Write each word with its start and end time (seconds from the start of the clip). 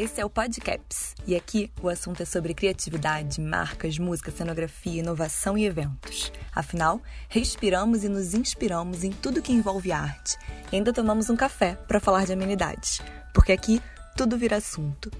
esse 0.00 0.18
é 0.18 0.24
o 0.24 0.30
Podcaps 0.30 1.14
e 1.26 1.36
aqui 1.36 1.70
o 1.82 1.88
assunto 1.90 2.22
é 2.22 2.24
sobre 2.24 2.54
criatividade, 2.54 3.38
marcas, 3.38 3.98
música, 3.98 4.30
cenografia, 4.30 5.00
inovação 5.02 5.58
e 5.58 5.66
eventos. 5.66 6.32
Afinal, 6.56 7.02
respiramos 7.28 8.02
e 8.02 8.08
nos 8.08 8.32
inspiramos 8.32 9.04
em 9.04 9.10
tudo 9.10 9.42
que 9.42 9.52
envolve 9.52 9.92
arte. 9.92 10.38
E 10.72 10.76
ainda 10.76 10.90
tomamos 10.90 11.28
um 11.28 11.36
café 11.36 11.74
para 11.86 12.00
falar 12.00 12.24
de 12.24 12.32
amenidades, 12.32 13.02
porque 13.34 13.52
aqui 13.52 13.82
tudo 14.16 14.38
vira 14.38 14.56
assunto. 14.56 15.10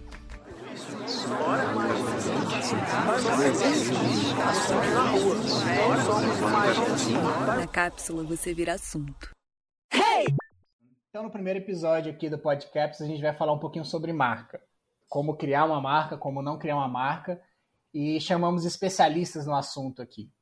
Na 7.55 7.67
cápsula 7.67 8.25
você 8.25 8.55
vira 8.55 8.73
assunto. 8.73 9.29
Então, 11.11 11.25
no 11.25 11.31
primeiro 11.31 11.59
episódio 11.59 12.12
aqui 12.12 12.31
do 12.31 12.39
Podcaps, 12.39 13.03
a 13.03 13.05
gente 13.05 13.21
vai 13.21 13.35
falar 13.35 13.53
um 13.53 13.59
pouquinho 13.59 13.85
sobre 13.85 14.12
marca. 14.12 14.62
Como 15.10 15.37
criar 15.37 15.64
uma 15.64 15.80
marca, 15.80 16.16
como 16.16 16.41
não 16.41 16.56
criar 16.56 16.77
uma 16.77 16.87
marca. 16.87 17.42
E 17.92 18.20
chamamos 18.20 18.64
especialistas 18.64 19.45
no 19.45 19.56
assunto 19.56 20.00
aqui. 20.00 20.33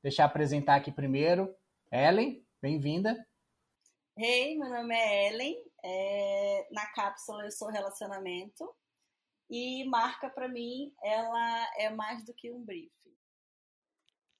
Deixa 0.00 0.22
eu 0.22 0.26
apresentar 0.26 0.76
aqui 0.76 0.92
primeiro. 0.92 1.52
Ellen, 1.90 2.46
bem-vinda. 2.60 3.16
Hey, 4.16 4.56
meu 4.56 4.70
nome 4.70 4.94
é 4.94 5.28
Ellen. 5.28 5.56
É... 5.84 6.68
Na 6.70 6.86
cápsula 6.92 7.44
eu 7.44 7.50
sou 7.50 7.68
relacionamento. 7.68 8.72
E 9.50 9.84
marca, 9.88 10.30
para 10.30 10.46
mim, 10.46 10.94
ela 11.02 11.68
é 11.76 11.90
mais 11.90 12.24
do 12.24 12.32
que 12.32 12.52
um 12.52 12.64
brief. 12.64 12.92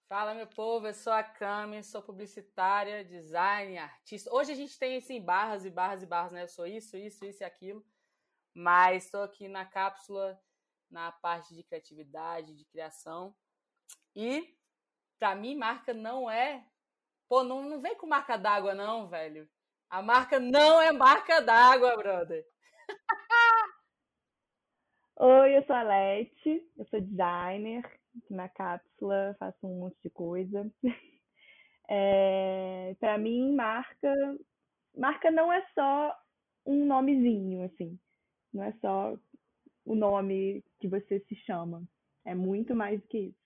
Fala, 0.09 0.33
meu 0.33 0.47
povo, 0.47 0.87
eu 0.87 0.95
sou 0.95 1.13
a 1.13 1.25
Cami, 1.25 1.83
sou 1.83 2.03
publicitária, 2.03 3.05
design, 3.05 3.79
artista. 3.79 4.33
Hoje 4.33 4.53
a 4.53 4.55
gente 4.55 4.79
tem, 4.79 4.97
assim, 4.97 5.21
barras 5.21 5.65
e 5.65 5.71
barras 5.71 6.05
e 6.05 6.07
barras, 6.07 6.31
né? 6.31 6.45
Eu 6.45 6.49
sou 6.49 6.67
isso, 6.69 6.97
isso, 6.97 7.25
isso 7.25 7.43
e 7.43 7.45
aquilo. 7.45 7.85
Mas 8.55 9.05
estou 9.05 9.23
aqui 9.23 9.49
na 9.49 9.65
cápsula, 9.65 10.39
na 10.91 11.11
parte 11.11 11.55
de 11.55 11.63
criatividade, 11.63 12.55
de 12.55 12.65
criação. 12.67 13.35
E, 14.15 14.55
para 15.19 15.35
mim, 15.35 15.57
marca 15.57 15.95
não 15.95 16.31
é... 16.31 16.67
Pô, 17.29 17.43
não, 17.43 17.63
não 17.63 17.81
vem 17.81 17.97
com 17.97 18.07
marca 18.07 18.37
d'água, 18.37 18.75
não, 18.75 19.09
velho. 19.09 19.49
A 19.89 20.03
marca 20.03 20.39
não 20.39 20.81
é 20.81 20.93
marca 20.93 21.41
d'água, 21.41 21.97
brother. 21.97 22.45
Oi, 25.17 25.57
eu 25.57 25.65
sou 25.65 25.77
a 25.77 25.83
Lete, 25.83 26.71
eu 26.77 26.85
sou 26.87 27.01
designer, 27.01 27.83
na 28.29 28.49
cápsula, 28.49 29.37
faço 29.39 29.67
um 29.67 29.81
monte 29.81 29.97
de 30.03 30.11
coisa. 30.11 30.71
É, 31.95 32.97
para 33.01 33.19
mim, 33.19 33.55
marca, 33.55 34.15
marca 34.97 35.31
não 35.31 35.53
é 35.53 35.61
só 35.75 36.17
um 36.65 36.87
nomezinho, 36.87 37.65
assim, 37.65 37.99
não 38.53 38.63
é 38.63 38.73
só 38.73 39.17
o 39.85 39.95
nome 39.95 40.65
que 40.79 40.89
você 40.89 41.21
se 41.21 41.35
chama, 41.35 41.83
é 42.25 42.35
muito 42.35 42.75
mais 42.75 43.01
do 43.01 43.07
que 43.09 43.19
isso. 43.19 43.43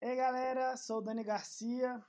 Ei 0.00 0.14
galera, 0.14 0.76
sou 0.76 0.98
o 0.98 1.00
Dani 1.00 1.24
Garcia, 1.24 2.02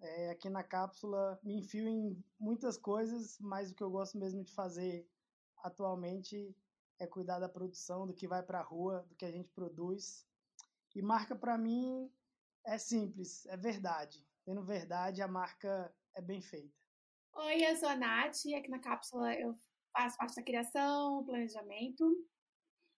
é, 0.00 0.30
aqui 0.30 0.48
na 0.48 0.62
cápsula 0.62 1.38
me 1.42 1.58
enfio 1.58 1.86
em 1.86 2.24
muitas 2.38 2.76
coisas, 2.76 3.38
mas 3.40 3.70
o 3.70 3.74
que 3.74 3.82
eu 3.82 3.90
gosto 3.90 4.18
mesmo 4.18 4.42
de 4.44 4.52
fazer 4.52 5.08
atualmente 5.62 6.54
é 6.98 7.06
cuidar 7.06 7.38
da 7.38 7.48
produção, 7.48 8.06
do 8.06 8.14
que 8.14 8.26
vai 8.26 8.42
para 8.42 8.60
a 8.60 8.62
rua, 8.62 9.04
do 9.08 9.14
que 9.14 9.24
a 9.24 9.30
gente 9.30 9.48
produz. 9.50 10.26
E 10.94 11.02
marca 11.02 11.36
para 11.36 11.56
mim 11.56 12.10
é 12.64 12.78
simples, 12.78 13.46
é 13.46 13.56
verdade. 13.56 14.26
Tendo 14.44 14.64
verdade, 14.64 15.22
a 15.22 15.28
marca 15.28 15.94
é 16.14 16.20
bem 16.20 16.40
feita. 16.40 16.76
Oi, 17.34 17.64
eu 17.64 17.76
sou 17.76 17.88
a 17.88 17.96
Nath, 17.96 18.46
aqui 18.56 18.68
na 18.68 18.80
cápsula 18.80 19.32
eu 19.34 19.54
faço 19.92 20.16
parte 20.16 20.36
da 20.36 20.42
criação, 20.42 21.24
planejamento. 21.24 22.04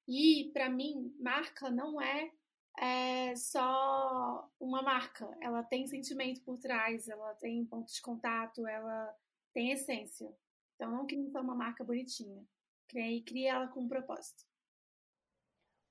E 0.08 0.50
para 0.52 0.68
mim, 0.68 1.14
marca 1.20 1.70
não 1.70 2.00
é, 2.00 2.30
é 2.78 3.36
só 3.36 4.48
uma 4.58 4.82
marca. 4.82 5.28
Ela 5.40 5.62
tem 5.62 5.86
sentimento 5.86 6.42
por 6.42 6.58
trás, 6.58 7.08
ela 7.08 7.34
tem 7.34 7.64
pontos 7.64 7.94
de 7.94 8.02
contato, 8.02 8.66
ela 8.66 9.14
tem 9.52 9.70
essência. 9.72 10.34
Então 10.74 10.90
não 10.90 11.06
crie 11.06 11.30
só 11.30 11.40
uma 11.40 11.54
marca 11.54 11.84
bonitinha. 11.84 12.42
Crie, 12.88 13.22
crie 13.22 13.46
ela 13.46 13.68
com 13.68 13.82
um 13.82 13.88
propósito. 13.88 14.44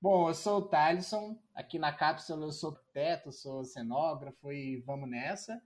Bom, 0.02 0.29
eu 0.29 0.34
sou 0.34 0.59
o 0.59 0.68
Thaleson, 0.68 1.38
aqui 1.53 1.78
na 1.78 1.91
cápsula 1.94 2.46
eu 2.46 2.52
sou 2.52 2.73
teto, 2.94 3.31
sou 3.31 3.66
cenógrafo 3.66 4.52
e 4.52 4.78
vamos 4.78 5.09
nessa. 5.09 5.62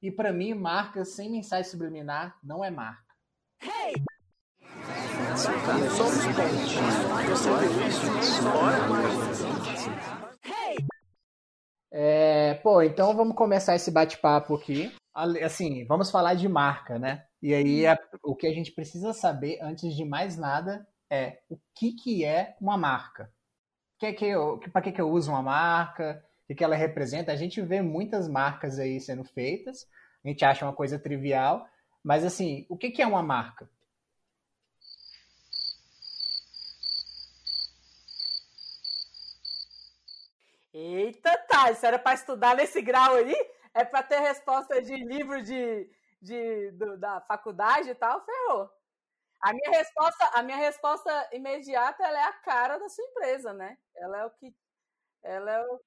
E 0.00 0.10
para 0.10 0.32
mim, 0.32 0.54
marca 0.54 1.04
sem 1.04 1.30
mensagem 1.30 1.70
subliminar 1.70 2.38
não 2.42 2.64
é 2.64 2.70
marca. 2.70 3.13
Hey! 10.44 10.76
É, 11.92 12.54
pô, 12.62 12.82
então 12.82 13.14
vamos 13.16 13.36
começar 13.36 13.74
esse 13.74 13.90
bate-papo 13.90 14.54
aqui. 14.54 14.92
Assim, 15.44 15.84
vamos 15.86 16.10
falar 16.10 16.34
de 16.34 16.48
marca, 16.48 16.98
né? 16.98 17.24
E 17.42 17.54
aí 17.54 17.86
a, 17.86 17.98
o 18.22 18.34
que 18.34 18.46
a 18.46 18.52
gente 18.52 18.72
precisa 18.72 19.12
saber 19.12 19.58
antes 19.62 19.94
de 19.94 20.04
mais 20.04 20.36
nada 20.36 20.86
é 21.10 21.38
o 21.48 21.58
que, 21.74 21.92
que 21.92 22.24
é 22.24 22.56
uma 22.60 22.76
marca 22.76 23.30
que 23.98 24.12
que 24.12 24.24
eu, 24.26 24.60
para 24.72 24.82
que, 24.82 24.92
que 24.92 25.00
eu 25.00 25.10
uso 25.10 25.30
uma 25.30 25.42
marca, 25.42 26.22
o 26.44 26.46
que, 26.48 26.54
que 26.54 26.64
ela 26.64 26.76
representa. 26.76 27.32
A 27.32 27.36
gente 27.36 27.60
vê 27.62 27.80
muitas 27.80 28.28
marcas 28.28 28.78
aí 28.78 29.00
sendo 29.00 29.24
feitas, 29.24 29.86
a 30.24 30.28
gente 30.28 30.44
acha 30.44 30.64
uma 30.64 30.74
coisa 30.74 30.98
trivial, 30.98 31.66
mas 32.02 32.24
assim, 32.24 32.66
o 32.68 32.76
que, 32.76 32.90
que 32.90 33.02
é 33.02 33.06
uma 33.06 33.22
marca? 33.22 33.68
Eita, 41.04 41.36
tá, 41.48 41.70
isso 41.70 41.84
era 41.84 41.98
para 41.98 42.14
estudar 42.14 42.56
nesse 42.56 42.80
grau 42.80 43.14
aí? 43.14 43.34
É 43.74 43.84
para 43.84 44.02
ter 44.02 44.20
resposta 44.20 44.80
de 44.80 44.96
livro 44.96 45.42
de, 45.42 45.90
de, 46.22 46.70
do, 46.72 46.96
da 46.96 47.20
faculdade 47.20 47.90
e 47.90 47.94
tal? 47.94 48.24
Ferrou. 48.24 48.70
A 49.42 49.52
minha 49.52 49.70
resposta, 49.70 50.24
a 50.32 50.42
minha 50.42 50.56
resposta 50.56 51.28
imediata 51.32 52.02
ela 52.02 52.18
é 52.18 52.24
a 52.24 52.32
cara 52.32 52.78
da 52.78 52.88
sua 52.88 53.04
empresa, 53.04 53.52
né? 53.52 53.76
Ela 53.94 54.20
é 54.20 54.24
o 54.24 54.30
que 54.30 54.54
ela 55.22 55.50
é 55.50 55.66
o 55.66 55.80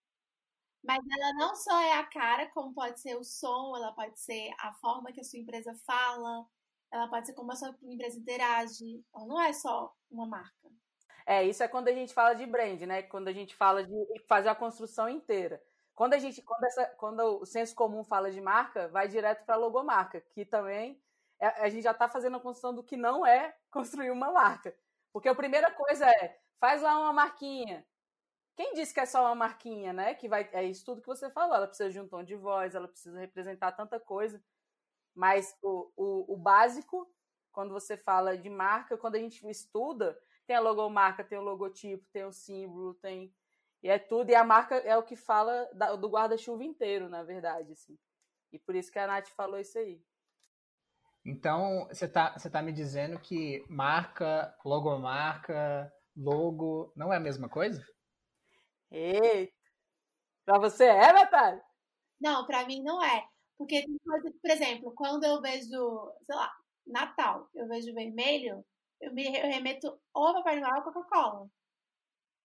mas 0.83 1.03
ela 1.11 1.33
não 1.33 1.55
só 1.55 1.79
é 1.81 1.93
a 1.93 2.05
cara, 2.05 2.49
como 2.51 2.73
pode 2.73 3.01
ser 3.01 3.15
o 3.17 3.23
som, 3.23 3.75
ela 3.75 3.91
pode 3.93 4.17
ser 4.19 4.51
a 4.59 4.73
forma 4.75 5.11
que 5.11 5.19
a 5.19 5.23
sua 5.23 5.39
empresa 5.39 5.73
fala, 5.85 6.45
ela 6.91 7.09
pode 7.09 7.27
ser 7.27 7.33
como 7.33 7.51
a 7.51 7.55
sua 7.55 7.75
empresa 7.83 8.17
interage. 8.17 9.03
Não 9.13 9.41
é 9.41 9.51
só 9.51 9.93
uma 10.09 10.25
marca. 10.27 10.69
É, 11.29 11.43
isso 11.43 11.61
é 11.61 11.67
quando 11.67 11.89
a 11.89 11.91
gente 11.91 12.13
fala 12.13 12.33
de 12.33 12.45
brand, 12.45 12.81
né? 12.83 13.03
Quando 13.03 13.27
a 13.27 13.33
gente 13.33 13.53
fala 13.53 13.83
de 13.83 13.93
fazer 14.27 14.47
a 14.47 14.55
construção 14.55 15.09
inteira. 15.09 15.61
Quando 15.93 16.13
a 16.13 16.17
gente, 16.19 16.41
quando, 16.41 16.63
essa, 16.63 16.85
quando 16.97 17.41
o 17.41 17.45
senso 17.45 17.75
comum 17.75 18.01
fala 18.01 18.31
de 18.31 18.39
marca, 18.39 18.87
vai 18.87 19.09
direto 19.09 19.43
para 19.45 19.55
a 19.55 19.57
logomarca, 19.57 20.21
que 20.21 20.45
também 20.45 21.01
é, 21.37 21.47
a 21.47 21.67
gente 21.69 21.83
já 21.83 21.91
está 21.91 22.07
fazendo 22.07 22.37
a 22.37 22.39
construção 22.39 22.73
do 22.73 22.81
que 22.81 22.95
não 22.95 23.27
é 23.27 23.53
construir 23.69 24.09
uma 24.09 24.31
marca. 24.31 24.73
Porque 25.11 25.27
a 25.27 25.35
primeira 25.35 25.69
coisa 25.69 26.09
é, 26.09 26.39
faz 26.61 26.81
lá 26.81 26.97
uma 26.97 27.11
marquinha. 27.11 27.85
Quem 28.55 28.73
disse 28.73 28.93
que 28.93 29.01
é 29.01 29.05
só 29.05 29.25
uma 29.25 29.35
marquinha, 29.35 29.91
né? 29.91 30.15
Que 30.15 30.29
vai, 30.29 30.49
é 30.53 30.63
isso 30.63 30.85
tudo 30.85 31.01
que 31.01 31.07
você 31.07 31.29
falou. 31.29 31.55
Ela 31.55 31.67
precisa 31.67 31.89
de 31.91 31.99
um 31.99 32.07
tom 32.07 32.23
de 32.23 32.35
voz, 32.35 32.73
ela 32.73 32.87
precisa 32.87 33.19
representar 33.19 33.73
tanta 33.73 33.99
coisa. 33.99 34.41
Mas 35.13 35.57
o, 35.61 35.91
o, 35.97 36.33
o 36.35 36.37
básico, 36.37 37.11
quando 37.51 37.73
você 37.73 37.97
fala 37.97 38.37
de 38.37 38.49
marca, 38.49 38.97
quando 38.97 39.15
a 39.15 39.19
gente 39.19 39.45
estuda, 39.49 40.17
tem 40.47 40.55
a 40.55 40.61
logomarca, 40.61 41.23
tem 41.23 41.37
o 41.37 41.43
logotipo, 41.43 42.07
tem 42.11 42.23
o 42.23 42.31
símbolo, 42.31 42.93
tem. 42.95 43.33
E 43.83 43.89
é 43.89 43.99
tudo. 43.99 44.29
E 44.29 44.35
a 44.35 44.43
marca 44.43 44.75
é 44.77 44.97
o 44.97 45.03
que 45.03 45.15
fala 45.15 45.69
do 45.99 46.09
guarda-chuva 46.09 46.63
inteiro, 46.63 47.09
na 47.09 47.21
verdade. 47.21 47.73
Assim. 47.73 47.97
E 48.51 48.57
por 48.57 48.73
isso 48.73 48.91
que 48.91 48.97
a 48.97 49.05
Nath 49.05 49.27
falou 49.27 49.59
isso 49.59 49.77
aí. 49.77 50.01
Então, 51.25 51.85
você 51.89 52.05
está 52.05 52.37
você 52.37 52.49
tá 52.49 52.61
me 52.61 52.71
dizendo 52.71 53.19
que 53.19 53.65
marca, 53.69 54.57
logomarca, 54.63 55.93
logo, 56.15 56.93
não 56.95 57.11
é 57.11 57.17
a 57.17 57.19
mesma 57.19 57.49
coisa? 57.49 57.85
Eita! 58.89 59.53
Pra 60.45 60.57
você 60.57 60.85
é, 60.85 61.11
Natália? 61.11 61.61
Não, 62.21 62.45
pra 62.45 62.65
mim 62.65 62.81
não 62.81 63.03
é. 63.03 63.27
Porque, 63.57 63.85
por 64.41 64.49
exemplo, 64.49 64.93
quando 64.95 65.25
eu 65.25 65.41
vejo, 65.41 66.13
sei 66.21 66.35
lá, 66.35 66.49
Natal, 66.85 67.49
eu 67.53 67.67
vejo 67.67 67.93
vermelho, 67.93 68.63
eu 69.01 69.13
me 69.13 69.23
remeto 69.23 69.99
ou 70.13 70.27
a 70.27 70.33
Papai 70.33 70.59
Noel 70.59 70.77
ou 70.77 70.83
Coca-Cola. 70.83 71.47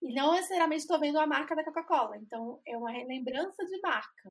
E 0.02 0.14
não 0.14 0.32
necessariamente 0.32 0.82
estou 0.82 0.99
vendo 0.99 1.19
a 1.19 1.26
marca 1.26 1.54
da 1.54 1.64
Coca-Cola. 1.64 2.16
Então, 2.16 2.60
é 2.66 2.76
uma 2.76 2.90
lembrança 2.90 3.64
de 3.64 3.81
marca. 3.81 4.28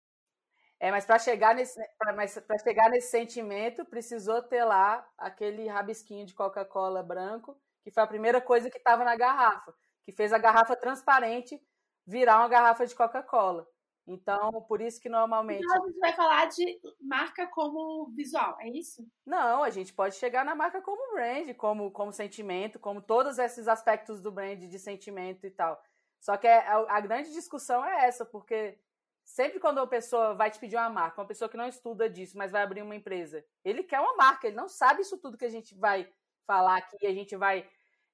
É, 0.80 0.90
mas 0.90 1.06
para 1.06 1.20
chegar 1.20 1.54
nesse, 1.56 1.80
para 1.98 2.58
chegar 2.58 2.90
nesse 2.90 3.12
sentimento, 3.12 3.86
precisou 3.86 4.42
ter 4.42 4.64
lá 4.64 5.08
aquele 5.18 5.68
rabisquinho 5.68 6.26
de 6.26 6.34
Coca-Cola 6.34 7.04
branco, 7.04 7.56
que 7.84 7.92
foi 7.92 8.04
a 8.04 8.08
primeira 8.08 8.42
coisa 8.42 8.70
que 8.70 8.80
estava 8.80 9.04
na 9.04 9.16
garrafa, 9.16 9.74
que 10.04 10.12
fez 10.12 10.34
a 10.34 10.40
garrafa 10.40 10.76
transparente 10.76 11.62
virar 12.06 12.40
uma 12.40 12.50
garrafa 12.50 12.86
de 12.86 12.96
Coca-Cola. 12.96 13.68
Então, 14.08 14.52
por 14.68 14.82
isso 14.82 15.00
que 15.00 15.08
normalmente. 15.08 15.64
Então, 15.64 15.84
a 15.84 15.88
gente 15.88 16.00
vai 16.00 16.14
falar 16.14 16.46
de 16.48 16.80
marca 17.00 17.48
como 17.48 18.12
visual, 18.16 18.58
é 18.60 18.70
isso? 18.70 19.06
Não, 19.26 19.64
a 19.64 19.70
gente 19.70 19.94
pode 19.94 20.16
chegar 20.16 20.44
na 20.44 20.56
marca 20.56 20.82
como 20.82 21.14
brand, 21.14 21.54
como, 21.56 21.92
como 21.92 22.12
sentimento, 22.12 22.80
como 22.80 23.02
todos 23.02 23.38
esses 23.38 23.68
aspectos 23.68 24.20
do 24.20 24.32
brand 24.32 24.60
de 24.60 24.80
sentimento 24.80 25.46
e 25.46 25.52
tal. 25.52 25.82
Só 26.20 26.36
que 26.38 26.48
é, 26.48 26.68
a, 26.68 26.98
a 26.98 27.00
grande 27.00 27.32
discussão 27.32 27.86
é 27.86 28.06
essa, 28.06 28.26
porque 28.26 28.80
sempre 29.24 29.60
quando 29.60 29.78
uma 29.78 29.88
pessoa 29.88 30.34
vai 30.34 30.50
te 30.50 30.60
pedir 30.60 30.76
uma 30.76 30.90
marca, 30.90 31.22
uma 31.22 31.28
pessoa 31.28 31.50
que 31.50 31.58
não 31.58 31.68
estuda 31.68 32.10
disso, 32.10 32.38
mas 32.38 32.52
vai 32.52 32.64
abrir 32.64 32.82
uma 32.82 32.96
empresa, 32.96 33.46
ele 33.64 33.84
quer 33.84 34.00
uma 34.00 34.16
marca, 34.16 34.48
ele 34.48 34.56
não 34.56 34.68
sabe 34.68 35.02
isso 35.02 35.18
tudo 35.18 35.38
que 35.38 35.46
a 35.46 35.50
gente 35.50 35.76
vai 35.76 36.12
falar 36.46 36.78
aqui, 36.78 37.06
a 37.06 37.14
gente 37.14 37.36
vai 37.36 37.68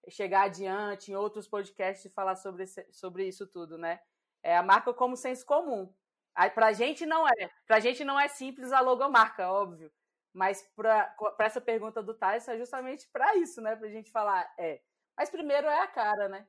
chegar 0.09 0.43
adiante 0.43 1.11
em 1.11 1.15
outros 1.15 1.47
podcasts 1.47 2.05
e 2.05 2.13
falar 2.13 2.35
sobre, 2.35 2.65
sobre 2.91 3.27
isso 3.27 3.47
tudo, 3.47 3.77
né? 3.77 3.99
É 4.47 4.55
a 4.55 4.63
marca 4.63 4.93
como 4.93 5.17
senso 5.17 5.45
comum. 5.45 5.93
Aí, 6.33 6.49
pra 6.49 6.71
gente 6.71 7.05
não 7.05 7.27
é. 7.27 7.51
Pra 7.65 7.81
gente 7.81 8.05
não 8.05 8.17
é 8.17 8.29
simples 8.29 8.71
a 8.71 8.79
logomarca, 8.79 9.51
óbvio. 9.51 9.91
Mas 10.33 10.61
para 10.73 11.13
essa 11.39 11.59
pergunta 11.59 12.01
do 12.01 12.13
Thais 12.13 12.47
é 12.47 12.57
justamente 12.57 13.09
para 13.11 13.35
isso, 13.35 13.59
né? 13.59 13.75
Pra 13.75 13.89
gente 13.89 14.09
falar, 14.09 14.49
é. 14.57 14.79
Mas 15.17 15.29
primeiro 15.29 15.67
é 15.67 15.81
a 15.81 15.87
cara, 15.87 16.29
né? 16.29 16.47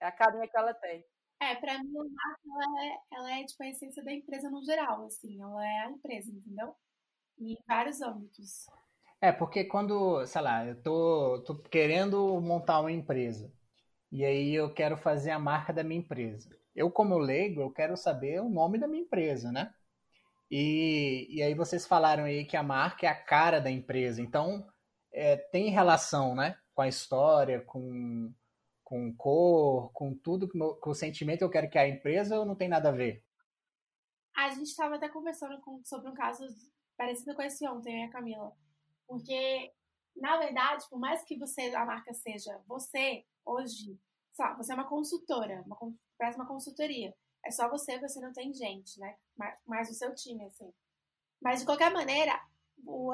É 0.00 0.06
a 0.06 0.10
carinha 0.10 0.48
que 0.48 0.56
ela 0.56 0.74
tem. 0.74 1.06
É, 1.38 1.54
pra 1.54 1.78
mim 1.78 1.92
a 1.96 2.02
marca 2.02 2.42
ela 2.64 2.84
é, 2.84 2.98
ela 3.12 3.38
é 3.38 3.44
tipo 3.44 3.62
a 3.62 3.68
essência 3.68 4.02
da 4.02 4.12
empresa 4.12 4.50
no 4.50 4.64
geral, 4.64 5.04
assim, 5.04 5.40
ela 5.40 5.64
é 5.64 5.78
a 5.84 5.90
empresa, 5.90 6.32
entendeu? 6.32 6.74
Em 7.38 7.56
vários 7.68 8.02
âmbitos. 8.02 8.66
É, 9.20 9.30
porque 9.30 9.66
quando, 9.66 10.26
sei 10.26 10.42
lá, 10.42 10.66
eu 10.66 10.82
tô, 10.82 11.44
tô 11.46 11.56
querendo 11.62 12.40
montar 12.40 12.80
uma 12.80 12.90
empresa 12.90 13.52
e 14.10 14.24
aí 14.24 14.52
eu 14.52 14.74
quero 14.74 14.96
fazer 14.96 15.30
a 15.30 15.38
marca 15.38 15.72
da 15.72 15.84
minha 15.84 16.00
empresa. 16.00 16.50
Eu, 16.76 16.90
como 16.90 17.16
leigo, 17.16 17.62
eu 17.62 17.70
quero 17.70 17.96
saber 17.96 18.40
o 18.42 18.50
nome 18.50 18.78
da 18.78 18.86
minha 18.86 19.02
empresa, 19.02 19.50
né? 19.50 19.74
E, 20.50 21.26
e 21.30 21.42
aí 21.42 21.54
vocês 21.54 21.86
falaram 21.86 22.24
aí 22.24 22.44
que 22.44 22.56
a 22.56 22.62
marca 22.62 23.06
é 23.06 23.08
a 23.08 23.24
cara 23.24 23.58
da 23.58 23.70
empresa, 23.70 24.20
então 24.20 24.68
é, 25.10 25.36
tem 25.36 25.70
relação, 25.70 26.34
né? 26.34 26.58
Com 26.74 26.82
a 26.82 26.88
história, 26.88 27.62
com, 27.62 28.30
com 28.84 29.16
cor, 29.16 29.90
com 29.92 30.14
tudo, 30.14 30.48
com 30.48 30.90
o 30.90 30.94
sentimento 30.94 31.38
que 31.38 31.44
eu 31.44 31.50
quero 31.50 31.70
que 31.70 31.78
a 31.78 31.88
empresa 31.88 32.38
ou 32.38 32.44
não 32.44 32.54
tem 32.54 32.68
nada 32.68 32.90
a 32.90 32.92
ver? 32.92 33.24
A 34.36 34.50
gente 34.50 34.68
estava 34.68 34.96
até 34.96 35.08
conversando 35.08 35.58
com, 35.62 35.82
sobre 35.82 36.10
um 36.10 36.14
caso 36.14 36.46
parecido 36.94 37.34
com 37.34 37.40
esse 37.40 37.66
ontem, 37.66 38.02
né, 38.02 38.12
Camila? 38.12 38.52
Porque, 39.08 39.72
na 40.14 40.36
verdade, 40.36 40.84
por 40.90 40.98
mais 40.98 41.24
que 41.24 41.38
você, 41.38 41.74
a 41.74 41.86
marca 41.86 42.12
seja 42.12 42.60
você, 42.66 43.24
hoje, 43.46 43.98
sabe, 44.36 44.58
você 44.58 44.72
é 44.72 44.74
uma 44.74 44.88
consultora, 44.88 45.64
uma, 45.66 45.76
faz 46.18 46.36
uma 46.36 46.46
consultoria. 46.46 47.14
É 47.44 47.50
só 47.50 47.68
você, 47.68 47.98
você 47.98 48.20
não 48.20 48.32
tem 48.32 48.52
gente, 48.52 48.98
né? 49.00 49.16
Mais 49.66 49.90
o 49.90 49.94
seu 49.94 50.14
time, 50.14 50.44
assim. 50.44 50.72
Mas, 51.40 51.60
de 51.60 51.66
qualquer 51.66 51.92
maneira, 51.92 52.32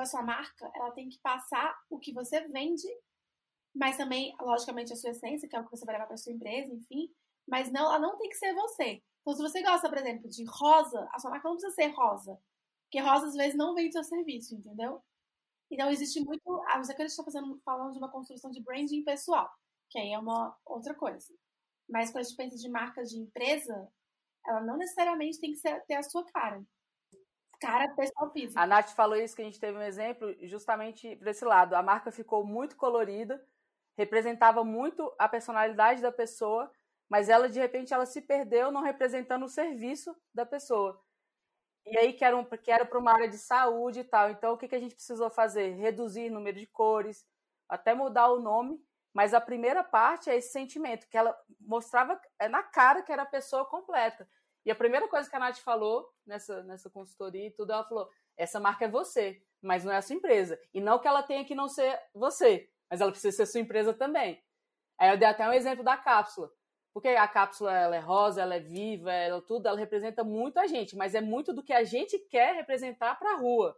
a 0.01 0.05
sua 0.05 0.23
marca, 0.23 0.71
ela 0.75 0.91
tem 0.91 1.09
que 1.09 1.19
passar 1.21 1.79
o 1.89 1.99
que 1.99 2.13
você 2.13 2.41
vende, 2.49 2.89
mas 3.75 3.97
também, 3.97 4.35
logicamente, 4.41 4.93
a 4.93 4.97
sua 4.97 5.11
essência, 5.11 5.49
que 5.49 5.57
é 5.57 5.61
o 5.61 5.65
que 5.65 5.71
você 5.71 5.85
vai 5.85 5.95
levar 5.95 6.07
para 6.07 6.17
sua 6.17 6.33
empresa, 6.33 6.73
enfim. 6.75 7.11
Mas 7.47 7.71
não, 7.71 7.87
ela 7.87 7.99
não 7.99 8.19
tem 8.19 8.29
que 8.29 8.37
ser 8.37 8.55
você. 8.55 9.03
Então, 9.21 9.35
se 9.35 9.43
você 9.43 9.63
gosta, 9.63 9.89
por 9.89 9.99
exemplo, 9.99 10.29
de 10.29 10.45
rosa, 10.45 11.09
a 11.13 11.19
sua 11.19 11.31
marca 11.31 11.49
não 11.49 11.57
precisa 11.57 11.75
ser 11.75 11.89
rosa. 11.89 12.39
Porque 12.85 13.01
rosa, 13.01 13.27
às 13.27 13.35
vezes, 13.35 13.55
não 13.57 13.75
vende 13.75 13.93
seu 13.93 14.05
serviço, 14.05 14.55
entendeu? 14.55 15.03
Então, 15.71 15.91
existe 15.91 16.21
muito. 16.21 16.43
A 16.69 16.77
não 16.77 16.85
ser 16.85 16.95
que 16.95 17.03
a 17.03 17.09
gente 17.09 17.19
está 17.19 17.59
falando 17.65 17.93
de 17.93 17.99
uma 17.99 18.11
construção 18.11 18.51
de 18.51 18.63
branding 18.63 19.03
pessoal, 19.05 19.51
que 19.93 19.99
aí 19.99 20.13
é 20.13 20.19
uma 20.19 20.57
outra 20.65 20.95
coisa. 20.95 21.27
Mas 21.89 22.11
quando 22.11 22.25
a 22.25 22.29
gente 22.29 22.37
pensa 22.37 22.57
de 22.57 22.69
marcas 22.71 23.11
de 23.11 23.19
empresa, 23.19 23.89
ela 24.47 24.63
não 24.63 24.79
necessariamente 24.79 25.39
tem 25.39 25.53
que 25.53 25.59
ser, 25.59 25.85
ter 25.85 25.95
a 25.95 26.03
sua 26.03 26.25
cara. 26.25 26.65
Cara 27.61 27.95
pessoal 27.95 28.33
físico. 28.33 28.59
A 28.59 28.67
Nath 28.67 28.91
falou 28.91 29.17
isso 29.17 29.37
que 29.37 29.43
a 29.43 29.45
gente 29.45 29.61
teve 29.61 29.77
um 29.77 29.83
exemplo 29.83 30.35
justamente 30.49 31.15
para 31.17 31.31
esse 31.31 31.45
lado. 31.45 31.75
A 31.75 31.83
marca 31.83 32.11
ficou 32.11 32.45
muito 32.45 32.75
colorida, 32.77 33.45
representava 33.97 34.65
muito 34.65 35.15
a 35.19 35.29
personalidade 35.29 36.01
da 36.01 36.11
pessoa, 36.11 36.73
mas 37.09 37.29
ela 37.29 37.49
de 37.49 37.61
repente 37.61 37.93
ela 37.93 38.07
se 38.07 38.23
perdeu 38.23 38.73
não 38.73 38.83
representando 38.83 39.45
o 39.45 39.49
serviço 39.49 40.17
da 40.35 40.47
pessoa. 40.47 41.01
E 41.85 41.99
aí 41.99 42.13
que 42.15 42.25
era, 42.25 42.37
um, 42.37 42.45
que 42.45 42.71
era 42.71 42.87
para 42.87 42.99
uma 42.99 43.13
área 43.13 43.29
de 43.29 43.39
saúde 43.39 44.01
e 44.01 44.05
tal. 44.05 44.31
Então, 44.31 44.55
o 44.55 44.57
que, 44.57 44.69
que 44.69 44.75
a 44.75 44.81
gente 44.81 44.95
precisou 44.95 45.29
fazer? 45.29 45.75
Reduzir 45.75 46.31
o 46.31 46.35
número 46.35 46.59
de 46.59 46.67
cores, 46.67 47.27
até 47.69 47.95
mudar 47.95 48.31
o 48.31 48.41
nome. 48.41 48.81
Mas 49.13 49.35
a 49.35 49.41
primeira 49.41 49.85
parte 49.85 50.31
é 50.31 50.37
esse 50.37 50.53
sentimento, 50.53 51.09
que 51.09 51.17
ela 51.17 51.37
mostrava 51.61 52.19
é 52.39 52.49
na 52.49 52.63
cara 52.63 53.03
que 53.03 53.13
era 53.13 53.23
a 53.23 53.27
pessoa 53.27 53.65
completa. 53.65 54.29
E 54.65 54.71
a 54.71 54.75
primeira 54.75 55.09
coisa 55.09 55.29
que 55.29 55.37
a 55.37 55.39
Nath 55.39 55.59
falou 55.59 56.09
nessa, 56.27 56.63
nessa 56.63 56.89
consultoria 56.89 57.49
e 57.49 57.51
tudo, 57.51 57.73
ela 57.73 57.85
falou: 57.85 58.09
essa 58.37 58.61
marca 58.61 58.85
é 58.85 58.89
você, 58.89 59.43
mas 59.61 59.85
não 59.85 59.93
é 59.93 59.97
a 59.97 60.03
sua 60.03 60.17
empresa. 60.17 60.59
E 60.73 60.81
não 60.81 60.99
que 60.99 61.09
ela 61.09 61.23
tenha 61.23 61.45
que 61.45 61.55
não 61.55 61.69
ser 61.69 61.99
você, 62.15 62.69
mas 62.91 63.01
ela 63.01 63.11
precisa 63.11 63.37
ser 63.37 63.47
sua 63.47 63.61
empresa 63.61 63.93
também. 63.93 64.43
Aí 64.99 65.11
eu 65.11 65.19
dei 65.19 65.29
até 65.29 65.49
um 65.49 65.53
exemplo 65.53 65.85
da 65.85 65.97
cápsula. 65.97 66.51
Porque 66.93 67.09
a 67.09 67.27
cápsula 67.27 67.73
ela 67.77 67.97
é 67.97 67.99
rosa, 67.99 68.43
ela 68.43 68.55
é 68.55 68.61
viva, 68.61 69.11
ela 69.11 69.41
tudo, 69.41 69.67
ela 69.67 69.79
representa 69.79 70.23
muito 70.23 70.59
a 70.59 70.67
gente, 70.67 70.95
mas 70.95 71.15
é 71.15 71.23
muito 71.23 71.53
do 71.53 71.63
que 71.63 71.73
a 71.73 71.85
gente 71.85 72.19
quer 72.19 72.55
representar 72.55 73.19
para 73.19 73.33
a 73.33 73.37
rua. 73.37 73.75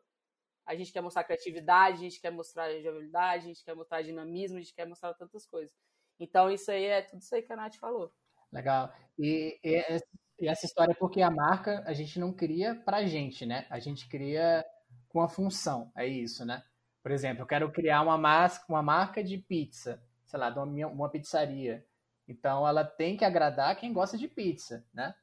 A 0.66 0.74
gente 0.74 0.92
quer 0.92 1.00
mostrar 1.00 1.24
criatividade, 1.24 1.98
a 1.98 2.00
gente 2.00 2.20
quer 2.20 2.30
mostrar 2.30 2.70
jovialidade, 2.80 3.44
a 3.44 3.48
gente 3.48 3.64
quer 3.64 3.74
mostrar 3.74 4.02
dinamismo, 4.02 4.56
a 4.56 4.60
gente 4.60 4.74
quer 4.74 4.86
mostrar 4.86 5.14
tantas 5.14 5.46
coisas. 5.46 5.74
Então, 6.18 6.50
isso 6.50 6.70
aí 6.70 6.84
é 6.84 7.02
tudo 7.02 7.20
isso 7.20 7.34
aí 7.34 7.42
que 7.42 7.52
a 7.52 7.56
Nath 7.56 7.76
falou. 7.76 8.12
Legal. 8.52 8.92
E, 9.18 9.58
e, 9.62 10.00
e 10.40 10.48
essa 10.48 10.64
história 10.64 10.92
é 10.92 10.96
porque 10.96 11.20
a 11.20 11.30
marca 11.30 11.82
a 11.86 11.92
gente 11.92 12.18
não 12.18 12.32
cria 12.32 12.74
pra 12.84 13.04
gente, 13.04 13.44
né? 13.44 13.66
A 13.68 13.78
gente 13.78 14.08
cria 14.08 14.64
com 15.08 15.20
a 15.20 15.28
função. 15.28 15.90
É 15.96 16.06
isso, 16.06 16.44
né? 16.44 16.62
Por 17.02 17.10
exemplo, 17.10 17.42
eu 17.42 17.46
quero 17.46 17.70
criar 17.70 18.02
uma, 18.02 18.16
mas, 18.16 18.64
uma 18.68 18.82
marca 18.82 19.22
de 19.22 19.36
pizza, 19.36 20.02
sei 20.24 20.38
lá, 20.38 20.50
de 20.50 20.58
uma, 20.58 20.86
uma 20.86 21.10
pizzaria. 21.10 21.84
Então 22.26 22.66
ela 22.66 22.84
tem 22.84 23.16
que 23.16 23.24
agradar 23.24 23.76
quem 23.76 23.92
gosta 23.92 24.16
de 24.16 24.26
pizza, 24.26 24.86
né? 24.92 25.14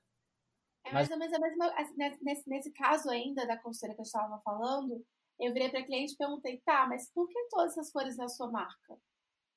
É 0.85 0.93
mais 0.93 1.09
ou 1.09 1.17
menos 1.17 1.33
a 1.33 1.39
mesma. 1.39 1.73
Nesse, 2.21 2.49
nesse 2.49 2.71
caso 2.71 3.09
ainda 3.09 3.45
da 3.45 3.57
consultoria 3.57 3.95
que 3.95 4.01
eu 4.01 4.05
estava 4.05 4.39
falando, 4.39 5.03
eu 5.41 5.51
virei 5.53 5.69
para 5.69 5.83
cliente 5.83 6.13
e 6.13 6.17
perguntei, 6.17 6.61
tá, 6.63 6.85
mas 6.87 7.11
por 7.11 7.27
que 7.27 7.47
todas 7.49 7.71
essas 7.71 7.91
cores 7.91 8.15
na 8.15 8.29
sua 8.29 8.49
marca? 8.51 8.97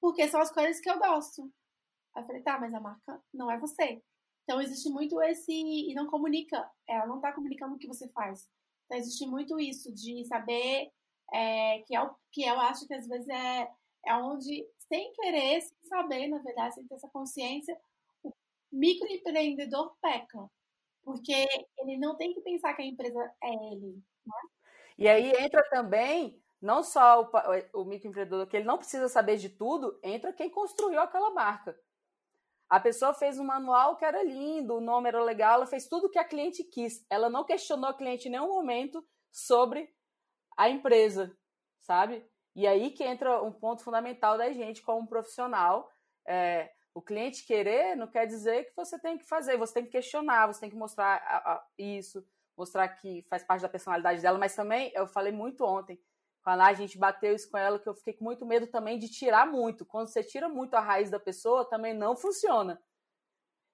Porque 0.01 0.27
são 0.29 0.41
as 0.41 0.51
cores 0.51 0.81
que 0.81 0.91
eu 0.91 0.99
gosto. 0.99 1.43
Aí 2.15 2.23
eu 2.23 2.27
falei, 2.27 2.43
tá, 2.43 2.59
mas 2.59 2.73
a 2.73 2.81
marca 2.81 3.23
não 3.33 3.51
é 3.51 3.59
você. 3.59 4.03
Então 4.43 4.61
existe 4.61 4.89
muito 4.91 5.21
esse. 5.23 5.53
E 5.53 5.95
não 5.95 6.07
comunica. 6.07 6.71
Ela 6.89 7.07
não 7.07 7.17
está 7.17 7.33
comunicando 7.33 7.75
o 7.75 7.79
que 7.79 7.87
você 7.87 8.09
faz. 8.11 8.49
Então 8.85 8.99
existe 8.99 9.27
muito 9.27 9.59
isso 9.61 9.93
de 9.93 10.25
saber 10.27 10.91
é, 11.33 11.81
que, 11.87 11.95
é 11.95 12.03
o, 12.03 12.15
que 12.33 12.45
eu 12.45 12.59
acho 12.61 12.87
que 12.87 12.95
às 12.95 13.07
vezes 13.07 13.29
é, 13.29 13.71
é 14.07 14.15
onde 14.17 14.67
sem 14.89 15.13
querer, 15.13 15.63
sem 15.63 15.77
saber, 15.85 16.29
na 16.29 16.39
verdade, 16.39 16.75
sem 16.75 16.87
ter 16.87 16.95
essa 16.95 17.09
consciência, 17.09 17.79
o 18.23 18.33
microempreendedor 18.73 19.95
peca. 20.01 20.51
Porque 21.03 21.47
ele 21.79 21.99
não 21.99 22.17
tem 22.17 22.33
que 22.33 22.41
pensar 22.41 22.75
que 22.75 22.83
a 22.83 22.87
empresa 22.87 23.35
é 23.43 23.55
ele. 23.73 24.03
Né? 24.27 24.54
E 24.97 25.09
aí 25.09 25.33
entra 25.39 25.63
também 25.71 26.41
não 26.61 26.83
só 26.83 27.23
o, 27.23 27.81
o 27.83 27.85
microempreendedor, 27.85 28.47
que 28.47 28.57
ele 28.57 28.65
não 28.65 28.79
precisa 28.79 29.09
saber 29.09 29.37
de 29.37 29.51
tudo, 29.51 29.99
entra 30.03 30.33
quem 30.33 30.49
construiu 30.49 31.01
aquela 31.01 31.31
marca. 31.31 31.79
A 32.69 32.81
pessoa 32.81 33.13
fez 33.13 33.39
um 33.39 33.45
manual 33.45 33.97
que 33.97 34.05
era 34.05 34.23
lindo, 34.23 34.77
o 34.77 34.81
nome 34.81 35.09
era 35.09 35.23
legal, 35.23 35.55
ela 35.55 35.67
fez 35.67 35.87
tudo 35.87 36.07
o 36.07 36.11
que 36.11 36.19
a 36.19 36.25
cliente 36.25 36.65
quis. 36.65 37.05
Ela 37.11 37.29
não 37.29 37.45
questionou 37.45 37.91
a 37.91 37.95
cliente 37.95 38.29
em 38.29 38.31
nenhum 38.31 38.49
momento 38.49 39.07
sobre 39.31 39.93
a 40.57 40.71
empresa, 40.71 41.37
sabe? 41.81 42.25
E 42.57 42.67
aí 42.67 42.91
que 42.91 43.05
entra 43.05 43.43
um 43.43 43.53
ponto 43.53 43.83
fundamental 43.83 44.39
da 44.39 44.51
gente 44.51 44.83
como 44.83 45.07
profissional. 45.07 45.91
É, 46.27 46.73
o 46.95 47.03
cliente 47.03 47.45
querer 47.45 47.97
não 47.97 48.07
quer 48.07 48.27
dizer 48.27 48.65
que 48.65 48.77
você 48.77 48.99
tem 48.99 49.19
que 49.19 49.25
fazer, 49.25 49.59
você 49.59 49.75
tem 49.75 49.85
que 49.85 49.91
questionar, 49.91 50.47
você 50.47 50.61
tem 50.61 50.71
que 50.71 50.77
mostrar 50.77 51.69
isso, 51.77 52.25
mostrar 52.57 52.89
que 52.89 53.23
faz 53.29 53.45
parte 53.45 53.63
da 53.63 53.69
personalidade 53.69 54.23
dela, 54.23 54.39
mas 54.39 54.55
também, 54.55 54.93
eu 54.95 55.07
falei 55.07 55.33
muito 55.33 55.65
ontem, 55.65 55.99
quando 56.43 56.61
a 56.61 56.73
gente 56.75 56.99
bateu 56.99 57.35
isso 57.35 57.51
com 57.51 57.57
ela, 57.57 57.79
que 57.79 57.89
eu 57.89 57.95
fiquei 57.95 58.13
com 58.13 58.25
muito 58.25 58.45
medo 58.45 58.67
também 58.67 58.99
de 58.99 59.09
tirar 59.09 59.47
muito. 59.47 59.87
Quando 59.87 60.09
você 60.09 60.23
tira 60.23 60.49
muito 60.49 60.75
a 60.75 60.81
raiz 60.81 61.11
da 61.11 61.19
pessoa, 61.19 61.65
também 61.65 61.95
não 61.95 62.15
funciona. 62.15 62.81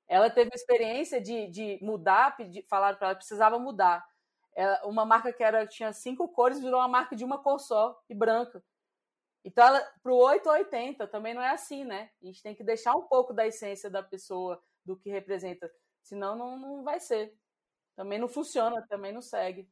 Ela 0.07 0.31
teve 0.31 0.51
a 0.53 0.57
experiência 0.57 1.21
de, 1.21 1.49
de 1.49 1.79
mudar, 1.83 2.37
pedir, 2.37 2.65
falaram 2.69 2.97
para 2.97 3.09
ela 3.09 3.15
que 3.15 3.21
precisava 3.21 3.59
mudar. 3.59 4.07
Ela, 4.55 4.81
uma 4.87 5.05
marca 5.05 5.33
que 5.33 5.43
era 5.43 5.67
tinha 5.67 5.93
cinco 5.93 6.29
cores 6.29 6.61
virou 6.61 6.81
uma 6.81 6.89
marca 6.89 7.17
de 7.17 7.25
uma 7.25 7.39
cor 7.39 7.59
só 7.59 8.01
e 8.09 8.15
branca. 8.15 8.63
Então, 9.45 9.65
para 10.03 10.13
o 10.13 10.17
880 10.17 11.07
também 11.07 11.35
não 11.35 11.43
é 11.43 11.51
assim, 11.51 11.85
né? 11.85 12.11
A 12.23 12.27
gente 12.27 12.43
tem 12.43 12.55
que 12.55 12.63
deixar 12.63 12.95
um 12.95 13.03
pouco 13.03 13.33
da 13.33 13.47
essência 13.47 13.89
da 13.89 14.03
pessoa, 14.03 14.63
do 14.85 14.97
que 14.97 15.11
representa. 15.11 15.71
Senão, 16.03 16.37
não, 16.37 16.59
não 16.59 16.85
vai 16.85 17.01
ser. 17.01 17.35
Também 18.01 18.19
não 18.19 18.29
funciona, 18.29 18.81
também 18.89 19.13
não 19.13 19.21
segue. 19.21 19.69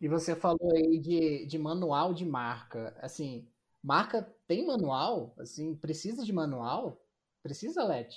E 0.00 0.06
você 0.06 0.36
falou 0.36 0.76
aí 0.76 0.96
de, 1.00 1.44
de 1.44 1.58
manual 1.58 2.14
de 2.14 2.24
marca. 2.24 2.96
Assim, 3.00 3.50
marca 3.82 4.22
tem 4.46 4.64
manual? 4.64 5.34
Assim, 5.40 5.74
precisa 5.74 6.24
de 6.24 6.32
manual? 6.32 7.04
Precisa, 7.42 7.82
Leti? 7.82 8.16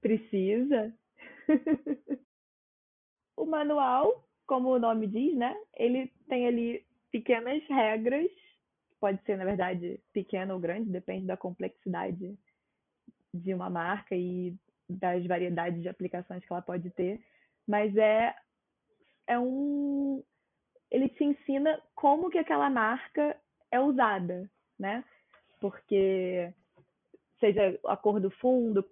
Precisa. 0.00 0.92
o 3.36 3.46
manual 3.46 4.28
como 4.44 4.70
o 4.70 4.78
nome 4.80 5.06
diz, 5.06 5.36
né? 5.36 5.56
Ele 5.76 6.12
tem 6.28 6.48
ali 6.48 6.84
pequenas 7.12 7.62
regras, 7.68 8.28
pode 8.98 9.22
ser, 9.22 9.36
na 9.36 9.44
verdade, 9.44 10.00
pequena 10.12 10.52
ou 10.52 10.58
grande, 10.58 10.90
depende 10.90 11.26
da 11.26 11.36
complexidade 11.36 12.36
de 13.32 13.54
uma 13.54 13.70
marca 13.70 14.16
e 14.16 14.52
das 14.90 15.24
variedades 15.26 15.80
de 15.80 15.88
aplicações 15.88 16.44
que 16.44 16.52
ela 16.52 16.60
pode 16.60 16.90
ter, 16.90 17.24
mas 17.68 17.96
é 17.96 18.34
é 19.26 19.38
um 19.38 20.22
ele 20.90 21.08
te 21.08 21.24
ensina 21.24 21.80
como 21.94 22.30
que 22.30 22.38
aquela 22.38 22.70
marca 22.70 23.36
é 23.70 23.80
usada, 23.80 24.48
né? 24.78 25.04
Porque 25.60 26.52
seja 27.40 27.78
a 27.86 27.96
cor 27.96 28.20
do 28.20 28.30
fundo, 28.30 28.84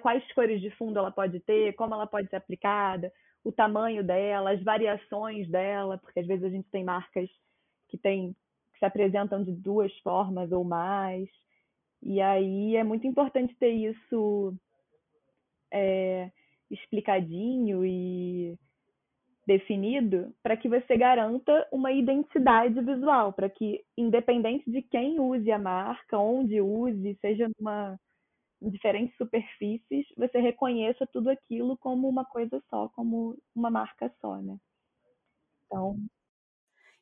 quais 0.00 0.32
cores 0.32 0.60
de 0.60 0.70
fundo 0.70 0.98
ela 0.98 1.10
pode 1.10 1.38
ter, 1.40 1.74
como 1.74 1.94
ela 1.94 2.06
pode 2.06 2.28
ser 2.28 2.36
aplicada, 2.36 3.12
o 3.44 3.52
tamanho 3.52 4.02
dela, 4.02 4.50
as 4.50 4.62
variações 4.62 5.48
dela, 5.48 5.98
porque 5.98 6.20
às 6.20 6.26
vezes 6.26 6.44
a 6.44 6.48
gente 6.48 6.68
tem 6.70 6.82
marcas 6.82 7.30
que 7.88 7.96
tem 7.96 8.34
que 8.72 8.78
se 8.80 8.84
apresentam 8.84 9.42
de 9.42 9.52
duas 9.52 9.96
formas 9.98 10.50
ou 10.52 10.64
mais. 10.64 11.28
E 12.02 12.20
aí 12.20 12.76
é 12.76 12.82
muito 12.82 13.06
importante 13.06 13.54
ter 13.54 13.70
isso 13.70 14.54
é, 15.70 16.30
explicadinho 16.70 17.84
e 17.86 18.58
definido 19.46 20.34
para 20.42 20.56
que 20.56 20.68
você 20.68 20.96
garanta 20.96 21.66
uma 21.70 21.92
identidade 21.92 22.80
visual, 22.80 23.32
para 23.32 23.48
que, 23.48 23.84
independente 23.96 24.68
de 24.70 24.82
quem 24.82 25.20
use 25.20 25.50
a 25.52 25.58
marca, 25.58 26.18
onde 26.18 26.60
use, 26.60 27.16
seja 27.20 27.48
numa, 27.58 27.98
em 28.60 28.68
diferentes 28.70 29.16
superfícies, 29.16 30.06
você 30.16 30.40
reconheça 30.40 31.06
tudo 31.06 31.30
aquilo 31.30 31.78
como 31.78 32.08
uma 32.08 32.24
coisa 32.24 32.60
só, 32.68 32.88
como 32.88 33.38
uma 33.54 33.70
marca 33.70 34.12
só, 34.20 34.36
né? 34.36 34.56
Então. 35.66 35.96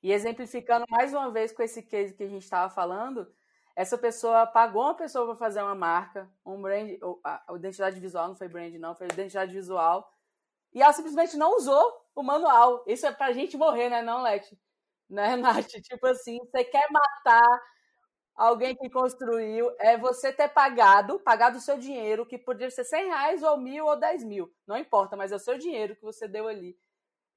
E 0.03 0.13
exemplificando 0.13 0.85
mais 0.91 1.15
uma 1.15 1.31
vez 1.31 1.51
com 1.51 1.63
esse 1.63 1.83
case 1.83 2.15
que 2.15 2.25
a 2.25 2.29
gente 2.29 2.43
estava 2.43 2.69
falando, 2.69 3.27
essa 3.75 3.97
pessoa 3.97 4.47
pagou 4.47 4.83
uma 4.83 4.95
pessoa 4.95 5.27
para 5.27 5.37
fazer 5.37 5.63
uma 5.63 5.75
marca, 5.75 6.31
um 6.45 6.61
brand, 6.61 6.91
a 7.25 7.43
identidade 7.57 7.99
visual 7.99 8.29
não 8.29 8.37
foi 8.37 8.49
brand 8.49 8.75
não, 8.75 8.95
foi 8.95 9.07
identidade 9.07 9.55
visual, 9.55 10.14
e 10.75 10.83
ela 10.83 10.93
simplesmente 10.93 11.37
não 11.37 11.57
usou 11.57 11.93
o 12.15 12.23
manual. 12.23 12.85
Isso 12.87 13.07
é 13.07 13.13
pra 13.13 13.33
gente 13.33 13.57
morrer, 13.57 13.89
né, 13.89 14.03
não, 14.03 14.23
Leti? 14.23 14.59
Né, 15.09 15.37
Nath? 15.37 15.69
Tipo 15.83 16.07
assim, 16.09 16.39
você 16.41 16.65
quer 16.65 16.87
matar 16.91 17.63
alguém 18.37 18.75
que 18.77 18.91
construiu, 18.91 19.71
é 19.79 19.97
você 19.97 20.33
ter 20.33 20.49
pagado, 20.49 21.21
pagado 21.21 21.59
o 21.59 21.61
seu 21.61 21.79
dinheiro, 21.79 22.27
que 22.27 22.39
poderia 22.39 22.71
ser 22.71 22.85
100 22.85 23.07
reais, 23.07 23.43
ou 23.43 23.57
mil, 23.59 23.87
ou 23.87 23.97
10 23.97 24.25
mil. 24.25 24.53
Não 24.67 24.77
importa, 24.77 25.17
mas 25.17 25.33
é 25.33 25.37
o 25.37 25.39
seu 25.41 25.57
dinheiro 25.59 25.95
que 25.97 26.03
você 26.03 26.27
deu 26.27 26.49
ali. 26.49 26.77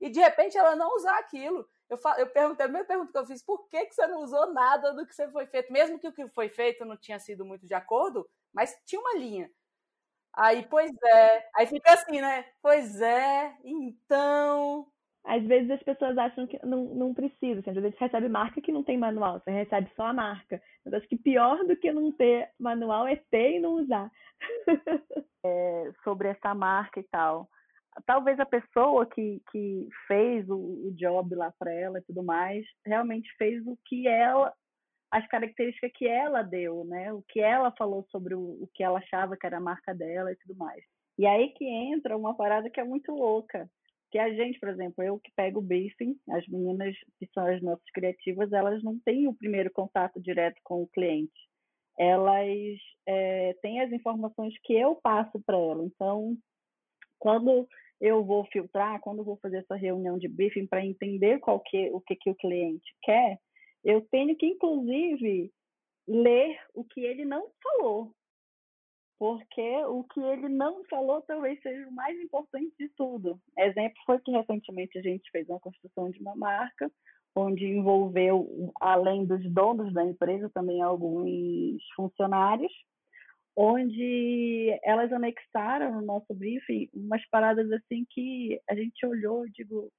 E 0.01 0.09
de 0.09 0.19
repente 0.19 0.57
ela 0.57 0.75
não 0.75 0.95
usar 0.95 1.17
aquilo. 1.19 1.67
Eu, 1.89 1.97
falo, 1.97 2.19
eu 2.19 2.27
perguntei, 2.27 2.65
a 2.65 2.67
primeira 2.67 2.87
pergunta 2.87 3.11
que 3.11 3.17
eu 3.17 3.25
fiz, 3.25 3.43
por 3.43 3.67
que, 3.69 3.85
que 3.85 3.95
você 3.95 4.07
não 4.07 4.21
usou 4.23 4.53
nada 4.53 4.93
do 4.93 5.05
que 5.05 5.13
você 5.15 5.29
foi 5.29 5.45
feito? 5.47 5.71
Mesmo 5.71 5.99
que 5.99 6.07
o 6.07 6.13
que 6.13 6.27
foi 6.29 6.49
feito 6.49 6.85
não 6.85 6.97
tinha 6.97 7.19
sido 7.19 7.45
muito 7.45 7.65
de 7.65 7.73
acordo, 7.73 8.27
mas 8.53 8.75
tinha 8.85 8.99
uma 8.99 9.15
linha. 9.15 9.49
Aí, 10.37 10.67
pois 10.69 10.91
é. 11.03 11.49
Aí 11.55 11.65
fica 11.65 11.93
assim, 11.93 12.21
né? 12.21 12.45
Pois 12.61 13.01
é, 13.01 13.57
então. 13.65 14.85
Às 15.25 15.43
vezes 15.43 15.69
as 15.71 15.81
pessoas 15.81 16.15
acham 16.15 16.45
que 16.45 16.63
não, 16.63 16.85
não 16.93 17.13
precisa. 17.13 17.59
Assim, 17.59 17.71
às 17.71 17.75
vezes 17.75 17.85
a 17.85 17.89
gente 17.89 17.99
recebe 17.99 18.29
marca 18.29 18.61
que 18.61 18.71
não 18.71 18.83
tem 18.83 18.97
manual, 18.97 19.39
você 19.39 19.49
recebe 19.49 19.91
só 19.95 20.05
a 20.05 20.13
marca. 20.13 20.61
Mas 20.85 20.93
acho 20.93 21.07
que 21.07 21.17
pior 21.17 21.57
do 21.65 21.75
que 21.75 21.91
não 21.91 22.11
ter 22.11 22.49
manual 22.59 23.07
é 23.07 23.15
ter 23.31 23.55
e 23.55 23.59
não 23.59 23.73
usar. 23.73 24.11
é, 25.43 25.91
sobre 26.03 26.27
essa 26.29 26.53
marca 26.53 26.99
e 26.99 27.03
tal. 27.03 27.49
Talvez 28.05 28.39
a 28.39 28.45
pessoa 28.45 29.07
que, 29.07 29.41
que 29.51 29.89
fez 30.07 30.47
o, 30.47 30.55
o 30.55 30.91
job 30.95 31.33
lá 31.33 31.51
para 31.57 31.73
ela 31.73 31.97
e 31.97 32.03
tudo 32.03 32.21
mais 32.21 32.63
realmente 32.85 33.27
fez 33.39 33.65
o 33.65 33.75
que 33.85 34.07
ela 34.07 34.53
as 35.11 35.25
características 35.27 35.91
que 35.93 36.07
ela 36.07 36.41
deu, 36.41 36.83
né? 36.85 37.13
O 37.13 37.23
que 37.29 37.39
ela 37.39 37.71
falou 37.77 38.05
sobre 38.11 38.35
o, 38.35 38.63
o 38.63 38.69
que 38.73 38.83
ela 38.83 38.99
achava 38.99 39.37
que 39.37 39.45
era 39.45 39.57
a 39.57 39.61
marca 39.61 39.93
dela 39.93 40.31
e 40.31 40.35
tudo 40.35 40.57
mais. 40.57 40.83
E 41.17 41.25
aí 41.25 41.49
que 41.49 41.65
entra 41.65 42.17
uma 42.17 42.35
parada 42.35 42.69
que 42.69 42.79
é 42.79 42.83
muito 42.83 43.11
louca. 43.11 43.69
Que 44.09 44.19
a 44.19 44.33
gente, 44.33 44.59
por 44.59 44.69
exemplo, 44.69 45.03
eu 45.03 45.19
que 45.19 45.31
pego 45.35 45.59
o 45.59 45.61
briefing, 45.61 46.17
as 46.29 46.47
meninas 46.47 46.95
que 47.19 47.27
são 47.33 47.45
as 47.45 47.61
nossas 47.61 47.89
criativas, 47.93 48.51
elas 48.53 48.81
não 48.81 48.97
têm 48.99 49.27
o 49.27 49.35
primeiro 49.35 49.69
contato 49.71 50.21
direto 50.21 50.59
com 50.63 50.81
o 50.81 50.87
cliente. 50.87 51.33
Elas 51.99 52.77
é, 53.05 53.53
têm 53.61 53.81
as 53.81 53.91
informações 53.91 54.53
que 54.63 54.73
eu 54.73 54.95
passo 54.95 55.41
para 55.45 55.57
ela. 55.57 55.83
Então, 55.83 56.37
quando 57.19 57.67
eu 57.99 58.23
vou 58.23 58.45
filtrar, 58.45 58.99
quando 59.01 59.19
eu 59.19 59.25
vou 59.25 59.37
fazer 59.37 59.57
essa 59.57 59.75
reunião 59.75 60.17
de 60.17 60.27
briefing 60.27 60.67
para 60.67 60.85
entender 60.85 61.39
qual 61.39 61.59
que, 61.59 61.89
o 61.91 61.99
que, 61.99 62.15
que 62.15 62.29
o 62.29 62.35
cliente 62.35 62.95
quer, 63.01 63.39
eu 63.87 64.01
tenho 64.11 64.35
que, 64.35 64.45
inclusive, 64.45 65.49
ler 66.05 66.59
o 66.73 66.83
que 66.83 66.99
ele 66.99 67.23
não 67.23 67.49
falou. 67.63 68.11
Porque 69.17 69.85
o 69.85 70.03
que 70.03 70.19
ele 70.19 70.49
não 70.49 70.83
falou 70.89 71.21
talvez 71.21 71.59
seja 71.61 71.87
o 71.87 71.91
mais 71.93 72.19
importante 72.19 72.75
de 72.77 72.89
tudo. 72.89 73.39
Exemplo 73.57 73.97
foi 74.05 74.19
que 74.19 74.29
recentemente 74.29 74.99
a 74.99 75.01
gente 75.01 75.31
fez 75.31 75.47
uma 75.47 75.59
construção 75.61 76.09
de 76.11 76.19
uma 76.19 76.35
marca, 76.35 76.91
onde 77.33 77.65
envolveu, 77.65 78.73
além 78.81 79.25
dos 79.25 79.41
donos 79.53 79.93
da 79.93 80.03
empresa, 80.03 80.51
também 80.53 80.81
alguns 80.81 81.81
funcionários, 81.95 82.73
onde 83.55 84.77
elas 84.83 85.13
anexaram 85.13 85.93
no 85.93 86.01
nosso 86.01 86.33
briefing 86.35 86.89
umas 86.93 87.25
paradas 87.29 87.71
assim 87.71 88.05
que 88.09 88.59
a 88.69 88.75
gente 88.75 89.03
olhou 89.05 89.47
digo, 89.49 89.89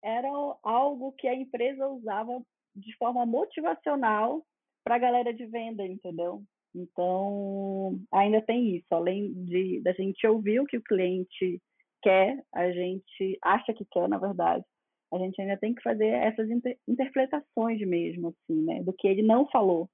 era 0.00 0.28
algo 0.62 1.12
que 1.12 1.26
a 1.26 1.34
empresa 1.34 1.88
usava 1.88 2.40
de 2.74 2.96
forma 2.96 3.24
motivacional 3.26 4.44
para 4.84 4.96
a 4.96 4.98
galera 4.98 5.32
de 5.32 5.46
venda, 5.46 5.84
entendeu? 5.84 6.42
Então, 6.74 8.00
ainda 8.10 8.40
tem 8.40 8.76
isso. 8.76 8.86
Além 8.90 9.32
de 9.44 9.80
da 9.82 9.92
gente 9.92 10.26
ouvir 10.26 10.60
o 10.60 10.66
que 10.66 10.78
o 10.78 10.82
cliente 10.82 11.60
quer, 12.02 12.42
a 12.52 12.70
gente 12.72 13.38
acha 13.42 13.72
que 13.74 13.84
quer, 13.84 14.08
na 14.08 14.18
verdade, 14.18 14.64
a 15.12 15.18
gente 15.18 15.40
ainda 15.40 15.56
tem 15.58 15.74
que 15.74 15.82
fazer 15.82 16.08
essas 16.08 16.50
inter 16.50 16.78
interpretações 16.88 17.80
mesmo, 17.86 18.28
assim, 18.28 18.62
né? 18.62 18.82
Do 18.82 18.92
que 18.92 19.06
ele 19.06 19.22
não 19.22 19.46
falou. 19.48 19.88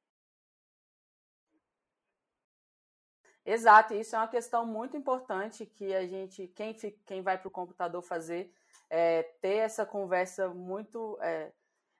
Exato, 3.44 3.94
isso 3.94 4.14
é 4.14 4.18
uma 4.18 4.28
questão 4.28 4.66
muito 4.66 4.94
importante 4.94 5.64
que 5.64 5.94
a 5.94 6.06
gente, 6.06 6.48
quem, 6.48 6.74
quem 7.06 7.22
vai 7.22 7.38
para 7.38 7.48
o 7.48 7.50
computador 7.50 8.02
fazer, 8.02 8.52
é, 8.90 9.22
ter 9.40 9.56
essa 9.56 9.86
conversa 9.86 10.50
muito 10.50 11.18
é, 11.22 11.50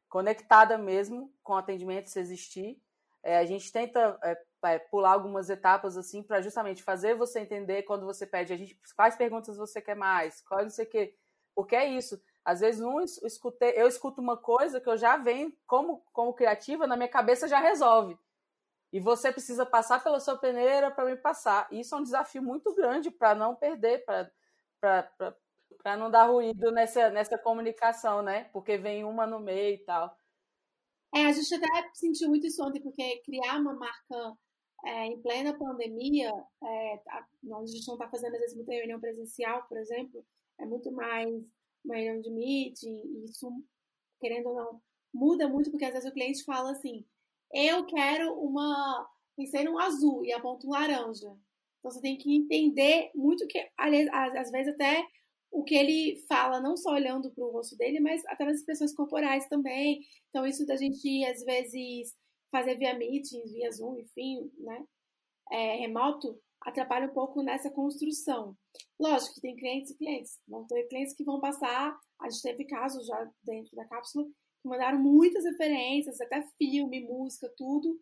conectada 0.09 0.79
mesmo 0.79 1.33
com 1.43 1.55
atendimento 1.55 2.09
se 2.09 2.19
existir. 2.19 2.81
É, 3.23 3.39
a 3.39 3.45
gente 3.45 3.71
tenta 3.73 4.19
é, 4.23 4.39
é 4.65 4.79
pular 4.79 5.13
algumas 5.13 5.51
etapas 5.51 5.97
assim 5.97 6.23
para 6.23 6.41
justamente 6.41 6.83
fazer 6.83 7.15
você 7.15 7.41
entender 7.41 7.83
quando 7.83 8.07
você 8.07 8.27
pede 8.27 8.53
a 8.53 8.57
gente 8.57 8.79
quais 8.97 9.17
perguntas 9.17 9.57
você 9.57 9.81
quer 9.81 9.97
mais, 9.97 10.41
qual 10.43 10.63
não 10.63 10.71
sei 10.71 10.87
o 10.87 10.89
quê. 10.89 11.15
Porque 11.55 11.77
é 11.77 11.87
isso. 11.87 12.21
Às 12.45 12.61
vezes 12.61 12.81
um 12.81 13.01
escutei, 13.01 13.73
eu 13.77 13.87
escuto 13.87 14.21
uma 14.21 14.37
coisa 14.37 14.81
que 14.81 14.89
eu 14.89 14.97
já 14.97 15.17
venho 15.17 15.53
como 15.67 16.03
como 16.13 16.35
criativa 16.35 16.87
na 16.87 16.97
minha 16.97 17.09
cabeça 17.09 17.49
já 17.49 17.61
resolve. 17.61 18.19
E 18.93 19.01
você 19.01 19.31
precisa 19.31 19.67
passar 19.67 20.03
pela 20.03 20.19
sua 20.21 20.39
peneira 20.39 20.91
para 20.91 21.05
me 21.05 21.17
passar. 21.17 21.69
E 21.71 21.81
isso 21.81 21.95
é 21.95 21.99
um 21.99 22.03
desafio 22.03 22.43
muito 22.43 22.75
grande 22.75 23.11
para 23.11 23.35
não 23.35 23.55
perder, 23.55 24.05
para 24.05 24.31
para 25.83 25.97
não 25.97 26.11
dar 26.11 26.27
ruído 26.27 26.71
nessa, 26.71 27.11
nessa 27.11 27.39
comunicação, 27.39 28.23
né? 28.23 28.45
Porque 28.53 28.77
vem 28.77 29.05
uma 29.05 29.27
no 29.27 29.41
meio 29.41 29.75
e 29.75 29.79
tal. 29.79 30.17
É, 31.15 31.27
a 31.27 31.33
gente 31.33 31.55
até 31.55 31.91
sentiu 31.95 32.29
muito 32.29 32.47
isso 32.47 32.63
ontem, 32.65 32.81
porque 32.83 33.23
criar 33.25 33.59
uma 33.59 33.75
marca 33.75 34.37
é, 34.85 35.07
em 35.07 35.21
plena 35.21 35.57
pandemia, 35.57 36.31
é, 36.63 36.95
a, 37.09 37.27
a 37.57 37.67
gente 37.67 37.87
não 37.87 37.95
está 37.95 38.09
fazendo 38.09 38.35
às 38.35 38.41
vezes 38.41 38.57
muita 38.57 38.73
reunião 38.73 39.01
presencial, 39.01 39.67
por 39.67 39.79
exemplo, 39.79 40.25
é 40.59 40.67
muito 40.67 40.93
mais 40.93 41.29
uma 41.85 41.97
reunião 41.97 42.21
de 42.21 42.31
meeting, 42.31 43.03
e 43.05 43.25
isso, 43.25 43.51
querendo 44.21 44.51
ou 44.51 44.55
não, 44.55 44.83
muda 45.13 45.49
muito, 45.49 45.71
porque 45.71 45.85
às 45.85 45.93
vezes 45.93 46.09
o 46.09 46.13
cliente 46.13 46.45
fala 46.45 46.73
assim, 46.73 47.05
eu 47.53 47.87
quero 47.87 48.35
uma, 48.35 49.09
pensei 49.37 49.65
num 49.65 49.79
azul 49.79 50.25
e 50.25 50.33
aponta 50.33 50.67
um 50.67 50.71
laranja. 50.71 51.29
Então 51.79 51.91
você 51.91 52.01
tem 52.01 52.19
que 52.19 52.35
entender 52.37 53.11
muito 53.15 53.47
que, 53.47 53.67
aliás, 53.77 54.35
às 54.37 54.51
vezes 54.51 54.75
até 54.75 55.07
o 55.51 55.65
que 55.65 55.75
ele 55.75 56.25
fala, 56.29 56.61
não 56.61 56.77
só 56.77 56.93
olhando 56.93 57.31
para 57.31 57.45
o 57.45 57.51
rosto 57.51 57.77
dele, 57.77 58.01
mas 58.01 58.25
através 58.27 58.57
das 58.57 58.61
expressões 58.61 58.95
corporais 58.95 59.49
também. 59.49 60.01
Então, 60.29 60.47
isso 60.47 60.67
da 60.67 60.77
gente, 60.77 61.25
às 61.25 61.43
vezes, 61.45 62.15
fazer 62.51 62.77
via 62.77 62.95
meetings, 62.95 63.53
via 63.53 63.71
Zoom, 63.73 63.99
enfim, 63.99 64.51
né, 64.59 64.85
é, 65.51 65.77
remoto, 65.77 66.39
atrapalha 66.61 67.07
um 67.07 67.15
pouco 67.15 67.43
nessa 67.43 67.71
construção. 67.71 68.57
Lógico 68.99 69.35
que 69.35 69.41
tem 69.41 69.57
clientes 69.57 69.91
e 69.91 69.97
clientes. 69.97 70.39
Vão 70.47 70.67
ter 70.67 70.85
clientes 70.85 71.15
que 71.15 71.25
vão 71.25 71.41
passar, 71.41 71.97
a 72.21 72.31
gente 72.31 72.43
teve 72.43 72.65
casos 72.65 73.07
já 73.07 73.31
dentro 73.43 73.75
da 73.77 73.87
cápsula, 73.87 74.25
que 74.61 74.69
mandaram 74.69 74.99
muitas 74.99 75.45
referências, 75.45 76.21
até 76.21 76.43
filme, 76.59 77.07
música, 77.07 77.53
tudo, 77.57 77.99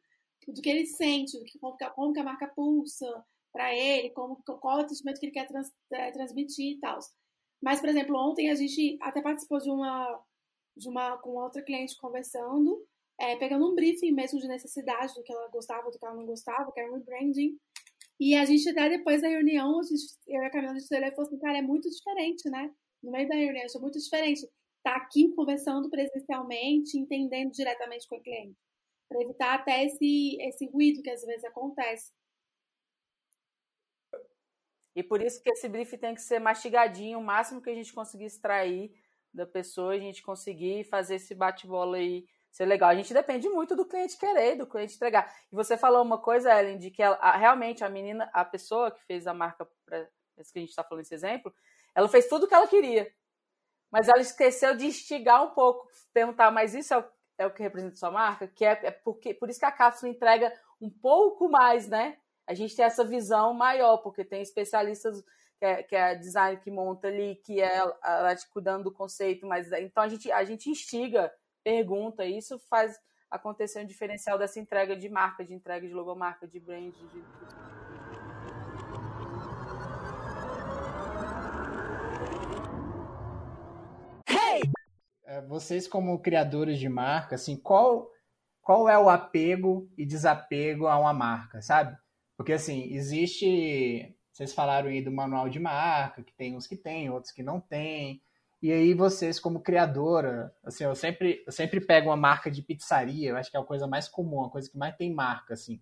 do 0.49 0.63
que 0.63 0.71
ele 0.71 0.87
sente, 0.87 1.39
do 1.39 1.45
que, 1.45 1.59
como, 1.59 1.77
como 1.95 2.13
que 2.13 2.21
a 2.21 2.25
marca 2.25 2.49
pulsa 2.49 3.07
para 3.53 3.75
ele, 3.75 4.11
como, 4.11 4.37
qual 4.45 4.81
é 4.81 4.85
o 4.85 4.89
sentimento 4.89 5.19
que 5.19 5.27
ele 5.27 5.33
quer 5.33 5.47
trans, 5.47 5.71
é, 5.93 6.11
transmitir 6.11 6.77
e 6.77 6.81
tal. 6.81 6.99
Mas, 7.67 7.81
por 7.81 7.89
exemplo, 7.89 8.17
ontem 8.17 8.49
a 8.49 8.55
gente 8.55 8.97
até 9.01 9.21
participou 9.21 9.59
de 9.59 9.69
uma, 9.69 10.23
de 10.77 10.89
uma 10.89 11.19
com 11.19 11.31
outra 11.31 11.61
cliente 11.61 11.97
conversando, 11.97 12.87
é, 13.19 13.35
pegando 13.35 13.69
um 13.69 13.75
briefing 13.75 14.13
mesmo 14.13 14.39
de 14.39 14.47
necessidade 14.47 15.13
do 15.15 15.23
que 15.25 15.33
ela 15.33 15.49
gostava, 15.49 15.91
do 15.91 15.99
que 15.99 16.07
ela 16.07 16.15
não 16.15 16.25
gostava, 16.25 16.71
que 16.71 16.79
era 16.79 16.89
um 16.89 16.95
rebranding. 16.95 17.59
E 18.21 18.37
a 18.37 18.45
gente 18.45 18.69
até 18.69 18.89
depois 18.89 19.21
da 19.21 19.27
reunião, 19.27 19.81
a 19.81 19.83
gente, 19.83 20.05
eu 20.29 20.43
e 20.43 20.47
a 20.47 20.51
Camila, 20.51 20.75
a 20.75 20.79
gente 20.79 20.89
falou 20.89 21.27
assim, 21.27 21.39
cara, 21.41 21.59
é 21.59 21.63
muito 21.63 21.91
diferente, 21.91 22.49
né? 22.49 22.73
No 23.03 23.11
meio 23.11 23.29
da 23.29 23.35
reunião, 23.35 23.67
é 23.67 23.81
muito 23.81 23.99
diferente 23.99 24.45
estar 24.45 24.53
tá 24.85 24.97
aqui 24.99 25.35
conversando 25.35 25.91
presencialmente, 25.91 26.97
entendendo 26.97 27.51
diretamente 27.51 28.07
com 28.09 28.15
o 28.15 28.23
cliente. 28.23 28.57
Para 29.09 29.23
evitar 29.23 29.55
até 29.55 29.87
esse, 29.87 30.37
esse 30.41 30.67
ruído 30.71 31.03
que 31.03 31.11
às 31.11 31.23
vezes 31.23 31.43
acontece. 31.43 32.13
E 34.97 35.03
por 35.03 35.21
isso 35.21 35.43
que 35.43 35.51
esse 35.51 35.69
briefing 35.69 35.99
tem 35.99 36.15
que 36.15 36.23
ser 36.23 36.41
mastigadinho, 36.41 37.19
o 37.19 37.23
máximo 37.23 37.61
que 37.61 37.69
a 37.69 37.75
gente 37.75 37.93
conseguir 37.93 38.25
extrair 38.25 38.91
da 39.33 39.45
pessoa, 39.45 39.93
a 39.93 39.99
gente 39.99 40.23
conseguir 40.23 40.85
fazer 40.85 41.17
esse 41.17 41.35
bate-bola 41.35 41.99
aí 41.99 42.27
ser 42.51 42.65
legal. 42.65 42.89
A 42.89 42.95
gente 42.95 43.13
depende 43.13 43.47
muito 43.47 43.77
do 43.77 43.85
cliente 43.85 44.17
querer, 44.17 44.57
do 44.57 44.67
cliente 44.67 44.97
entregar. 44.97 45.31
E 45.53 45.55
você 45.55 45.77
falou 45.77 46.03
uma 46.03 46.17
coisa, 46.17 46.51
Ellen, 46.59 46.79
de 46.79 46.91
que 46.91 47.03
ela, 47.03 47.17
a, 47.17 47.37
realmente 47.37 47.85
a 47.85 47.91
menina, 47.91 48.31
a 48.33 48.43
pessoa 48.43 48.91
que 48.91 49.05
fez 49.05 49.27
a 49.27 49.35
marca, 49.35 49.69
para 49.85 50.07
que 50.35 50.59
a 50.59 50.61
gente 50.61 50.71
está 50.71 50.83
falando 50.83 51.03
esse 51.03 51.15
exemplo, 51.15 51.53
ela 51.95 52.09
fez 52.09 52.27
tudo 52.27 52.45
o 52.47 52.49
que 52.49 52.55
ela 52.55 52.67
queria. 52.67 53.13
Mas 53.91 54.09
ela 54.09 54.21
esqueceu 54.21 54.75
de 54.75 54.87
instigar 54.87 55.45
um 55.45 55.51
pouco, 55.51 55.87
perguntar, 56.15 56.51
mas 56.51 56.75
isso 56.75 56.95
é 56.95 56.99
o, 56.99 57.05
é 57.37 57.47
o 57.47 57.53
que 57.53 57.63
representa 57.63 57.97
sua 57.97 58.11
marca? 58.11 58.49
Que 58.49 58.65
é, 58.65 58.81
é 58.85 58.91
porque, 58.91 59.35
por 59.35 59.51
isso 59.51 59.61
que 59.61 59.67
a 59.67 59.73
cápsula 59.73 60.11
entrega 60.11 60.51
um 60.81 60.89
pouco 60.89 61.51
mais, 61.51 61.87
né? 61.87 62.17
A 62.47 62.55
gente 62.55 62.77
tem 62.77 62.85
essa 62.85 63.05
visão 63.05 63.53
maior, 63.53 63.99
porque 63.99 64.25
tem 64.25 64.41
especialistas 64.41 65.23
que 65.59 65.65
é, 65.65 65.83
que 65.83 65.97
é 65.97 66.11
a 66.11 66.15
design 66.15 66.61
que 66.61 66.71
monta 66.71 67.09
ali, 67.09 67.37
que 67.45 67.61
é 67.61 67.77
ela 67.77 68.37
cuidando 68.51 68.85
do 68.85 68.93
conceito, 68.93 69.47
mas 69.47 69.73
então 69.73 70.03
a 70.03 70.09
gente, 70.09 70.31
a 70.31 70.45
gente 70.45 70.71
instiga 70.71 71.33
pergunta. 71.65 72.25
E 72.25 72.39
isso 72.39 72.59
faz 72.71 72.97
acontecer 73.31 73.81
um 73.81 73.87
diferencial 73.87 74.39
dessa 74.39 74.61
entrega 74.61 74.95
de 74.95 75.09
marca, 75.09 75.45
de 75.45 75.55
entrega 75.55 75.89
de 75.89 75.95
logomarca, 75.95 76.47
de 76.47 76.61
brand. 76.61 76.93
De... 76.95 77.25
Hey! 84.29 84.63
É, 85.25 85.41
vocês 85.41 85.89
como 85.89 86.21
criadores 86.21 86.79
de 86.79 86.89
marca, 86.89 87.35
assim, 87.35 87.57
qual 87.57 88.09
qual 88.67 88.89
é 88.89 88.99
o 88.99 89.09
apego 89.09 89.89
e 89.97 90.05
desapego 90.05 90.89
a 90.89 90.99
uma 90.99 91.13
marca, 91.13 91.63
sabe? 91.63 91.97
Porque 92.37 92.53
assim, 92.53 92.93
existe, 92.93 94.15
vocês 94.33 94.53
falaram 94.53 94.89
aí 94.89 95.03
do 95.03 95.11
manual 95.11 95.49
de 95.49 95.59
marca, 95.59 96.23
que 96.23 96.33
tem 96.35 96.57
uns 96.57 96.67
que 96.67 96.77
tem, 96.77 97.11
outros 97.11 97.33
que 97.33 97.43
não 97.43 97.61
tem. 97.61 98.23
E 98.63 98.73
aí 98.73 98.95
vocês, 98.95 99.39
como 99.39 99.61
criadora, 99.61 100.55
assim, 100.65 100.85
eu 100.85 100.95
sempre, 100.95 101.43
eu 101.47 101.53
sempre 101.53 101.81
pego 101.81 102.09
uma 102.09 102.17
marca 102.17 102.51
de 102.51 102.63
pizzaria, 102.63 103.31
eu 103.31 103.37
acho 103.37 103.51
que 103.51 103.57
é 103.57 103.61
a 103.61 103.65
coisa 103.65 103.87
mais 103.87 104.09
comum, 104.09 104.45
a 104.45 104.51
coisa 104.51 104.71
que 104.71 104.79
mais 104.79 104.97
tem 104.97 105.13
marca, 105.15 105.55
assim. 105.55 105.81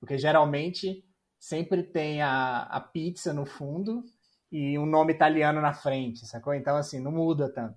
Porque 0.00 0.18
geralmente 0.18 1.04
sempre 1.38 1.82
tem 1.82 2.22
a, 2.22 2.62
a 2.62 2.80
pizza 2.80 3.32
no 3.32 3.44
fundo 3.44 4.02
e 4.50 4.78
um 4.78 4.86
nome 4.86 5.12
italiano 5.12 5.60
na 5.60 5.72
frente, 5.72 6.26
sacou? 6.26 6.54
Então, 6.54 6.76
assim, 6.76 7.00
não 7.00 7.12
muda 7.12 7.52
tanto. 7.52 7.76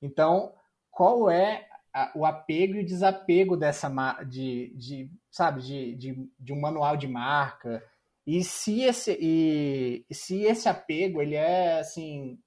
Então, 0.00 0.54
qual 0.90 1.30
é 1.30 1.66
a, 1.94 2.12
o 2.14 2.24
apego 2.24 2.74
e 2.74 2.80
o 2.80 2.86
desapego 2.86 3.56
dessa 3.56 3.88
de, 4.24 4.74
de 4.76 5.10
sabe, 5.30 5.62
de, 5.62 5.94
de, 5.96 6.30
de 6.38 6.52
um 6.52 6.60
manual 6.60 6.96
de 6.96 7.08
marca? 7.08 7.82
E 8.26 8.42
se 8.44 8.82
esse, 8.82 9.18
e, 9.20 10.06
se 10.12 10.42
esse 10.42 10.68
apego 10.68 11.20
ele 11.20 11.34
é 11.34 11.80
assim 11.80 12.38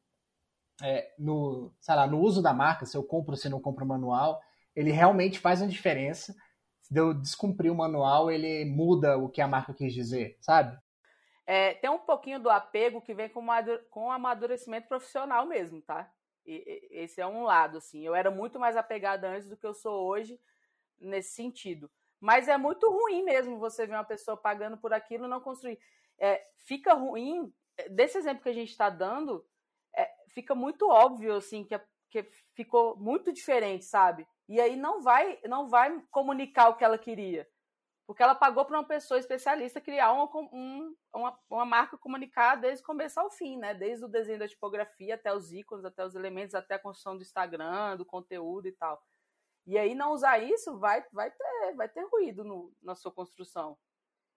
é, 0.81 1.13
no, 1.17 1.73
sei 1.79 1.95
lá, 1.95 2.07
no 2.07 2.19
uso 2.19 2.41
da 2.41 2.53
marca, 2.53 2.85
se 2.85 2.97
eu 2.97 3.03
compro 3.03 3.31
ou 3.31 3.37
se 3.37 3.49
não 3.49 3.61
compro 3.61 3.85
o 3.85 3.87
manual, 3.87 4.41
ele 4.75 4.91
realmente 4.91 5.39
faz 5.39 5.61
uma 5.61 5.69
diferença. 5.69 6.35
Se 6.81 6.97
eu 6.97 7.13
descumprir 7.13 7.71
o 7.71 7.75
manual, 7.75 8.29
ele 8.29 8.65
muda 8.65 9.17
o 9.17 9.29
que 9.29 9.41
a 9.41 9.47
marca 9.47 9.73
quis 9.73 9.93
dizer, 9.93 10.37
sabe? 10.41 10.77
É, 11.47 11.75
tem 11.75 11.89
um 11.89 11.99
pouquinho 11.99 12.39
do 12.39 12.49
apego 12.49 13.01
que 13.01 13.13
vem 13.13 13.29
com, 13.29 13.45
com 13.89 14.11
amadurecimento 14.11 14.87
profissional 14.87 15.45
mesmo, 15.45 15.81
tá? 15.81 16.11
E, 16.45 16.87
esse 16.91 17.19
é 17.19 17.27
um 17.27 17.43
lado, 17.43 17.77
assim. 17.77 18.05
Eu 18.05 18.13
era 18.15 18.29
muito 18.29 18.59
mais 18.59 18.77
apegada 18.77 19.27
antes 19.29 19.47
do 19.47 19.57
que 19.57 19.65
eu 19.65 19.73
sou 19.73 20.07
hoje 20.07 20.39
nesse 20.99 21.33
sentido. 21.33 21.89
Mas 22.19 22.47
é 22.47 22.57
muito 22.57 22.89
ruim 22.89 23.23
mesmo 23.23 23.59
você 23.59 23.85
ver 23.85 23.93
uma 23.93 24.03
pessoa 24.03 24.37
pagando 24.37 24.77
por 24.77 24.93
aquilo 24.93 25.27
não 25.27 25.41
construir. 25.41 25.79
É, 26.17 26.45
fica 26.65 26.93
ruim, 26.93 27.53
desse 27.89 28.17
exemplo 28.17 28.43
que 28.43 28.49
a 28.49 28.53
gente 28.53 28.71
está 28.71 28.89
dando, 28.89 29.45
é, 29.95 30.09
fica 30.29 30.55
muito 30.55 30.89
óbvio, 30.89 31.35
assim, 31.35 31.63
que, 31.63 31.79
que 32.09 32.23
ficou 32.53 32.95
muito 32.97 33.33
diferente, 33.33 33.85
sabe? 33.85 34.27
E 34.47 34.59
aí 34.61 34.75
não 34.75 35.01
vai, 35.01 35.39
não 35.45 35.67
vai 35.67 36.01
comunicar 36.11 36.69
o 36.69 36.75
que 36.75 36.83
ela 36.83 36.97
queria. 36.97 37.47
Porque 38.07 38.21
ela 38.21 38.35
pagou 38.35 38.63
para 38.65 38.77
uma 38.77 38.87
pessoa 38.87 39.19
especialista 39.19 39.81
criar 39.81 40.11
uma, 40.11 40.29
um, 40.53 40.95
uma, 41.13 41.39
uma 41.49 41.65
marca 41.65 41.97
comunicada 41.97 42.61
desde 42.61 42.83
o 42.83 42.85
começo 42.85 43.19
ao 43.19 43.31
fim, 43.31 43.57
né? 43.57 43.73
Desde 43.73 44.05
o 44.05 44.07
desenho 44.07 44.37
da 44.37 44.47
tipografia 44.47 45.15
até 45.15 45.33
os 45.33 45.51
ícones, 45.51 45.85
até 45.85 46.05
os 46.05 46.13
elementos, 46.13 46.53
até 46.53 46.75
a 46.75 46.79
construção 46.79 47.17
do 47.17 47.23
Instagram, 47.23 47.97
do 47.97 48.05
conteúdo 48.05 48.67
e 48.67 48.71
tal. 48.71 49.01
E 49.65 49.77
aí 49.77 49.95
não 49.95 50.11
usar 50.11 50.37
isso 50.37 50.77
vai, 50.77 51.03
vai, 51.11 51.31
ter, 51.31 51.73
vai 51.75 51.89
ter 51.89 52.03
ruído 52.03 52.43
no, 52.43 52.71
na 52.83 52.93
sua 52.93 53.11
construção. 53.11 53.75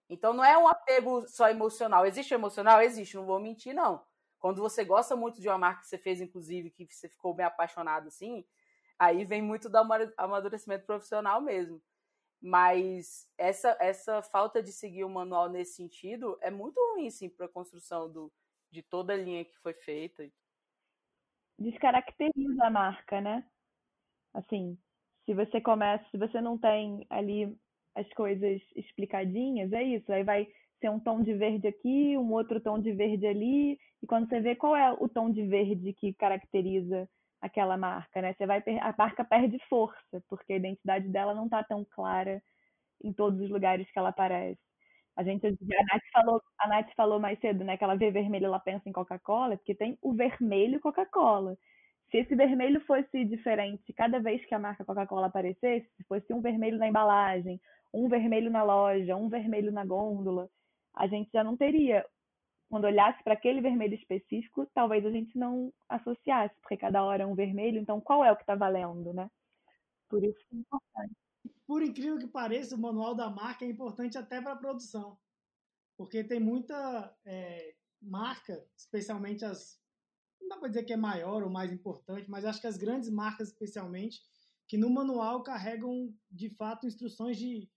Então 0.09 0.33
não 0.33 0.43
é 0.43 0.57
um 0.57 0.67
apego 0.67 1.27
só 1.27 1.47
emocional. 1.49 2.05
Existe 2.05 2.33
emocional? 2.33 2.81
Existe, 2.81 3.15
não 3.15 3.25
vou 3.25 3.39
mentir, 3.39 3.75
não. 3.75 4.03
Quando 4.39 4.61
você 4.61 4.83
gosta 4.83 5.15
muito 5.15 5.39
de 5.39 5.47
uma 5.47 5.57
marca 5.57 5.81
que 5.81 5.87
você 5.87 5.97
fez, 5.97 6.19
inclusive, 6.21 6.71
que 6.71 6.87
você 6.87 7.07
ficou 7.07 7.33
bem 7.35 7.45
apaixonado 7.45 8.07
assim, 8.07 8.43
aí 8.97 9.25
vem 9.25 9.41
muito 9.41 9.69
do 9.69 9.77
amadurecimento 10.17 10.85
profissional 10.85 11.39
mesmo. 11.41 11.79
Mas 12.41 13.27
essa, 13.37 13.75
essa 13.81 14.21
falta 14.21 14.63
de 14.63 14.71
seguir 14.71 15.03
o 15.03 15.09
manual 15.09 15.49
nesse 15.49 15.73
sentido 15.73 16.37
é 16.41 16.49
muito 16.49 16.79
ruim, 16.93 17.09
sim, 17.09 17.29
para 17.29 17.45
a 17.45 17.49
construção 17.49 18.09
do, 18.09 18.31
de 18.71 18.81
toda 18.81 19.13
a 19.13 19.17
linha 19.17 19.43
que 19.43 19.57
foi 19.59 19.73
feita. 19.73 20.29
Descaracteriza 21.57 22.65
a 22.65 22.69
marca, 22.69 23.19
né? 23.19 23.45
Assim, 24.33 24.77
se 25.25 25.33
você 25.33 25.59
começa, 25.59 26.05
se 26.09 26.17
você 26.17 26.39
não 26.39 26.57
tem 26.57 27.05
ali 27.09 27.53
as 27.93 28.07
coisas 28.13 28.61
explicadinhas, 28.75 29.73
é 29.73 29.83
isso. 29.83 30.11
Aí 30.11 30.23
vai 30.23 30.47
ser 30.79 30.89
um 30.89 30.99
tom 30.99 31.21
de 31.21 31.33
verde 31.33 31.67
aqui, 31.67 32.17
um 32.17 32.31
outro 32.31 32.61
tom 32.61 32.79
de 32.79 32.93
verde 32.93 33.27
ali, 33.27 33.77
e 34.01 34.07
quando 34.07 34.29
você 34.29 34.39
vê 34.39 34.55
qual 34.55 34.75
é 34.75 34.93
o 34.93 35.09
tom 35.09 35.29
de 35.29 35.45
verde 35.45 35.91
que 35.93 36.13
caracteriza 36.13 37.09
aquela 37.41 37.77
marca, 37.77 38.21
né? 38.21 38.33
Você 38.33 38.45
vai 38.45 38.63
a 38.81 38.95
marca 38.97 39.23
perde 39.25 39.57
força, 39.69 40.21
porque 40.29 40.53
a 40.53 40.57
identidade 40.57 41.07
dela 41.09 41.33
não 41.35 41.45
está 41.45 41.63
tão 41.63 41.85
clara 41.85 42.41
em 43.03 43.13
todos 43.13 43.39
os 43.41 43.49
lugares 43.49 43.89
que 43.91 43.99
ela 43.99 44.09
aparece. 44.09 44.59
A 45.17 45.23
gente 45.23 45.45
a 45.47 45.51
Nath 45.51 46.03
falou, 46.13 46.41
a 46.59 46.67
Nath 46.69 46.89
falou 46.95 47.19
mais 47.19 47.39
cedo, 47.39 47.63
né, 47.63 47.77
que 47.77 47.83
ela 47.83 47.95
vê 47.97 48.11
vermelho, 48.11 48.45
ela 48.45 48.59
pensa 48.59 48.87
em 48.89 48.93
Coca-Cola, 48.93 49.57
porque 49.57 49.75
tem 49.75 49.97
o 50.01 50.13
vermelho 50.13 50.79
Coca-Cola. 50.79 51.57
Se 52.11 52.17
esse 52.19 52.35
vermelho 52.35 52.81
fosse 52.81 53.25
diferente 53.25 53.93
cada 53.93 54.19
vez 54.19 54.43
que 54.45 54.55
a 54.55 54.59
marca 54.59 54.85
Coca-Cola 54.85 55.27
aparecesse, 55.27 55.87
se 55.97 56.03
fosse 56.05 56.33
um 56.33 56.41
vermelho 56.41 56.77
na 56.77 56.87
embalagem, 56.87 57.59
um 57.93 58.07
vermelho 58.09 58.49
na 58.51 58.63
loja, 58.63 59.15
um 59.15 59.29
vermelho 59.29 59.71
na 59.71 59.85
gôndola, 59.85 60.49
a 60.95 61.07
gente 61.07 61.29
já 61.33 61.43
não 61.43 61.57
teria. 61.57 62.05
Quando 62.69 62.85
olhasse 62.85 63.23
para 63.23 63.33
aquele 63.33 63.61
vermelho 63.61 63.95
específico, 63.95 64.69
talvez 64.73 65.05
a 65.05 65.09
gente 65.09 65.37
não 65.37 65.73
associasse, 65.87 66.55
porque 66.61 66.77
cada 66.77 67.03
hora 67.03 67.23
é 67.23 67.25
um 67.25 67.35
vermelho, 67.35 67.79
então 67.79 67.99
qual 67.99 68.23
é 68.23 68.31
o 68.31 68.35
que 68.35 68.43
está 68.43 68.55
valendo, 68.55 69.11
né? 69.11 69.29
Por 70.07 70.23
isso 70.23 70.37
que 70.47 70.55
é 70.55 70.59
importante. 70.59 71.15
Por 71.65 71.83
incrível 71.83 72.17
que 72.19 72.27
pareça, 72.27 72.75
o 72.75 72.79
manual 72.79 73.15
da 73.15 73.29
marca 73.29 73.65
é 73.65 73.67
importante 73.67 74.17
até 74.17 74.41
para 74.41 74.53
a 74.53 74.57
produção, 74.57 75.17
porque 75.97 76.23
tem 76.23 76.39
muita 76.39 77.15
é, 77.25 77.73
marca, 78.01 78.63
especialmente 78.75 79.43
as. 79.43 79.79
Não 80.39 80.47
dá 80.47 80.57
para 80.57 80.69
dizer 80.69 80.83
que 80.83 80.93
é 80.93 80.97
maior 80.97 81.43
ou 81.43 81.49
mais 81.49 81.71
importante, 81.71 82.29
mas 82.29 82.45
acho 82.45 82.61
que 82.61 82.67
as 82.67 82.77
grandes 82.77 83.09
marcas, 83.09 83.49
especialmente, 83.49 84.21
que 84.67 84.77
no 84.77 84.89
manual 84.89 85.43
carregam 85.43 86.13
de 86.31 86.49
fato 86.49 86.87
instruções 86.87 87.37
de 87.37 87.69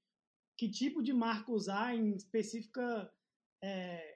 que 0.56 0.70
tipo 0.70 1.02
de 1.02 1.12
marca 1.12 1.50
usar 1.50 1.94
em 1.94 2.14
específica 2.14 3.12
é, 3.62 4.11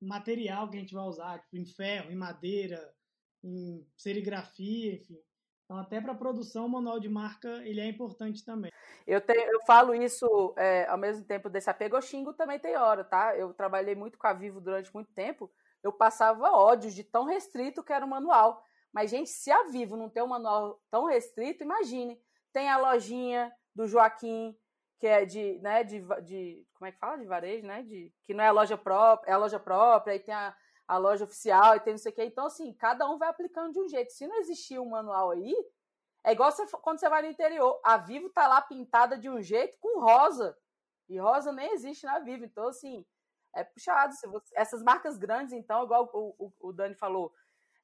material 0.00 0.68
que 0.68 0.76
a 0.76 0.80
gente 0.80 0.94
vai 0.94 1.04
usar, 1.04 1.38
tipo 1.40 1.56
em 1.56 1.64
ferro, 1.64 2.10
em 2.10 2.16
madeira, 2.16 2.92
em 3.42 3.86
serigrafia, 3.96 4.94
enfim. 4.94 5.18
Então, 5.64 5.78
até 5.78 6.00
para 6.00 6.14
produção, 6.14 6.66
o 6.66 6.68
manual 6.68 7.00
de 7.00 7.08
marca 7.08 7.48
ele 7.64 7.80
é 7.80 7.88
importante 7.88 8.44
também. 8.44 8.70
Eu, 9.04 9.20
tenho, 9.20 9.50
eu 9.50 9.60
falo 9.66 9.94
isso 9.94 10.54
é, 10.56 10.86
ao 10.86 10.96
mesmo 10.96 11.24
tempo 11.24 11.50
desse 11.50 11.68
apego, 11.68 11.96
eu 11.96 12.02
xingo 12.02 12.32
também 12.32 12.58
tem 12.58 12.76
hora, 12.76 13.02
tá? 13.02 13.36
Eu 13.36 13.52
trabalhei 13.52 13.94
muito 13.94 14.16
com 14.16 14.26
a 14.26 14.32
Vivo 14.32 14.60
durante 14.60 14.94
muito 14.94 15.12
tempo, 15.12 15.50
eu 15.82 15.92
passava 15.92 16.52
ódios 16.52 16.94
de 16.94 17.02
tão 17.02 17.24
restrito 17.24 17.82
que 17.82 17.92
era 17.92 18.04
o 18.04 18.08
manual. 18.08 18.64
Mas, 18.92 19.10
gente, 19.10 19.28
se 19.28 19.50
a 19.50 19.64
Vivo 19.64 19.96
não 19.96 20.08
tem 20.08 20.22
um 20.22 20.28
manual 20.28 20.80
tão 20.90 21.04
restrito, 21.04 21.62
imagine. 21.62 22.20
Tem 22.52 22.68
a 22.68 22.78
lojinha 22.78 23.52
do 23.74 23.86
Joaquim, 23.86 24.56
que 24.98 25.06
é 25.06 25.24
de, 25.24 25.58
né, 25.58 25.84
de, 25.84 26.00
de, 26.22 26.66
como 26.74 26.86
é 26.86 26.92
que 26.92 26.98
fala? 26.98 27.18
De 27.18 27.26
varejo, 27.26 27.66
né? 27.66 27.82
De, 27.82 28.12
que 28.24 28.32
não 28.32 28.42
é 28.42 28.48
a 28.48 28.52
loja 28.52 28.78
própria, 28.78 29.30
é 29.30 29.34
a 29.34 29.38
loja 29.38 29.60
própria, 29.60 30.14
aí 30.14 30.20
tem 30.20 30.34
a, 30.34 30.56
a 30.88 30.96
loja 30.96 31.24
oficial 31.24 31.76
e 31.76 31.80
tem 31.80 31.92
não 31.92 31.98
sei 31.98 32.12
o 32.12 32.14
quê. 32.14 32.24
Então, 32.24 32.46
assim, 32.46 32.72
cada 32.74 33.08
um 33.08 33.18
vai 33.18 33.28
aplicando 33.28 33.72
de 33.72 33.80
um 33.80 33.88
jeito. 33.88 34.12
Se 34.12 34.26
não 34.26 34.36
existir 34.36 34.78
um 34.78 34.88
manual 34.88 35.30
aí, 35.30 35.54
é 36.24 36.32
igual 36.32 36.50
você, 36.50 36.66
quando 36.78 36.98
você 36.98 37.08
vai 37.08 37.22
no 37.22 37.28
interior. 37.28 37.78
A 37.84 37.98
Vivo 37.98 38.30
tá 38.30 38.48
lá 38.48 38.60
pintada 38.62 39.18
de 39.18 39.28
um 39.28 39.40
jeito 39.42 39.76
com 39.78 40.00
rosa. 40.00 40.56
E 41.08 41.18
rosa 41.18 41.52
nem 41.52 41.72
existe 41.72 42.06
na 42.06 42.18
Vivo. 42.18 42.44
Então, 42.44 42.68
assim, 42.68 43.04
é 43.54 43.62
puxado. 43.62 44.14
Você, 44.14 44.54
essas 44.56 44.82
marcas 44.82 45.18
grandes, 45.18 45.52
então, 45.52 45.84
igual 45.84 46.10
o, 46.12 46.34
o, 46.38 46.68
o 46.68 46.72
Dani 46.72 46.94
falou, 46.94 47.32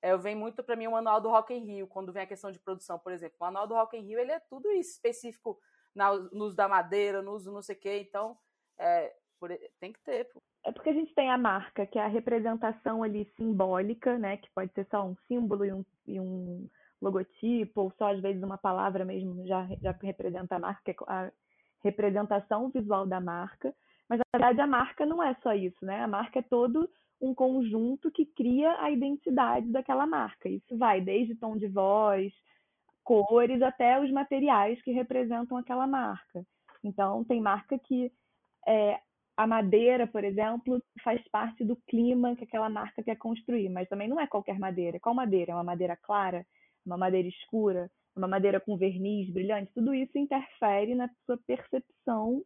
é, 0.00 0.16
vem 0.16 0.34
muito 0.34 0.64
para 0.64 0.76
mim 0.76 0.86
o 0.86 0.92
manual 0.92 1.20
do 1.20 1.28
Rock 1.28 1.54
in 1.54 1.64
Rio, 1.64 1.86
quando 1.86 2.12
vem 2.12 2.22
a 2.22 2.26
questão 2.26 2.50
de 2.50 2.58
produção, 2.58 2.98
por 2.98 3.12
exemplo. 3.12 3.36
O 3.38 3.44
manual 3.44 3.66
do 3.66 3.74
Rock 3.74 3.96
in 3.96 4.02
Rio, 4.02 4.18
ele 4.18 4.32
é 4.32 4.40
tudo 4.40 4.70
isso, 4.72 4.92
específico 4.92 5.60
na, 5.94 6.12
no 6.14 6.46
uso 6.46 6.56
da 6.56 6.68
madeira, 6.68 7.22
no 7.22 7.32
uso 7.32 7.52
não 7.52 7.62
sei 7.62 7.76
o 7.76 7.78
quê. 7.78 8.06
Então, 8.08 8.36
é, 8.78 9.12
por, 9.38 9.50
tem 9.80 9.92
que 9.92 10.00
ter. 10.04 10.24
Pô. 10.32 10.40
É 10.64 10.70
porque 10.70 10.90
a 10.90 10.94
gente 10.94 11.12
tem 11.14 11.30
a 11.30 11.36
marca, 11.36 11.84
que 11.86 11.98
é 11.98 12.04
a 12.04 12.08
representação 12.08 13.02
ali 13.02 13.24
simbólica, 13.36 14.16
né? 14.16 14.36
Que 14.36 14.48
pode 14.54 14.72
ser 14.72 14.86
só 14.90 15.04
um 15.04 15.16
símbolo 15.26 15.64
e 15.64 15.72
um, 15.72 15.84
e 16.06 16.20
um 16.20 16.68
logotipo, 17.00 17.80
ou 17.80 17.92
só 17.98 18.12
às 18.12 18.20
vezes 18.20 18.42
uma 18.42 18.56
palavra 18.56 19.04
mesmo 19.04 19.44
já, 19.46 19.66
já 19.82 19.90
representa 20.00 20.56
a 20.56 20.58
marca, 20.60 20.92
é 20.92 20.94
a 21.08 21.32
representação 21.82 22.70
visual 22.70 23.06
da 23.06 23.20
marca. 23.20 23.74
Mas 24.08 24.18
na 24.18 24.24
verdade 24.38 24.60
a 24.60 24.66
marca 24.66 25.04
não 25.04 25.22
é 25.22 25.34
só 25.42 25.52
isso, 25.52 25.84
né? 25.84 26.02
A 26.02 26.08
marca 26.08 26.38
é 26.38 26.42
todo 26.42 26.88
um 27.20 27.34
conjunto 27.34 28.10
que 28.10 28.26
cria 28.26 28.76
a 28.80 28.90
identidade 28.90 29.66
daquela 29.70 30.06
marca. 30.06 30.48
Isso 30.48 30.76
vai 30.76 31.00
desde 31.00 31.34
tom 31.34 31.56
de 31.56 31.66
voz, 31.66 32.32
cores, 33.04 33.62
até 33.62 34.00
os 34.00 34.10
materiais 34.10 34.80
que 34.82 34.92
representam 34.92 35.56
aquela 35.56 35.86
marca. 35.86 36.44
Então, 36.82 37.24
tem 37.24 37.40
marca 37.40 37.78
que 37.78 38.12
é, 38.66 38.98
a 39.36 39.46
madeira, 39.46 40.06
por 40.06 40.24
exemplo, 40.24 40.82
faz 41.02 41.22
parte 41.28 41.64
do 41.64 41.76
clima 41.88 42.36
que 42.36 42.44
aquela 42.44 42.68
marca 42.68 43.02
quer 43.02 43.16
construir, 43.16 43.68
mas 43.68 43.88
também 43.88 44.08
não 44.08 44.20
é 44.20 44.26
qualquer 44.26 44.58
madeira. 44.58 45.00
Qual 45.00 45.14
madeira? 45.14 45.52
É 45.52 45.54
uma 45.54 45.64
madeira 45.64 45.96
clara? 45.96 46.46
Uma 46.84 46.96
madeira 46.96 47.28
escura? 47.28 47.90
Uma 48.14 48.28
madeira 48.28 48.60
com 48.60 48.76
verniz 48.76 49.30
brilhante? 49.30 49.72
Tudo 49.74 49.94
isso 49.94 50.18
interfere 50.18 50.94
na 50.94 51.08
sua 51.24 51.38
percepção 51.46 52.42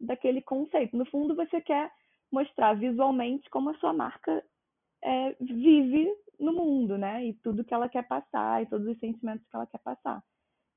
daquele 0.00 0.42
conceito. 0.42 0.96
No 0.96 1.06
fundo, 1.06 1.34
você 1.34 1.60
quer 1.60 1.90
mostrar 2.30 2.74
visualmente 2.74 3.48
como 3.50 3.70
a 3.70 3.78
sua 3.78 3.92
marca 3.92 4.44
é, 5.02 5.34
vive 5.40 6.08
no 6.38 6.52
mundo, 6.52 6.96
né? 6.96 7.24
E 7.26 7.34
tudo 7.34 7.64
que 7.64 7.74
ela 7.74 7.88
quer 7.88 8.06
passar, 8.06 8.62
e 8.62 8.66
todos 8.66 8.86
os 8.86 8.98
sentimentos 8.98 9.46
que 9.48 9.56
ela 9.56 9.66
quer 9.66 9.78
passar. 9.78 10.22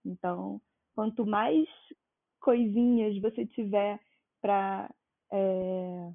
Então, 0.06 0.62
quanto 0.96 1.26
mais 1.26 1.68
coisinhas 2.40 3.20
você 3.22 3.46
tiver 3.46 4.00
para 4.42 4.90
é, 5.32 6.12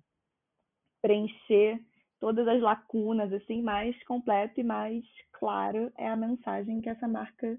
preencher 1.01 1.81
todas 2.19 2.49
as 2.49 2.61
lacunas, 2.61 3.33
assim, 3.33 3.63
mais 3.63 3.97
completo 4.05 4.61
e 4.61 4.65
mais 4.65 5.05
claro 5.33 5.93
é 5.97 6.09
a 6.09 6.17
mensagem 6.17 6.81
que 6.81 6.89
essa 6.89 7.07
marca 7.07 7.59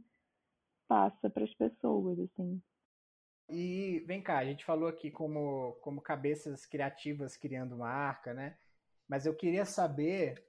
passa 0.87 1.29
para 1.29 1.43
as 1.43 1.53
pessoas, 1.53 2.19
assim. 2.19 2.61
E 3.49 4.03
vem 4.05 4.21
cá, 4.21 4.39
a 4.39 4.45
gente 4.45 4.65
falou 4.65 4.89
aqui 4.89 5.09
como, 5.09 5.73
como 5.81 6.01
cabeças 6.01 6.65
criativas 6.65 7.37
criando 7.37 7.77
marca, 7.77 8.33
né? 8.33 8.57
Mas 9.07 9.25
eu 9.25 9.33
queria 9.33 9.63
saber 9.63 10.45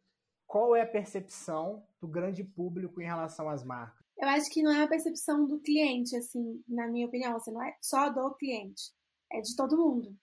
qual 0.49 0.75
é 0.75 0.81
a 0.81 0.87
percepção 0.87 1.87
do 2.01 2.09
grande 2.09 2.43
público 2.43 3.01
em 3.01 3.05
relação 3.05 3.49
às 3.51 3.63
marcas. 3.63 4.05
Eu 4.19 4.29
acho 4.29 4.51
que 4.51 4.63
não 4.63 4.73
é 4.73 4.83
a 4.83 4.89
percepção 4.89 5.47
do 5.47 5.61
cliente, 5.61 6.17
assim, 6.17 6.61
na 6.67 6.89
minha 6.89 7.07
opinião, 7.07 7.37
assim, 7.37 7.53
não 7.53 7.63
é 7.63 7.77
só 7.81 8.09
do 8.09 8.35
cliente, 8.35 8.91
é 9.31 9.41
de 9.41 9.55
todo 9.55 9.77
mundo. 9.77 10.17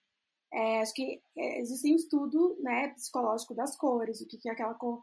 É, 0.52 0.80
acho 0.80 0.92
que 0.92 1.22
é, 1.38 1.60
existe 1.60 1.92
um 1.92 1.96
estudo 1.96 2.58
né, 2.60 2.88
psicológico 2.88 3.54
das 3.54 3.76
cores, 3.76 4.20
o 4.20 4.26
que, 4.26 4.36
que 4.36 4.48
é 4.48 4.52
aquela 4.52 4.74
cor, 4.74 5.02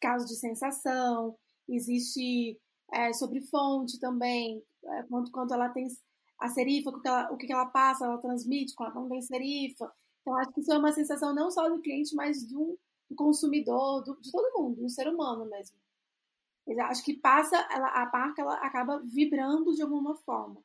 caso 0.00 0.26
de 0.26 0.34
sensação, 0.34 1.36
existe 1.68 2.58
é, 2.92 3.12
sobre 3.12 3.40
fonte 3.42 3.98
também, 3.98 4.62
é, 4.84 5.02
quanto, 5.04 5.30
quanto 5.30 5.54
ela 5.54 5.68
tem 5.70 5.86
a 6.40 6.48
serifa, 6.48 6.90
o 6.90 7.00
que 7.00 7.08
ela, 7.08 7.32
o 7.32 7.36
que 7.36 7.52
ela 7.52 7.66
passa, 7.66 8.04
ela 8.04 8.18
transmite, 8.18 8.74
quando 8.74 8.90
ela 8.90 9.00
não 9.00 9.08
tem 9.08 9.22
serifa. 9.22 9.90
Então, 10.20 10.36
acho 10.36 10.52
que 10.52 10.60
isso 10.60 10.72
é 10.72 10.78
uma 10.78 10.92
sensação 10.92 11.34
não 11.34 11.50
só 11.50 11.68
do 11.68 11.80
cliente, 11.80 12.14
mas 12.14 12.44
do, 12.44 12.78
do 13.08 13.16
consumidor, 13.16 14.02
do, 14.02 14.20
de 14.20 14.30
todo 14.30 14.60
mundo, 14.60 14.82
do 14.82 14.88
ser 14.88 15.08
humano 15.08 15.44
mesmo. 15.46 15.76
Eu 16.66 16.80
acho 16.84 17.04
que 17.04 17.14
passa, 17.14 17.56
ela, 17.70 17.88
a 17.88 18.10
marca 18.10 18.40
ela 18.40 18.54
acaba 18.54 19.00
vibrando 19.04 19.74
de 19.74 19.82
alguma 19.82 20.16
forma. 20.16 20.62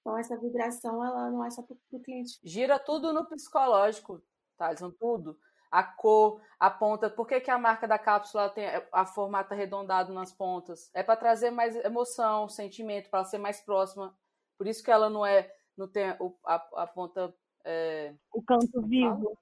Então, 0.00 0.16
essa 0.18 0.36
vibração, 0.36 1.04
ela 1.04 1.30
não 1.30 1.44
é 1.44 1.50
só 1.50 1.62
para 1.62 1.76
o 1.92 2.00
cliente. 2.00 2.38
Gira 2.42 2.78
tudo 2.78 3.12
no 3.12 3.24
psicológico, 3.26 4.22
Thaleson, 4.56 4.90
tudo. 4.90 5.38
A 5.70 5.82
cor, 5.82 6.40
a 6.58 6.70
ponta. 6.70 7.08
Por 7.08 7.26
que, 7.26 7.40
que 7.40 7.50
a 7.50 7.58
marca 7.58 7.88
da 7.88 7.98
cápsula 7.98 8.50
tem 8.50 8.66
a 8.92 9.06
formato 9.06 9.54
arredondado 9.54 10.12
nas 10.12 10.32
pontas? 10.32 10.90
É 10.92 11.02
para 11.02 11.16
trazer 11.16 11.50
mais 11.50 11.74
emoção, 11.76 12.48
sentimento, 12.48 13.08
para 13.08 13.24
ser 13.24 13.38
mais 13.38 13.60
próxima. 13.60 14.14
Por 14.58 14.66
isso 14.66 14.82
que 14.82 14.90
ela 14.90 15.08
não 15.08 15.24
é, 15.24 15.50
não 15.76 15.88
tem 15.88 16.10
a, 16.10 16.54
a 16.76 16.86
ponta. 16.86 17.34
É... 17.64 18.14
O 18.32 18.42
canto 18.42 18.82
vivo. 18.82 19.38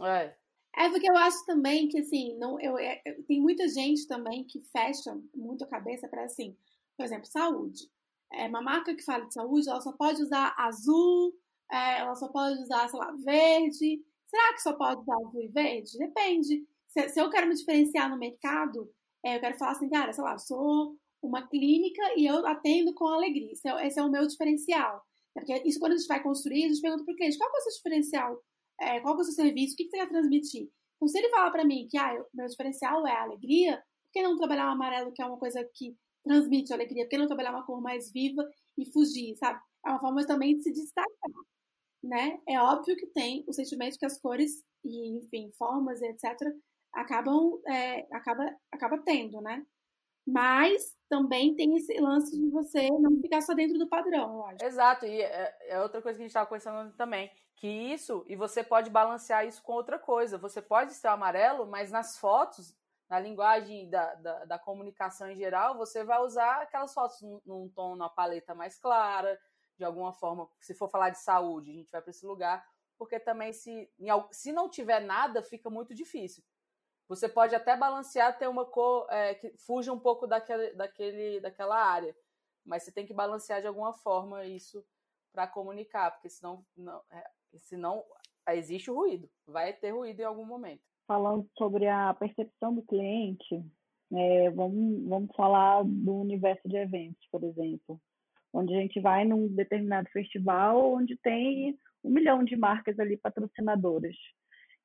É. 0.00 0.34
É 0.76 0.88
porque 0.90 1.08
eu 1.08 1.16
acho 1.16 1.44
também 1.46 1.88
que, 1.88 1.98
assim, 1.98 2.36
não, 2.38 2.60
eu, 2.60 2.78
é, 2.78 3.00
tem 3.26 3.40
muita 3.40 3.66
gente 3.68 4.06
também 4.06 4.44
que 4.44 4.60
fecha 4.72 5.18
muito 5.34 5.64
a 5.64 5.68
cabeça 5.68 6.08
para, 6.08 6.24
assim, 6.24 6.56
por 6.96 7.04
exemplo, 7.04 7.26
saúde 7.26 7.88
é, 8.32 8.46
uma 8.46 8.62
marca 8.62 8.94
que 8.94 9.04
fala 9.04 9.24
de 9.26 9.34
saúde, 9.34 9.68
ela 9.68 9.80
só 9.80 9.92
pode 9.92 10.22
usar 10.22 10.54
azul, 10.58 11.32
é, 11.70 12.00
ela 12.00 12.14
só 12.14 12.28
pode 12.28 12.60
usar, 12.62 12.88
sei 12.88 12.98
lá, 12.98 13.12
verde. 13.24 14.00
Será 14.28 14.52
que 14.54 14.62
só 14.62 14.72
pode 14.74 15.00
usar 15.02 15.14
azul 15.14 15.42
e 15.42 15.48
verde? 15.48 15.98
Depende. 15.98 16.64
Se, 16.88 17.08
se 17.10 17.20
eu 17.20 17.30
quero 17.30 17.48
me 17.48 17.54
diferenciar 17.54 18.10
no 18.10 18.18
mercado, 18.18 18.90
é, 19.24 19.36
eu 19.36 19.40
quero 19.40 19.56
falar 19.58 19.72
assim, 19.72 19.88
cara, 19.88 20.12
sei 20.12 20.24
lá, 20.24 20.38
sou 20.38 20.96
uma 21.22 21.46
clínica 21.48 22.02
e 22.16 22.26
eu 22.26 22.46
atendo 22.46 22.92
com 22.94 23.06
alegria. 23.06 23.52
Esse 23.52 23.68
é, 23.68 23.86
esse 23.86 23.98
é 23.98 24.02
o 24.02 24.10
meu 24.10 24.26
diferencial. 24.26 25.02
Porque 25.34 25.62
isso, 25.66 25.78
quando 25.78 25.92
a 25.92 25.96
gente 25.96 26.08
vai 26.08 26.22
construir, 26.22 26.64
a 26.64 26.68
gente 26.68 26.80
pergunta 26.80 27.04
para 27.04 27.12
o 27.12 27.16
cliente, 27.16 27.38
qual 27.38 27.50
é 27.50 27.58
o 27.58 27.62
seu 27.62 27.72
diferencial? 27.72 28.42
É, 28.80 29.00
qual 29.00 29.16
é 29.16 29.20
o 29.20 29.24
seu 29.24 29.34
serviço? 29.34 29.74
O 29.74 29.76
que, 29.76 29.84
que 29.84 29.90
você 29.90 29.98
quer 29.98 30.08
transmitir? 30.08 30.70
Então, 30.96 31.08
se 31.08 31.18
ele 31.18 31.30
falar 31.30 31.50
para 31.50 31.64
mim 31.64 31.86
que 31.90 31.98
ah, 31.98 32.24
meu 32.34 32.46
diferencial 32.46 33.06
é 33.06 33.12
a 33.12 33.22
alegria, 33.22 33.82
por 34.04 34.12
que 34.12 34.22
não 34.22 34.36
trabalhar 34.36 34.68
o 34.68 34.72
amarelo, 34.72 35.12
que 35.12 35.22
é 35.22 35.26
uma 35.26 35.38
coisa 35.38 35.62
que 35.74 35.96
transmite 36.24 36.72
alegria, 36.72 37.04
porque 37.04 37.18
não 37.18 37.26
trabalhar 37.26 37.50
uma 37.52 37.64
cor 37.64 37.80
mais 37.80 38.10
viva 38.12 38.42
e 38.76 38.90
fugir, 38.92 39.36
sabe? 39.36 39.60
É 39.86 39.90
uma 39.90 40.00
forma 40.00 40.26
também 40.26 40.56
de 40.56 40.64
se 40.64 40.72
destacar, 40.72 41.30
né? 42.02 42.40
É 42.48 42.60
óbvio 42.60 42.96
que 42.96 43.06
tem 43.06 43.44
o 43.46 43.52
sentimento 43.52 43.98
que 43.98 44.06
as 44.06 44.18
cores 44.20 44.62
e, 44.84 45.18
enfim, 45.18 45.50
formas, 45.58 46.02
etc., 46.02 46.52
acabam, 46.92 47.60
é, 47.68 48.06
acaba, 48.12 48.56
acaba 48.72 48.98
tendo, 48.98 49.40
né? 49.40 49.64
Mas 50.26 50.96
também 51.08 51.54
tem 51.54 51.76
esse 51.76 51.98
lance 52.00 52.36
de 52.36 52.50
você 52.50 52.90
não 52.90 53.20
ficar 53.20 53.40
só 53.40 53.54
dentro 53.54 53.78
do 53.78 53.88
padrão, 53.88 54.44
acho. 54.46 54.64
Exato, 54.64 55.06
e 55.06 55.22
é, 55.22 55.56
é 55.68 55.80
outra 55.80 56.02
coisa 56.02 56.16
que 56.16 56.22
a 56.22 56.24
gente 56.24 56.30
estava 56.30 56.46
conversando 56.46 56.92
também, 56.96 57.30
que 57.54 57.68
isso, 57.68 58.24
e 58.28 58.34
você 58.34 58.64
pode 58.64 58.90
balancear 58.90 59.46
isso 59.46 59.62
com 59.62 59.72
outra 59.72 59.98
coisa. 59.98 60.36
Você 60.36 60.60
pode 60.60 60.94
ser 60.94 61.08
amarelo, 61.08 61.66
mas 61.66 61.90
nas 61.90 62.18
fotos 62.18 62.76
na 63.08 63.20
linguagem 63.20 63.88
da, 63.88 64.14
da, 64.16 64.44
da, 64.44 64.58
comunicação 64.58 65.30
em 65.30 65.36
geral, 65.36 65.76
você 65.76 66.02
vai 66.02 66.20
usar 66.20 66.62
aquelas 66.62 66.92
fotos 66.92 67.22
num, 67.22 67.40
num 67.46 67.68
tom, 67.68 67.94
numa 67.94 68.10
paleta 68.10 68.54
mais 68.54 68.78
clara, 68.78 69.38
de 69.78 69.84
alguma 69.84 70.12
forma. 70.12 70.48
Se 70.60 70.74
for 70.74 70.88
falar 70.88 71.10
de 71.10 71.18
saúde, 71.18 71.70
a 71.70 71.74
gente 71.74 71.90
vai 71.90 72.02
para 72.02 72.10
esse 72.10 72.26
lugar, 72.26 72.66
porque 72.98 73.20
também 73.20 73.52
se, 73.52 73.88
se 74.32 74.52
não 74.52 74.68
tiver 74.68 75.00
nada, 75.00 75.42
fica 75.42 75.70
muito 75.70 75.94
difícil. 75.94 76.42
Você 77.08 77.28
pode 77.28 77.54
até 77.54 77.76
balancear, 77.76 78.36
ter 78.36 78.48
uma 78.48 78.64
cor 78.64 79.06
é, 79.10 79.34
que 79.34 79.56
fuja 79.58 79.92
um 79.92 79.98
pouco 79.98 80.26
daquele, 80.26 80.72
daquele, 80.72 81.40
daquela 81.40 81.76
área, 81.76 82.16
mas 82.64 82.82
você 82.82 82.92
tem 82.92 83.06
que 83.06 83.14
balancear 83.14 83.60
de 83.60 83.66
alguma 83.66 83.92
forma 83.92 84.44
isso 84.44 84.84
para 85.32 85.46
comunicar, 85.46 86.10
porque 86.10 86.28
senão, 86.28 86.64
não, 86.76 87.00
é, 87.10 87.30
senão 87.58 88.04
existe 88.50 88.90
o 88.90 88.94
ruído, 88.94 89.30
vai 89.46 89.72
ter 89.72 89.90
ruído 89.90 90.20
em 90.20 90.24
algum 90.24 90.44
momento 90.44 90.82
falando 91.06 91.48
sobre 91.56 91.86
a 91.86 92.12
percepção 92.14 92.74
do 92.74 92.82
cliente, 92.82 93.64
é, 94.12 94.50
vamos, 94.50 95.08
vamos 95.08 95.34
falar 95.34 95.82
do 95.84 96.14
universo 96.14 96.68
de 96.68 96.76
eventos, 96.76 97.26
por 97.30 97.42
exemplo, 97.44 98.00
onde 98.52 98.74
a 98.74 98.80
gente 98.80 99.00
vai 99.00 99.24
num 99.24 99.48
determinado 99.48 100.08
festival 100.10 100.94
onde 100.94 101.16
tem 101.16 101.78
um 102.04 102.10
milhão 102.10 102.44
de 102.44 102.56
marcas 102.56 102.98
ali 102.98 103.16
patrocinadoras. 103.16 104.16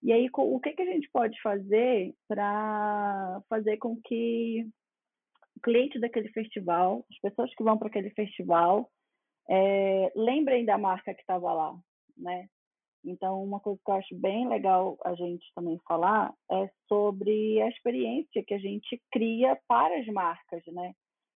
E 0.03 0.11
aí, 0.11 0.29
o 0.33 0.59
que, 0.59 0.73
que 0.73 0.81
a 0.81 0.85
gente 0.85 1.09
pode 1.11 1.39
fazer 1.41 2.15
para 2.27 3.41
fazer 3.47 3.77
com 3.77 3.95
que 4.01 4.67
o 5.55 5.61
cliente 5.61 5.99
daquele 5.99 6.29
festival, 6.29 7.05
as 7.11 7.19
pessoas 7.19 7.53
que 7.53 7.63
vão 7.63 7.77
para 7.77 7.87
aquele 7.87 8.09
festival, 8.11 8.89
é, 9.47 10.11
lembrem 10.15 10.65
da 10.65 10.77
marca 10.77 11.13
que 11.13 11.21
estava 11.21 11.53
lá, 11.53 11.77
né? 12.17 12.47
Então, 13.03 13.43
uma 13.43 13.59
coisa 13.59 13.79
que 13.83 13.91
eu 13.91 13.95
acho 13.95 14.15
bem 14.15 14.47
legal 14.47 14.97
a 15.03 15.15
gente 15.15 15.45
também 15.55 15.79
falar 15.87 16.33
é 16.51 16.69
sobre 16.87 17.61
a 17.61 17.67
experiência 17.67 18.43
que 18.43 18.53
a 18.53 18.59
gente 18.59 19.01
cria 19.11 19.59
para 19.67 19.99
as 19.99 20.05
marcas, 20.07 20.63
né? 20.67 20.93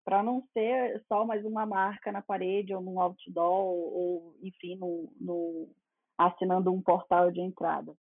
Para 0.05 0.21
não 0.21 0.43
ser 0.53 1.01
só 1.07 1.25
mais 1.25 1.45
uma 1.45 1.65
marca 1.65 2.11
na 2.11 2.21
parede 2.21 2.73
ou 2.73 2.81
num 2.81 2.99
outdoor 2.99 3.65
ou, 3.65 4.35
enfim, 4.41 4.75
no, 4.75 5.09
no, 5.19 5.69
assinando 6.17 6.73
um 6.73 6.81
portal 6.81 7.31
de 7.31 7.39
entrada. 7.39 7.93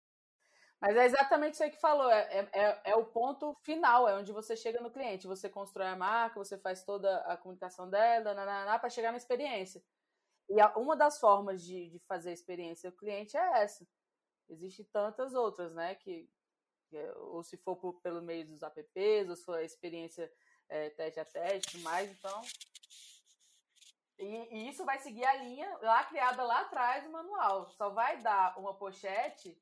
Mas 0.82 0.96
é 0.96 1.04
exatamente 1.04 1.54
isso 1.54 1.62
aí 1.62 1.70
que 1.70 1.78
falou, 1.78 2.10
é, 2.10 2.22
é, 2.28 2.48
é, 2.52 2.80
é 2.86 2.96
o 2.96 3.04
ponto 3.04 3.54
final, 3.62 4.08
é 4.08 4.16
onde 4.16 4.32
você 4.32 4.56
chega 4.56 4.80
no 4.80 4.90
cliente, 4.90 5.28
você 5.28 5.48
constrói 5.48 5.86
a 5.86 5.94
marca, 5.94 6.40
você 6.40 6.58
faz 6.58 6.82
toda 6.82 7.18
a 7.18 7.36
comunicação 7.36 7.88
dela, 7.88 8.34
para 8.80 8.90
chegar 8.90 9.12
na 9.12 9.16
experiência. 9.16 9.80
E 10.48 10.60
a, 10.60 10.76
uma 10.76 10.96
das 10.96 11.20
formas 11.20 11.62
de, 11.62 11.88
de 11.88 12.00
fazer 12.00 12.30
a 12.30 12.32
experiência 12.32 12.90
do 12.90 12.96
cliente 12.96 13.36
é 13.36 13.62
essa. 13.62 13.86
Existem 14.48 14.84
tantas 14.86 15.34
outras, 15.34 15.72
né? 15.72 15.94
Que, 15.94 16.28
ou 17.16 17.44
se 17.44 17.56
for 17.58 17.76
por, 17.76 18.00
pelo 18.00 18.20
meio 18.20 18.44
dos 18.44 18.60
apps, 18.64 19.28
ou 19.28 19.36
se 19.36 19.44
for 19.44 19.58
a 19.58 19.62
experiência 19.62 20.28
é, 20.68 20.90
teste 20.90 21.20
a 21.20 21.24
teste, 21.24 21.78
mais, 21.78 22.10
então. 22.10 22.42
E, 24.18 24.24
e, 24.24 24.68
isso 24.68 24.84
vai 24.84 24.98
seguir 24.98 25.24
a 25.24 25.36
linha 25.36 25.78
lá 25.80 26.02
criada 26.02 26.42
lá 26.42 26.62
atrás 26.62 27.04
do 27.04 27.10
manual. 27.10 27.70
Só 27.70 27.90
vai 27.90 28.20
dar 28.20 28.58
uma 28.58 28.74
pochete 28.74 29.56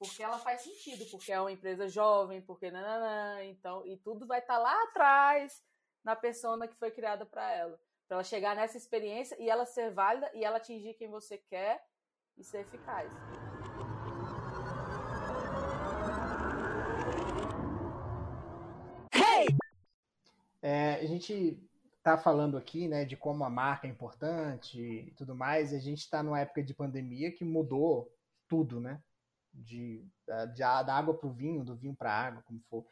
porque 0.00 0.22
ela 0.22 0.38
faz 0.38 0.62
sentido, 0.62 1.04
porque 1.10 1.30
é 1.30 1.38
uma 1.38 1.52
empresa 1.52 1.86
jovem, 1.86 2.40
porque 2.40 2.70
nananã, 2.70 3.44
então, 3.44 3.86
e 3.86 3.98
tudo 3.98 4.26
vai 4.26 4.38
estar 4.38 4.54
tá 4.54 4.58
lá 4.58 4.84
atrás 4.84 5.62
na 6.02 6.16
persona 6.16 6.66
que 6.66 6.74
foi 6.74 6.90
criada 6.90 7.26
para 7.26 7.52
ela, 7.52 7.78
para 8.08 8.16
ela 8.16 8.24
chegar 8.24 8.56
nessa 8.56 8.78
experiência 8.78 9.36
e 9.38 9.50
ela 9.50 9.66
ser 9.66 9.92
válida 9.92 10.30
e 10.32 10.42
ela 10.42 10.56
atingir 10.56 10.94
quem 10.94 11.10
você 11.10 11.36
quer 11.36 11.84
e 12.38 12.42
ser 12.42 12.60
eficaz. 12.60 13.12
Hey! 19.14 19.48
É, 20.62 20.94
a 20.94 21.04
gente 21.04 21.62
tá 22.02 22.16
falando 22.16 22.56
aqui, 22.56 22.88
né, 22.88 23.04
de 23.04 23.18
como 23.18 23.44
a 23.44 23.50
marca 23.50 23.86
é 23.86 23.90
importante 23.90 24.80
e 24.80 25.10
tudo 25.10 25.34
mais. 25.34 25.72
E 25.72 25.76
a 25.76 25.78
gente 25.78 25.98
está 25.98 26.22
numa 26.22 26.40
época 26.40 26.62
de 26.62 26.72
pandemia 26.72 27.30
que 27.30 27.44
mudou 27.44 28.10
tudo, 28.48 28.80
né? 28.80 28.98
De, 29.52 30.04
de 30.54 30.60
da 30.60 30.94
água 30.94 31.16
para 31.16 31.28
o 31.28 31.32
vinho, 31.32 31.64
do 31.64 31.76
vinho 31.76 31.94
para 31.94 32.12
a 32.12 32.20
água, 32.26 32.42
como 32.42 32.60
for. 32.68 32.86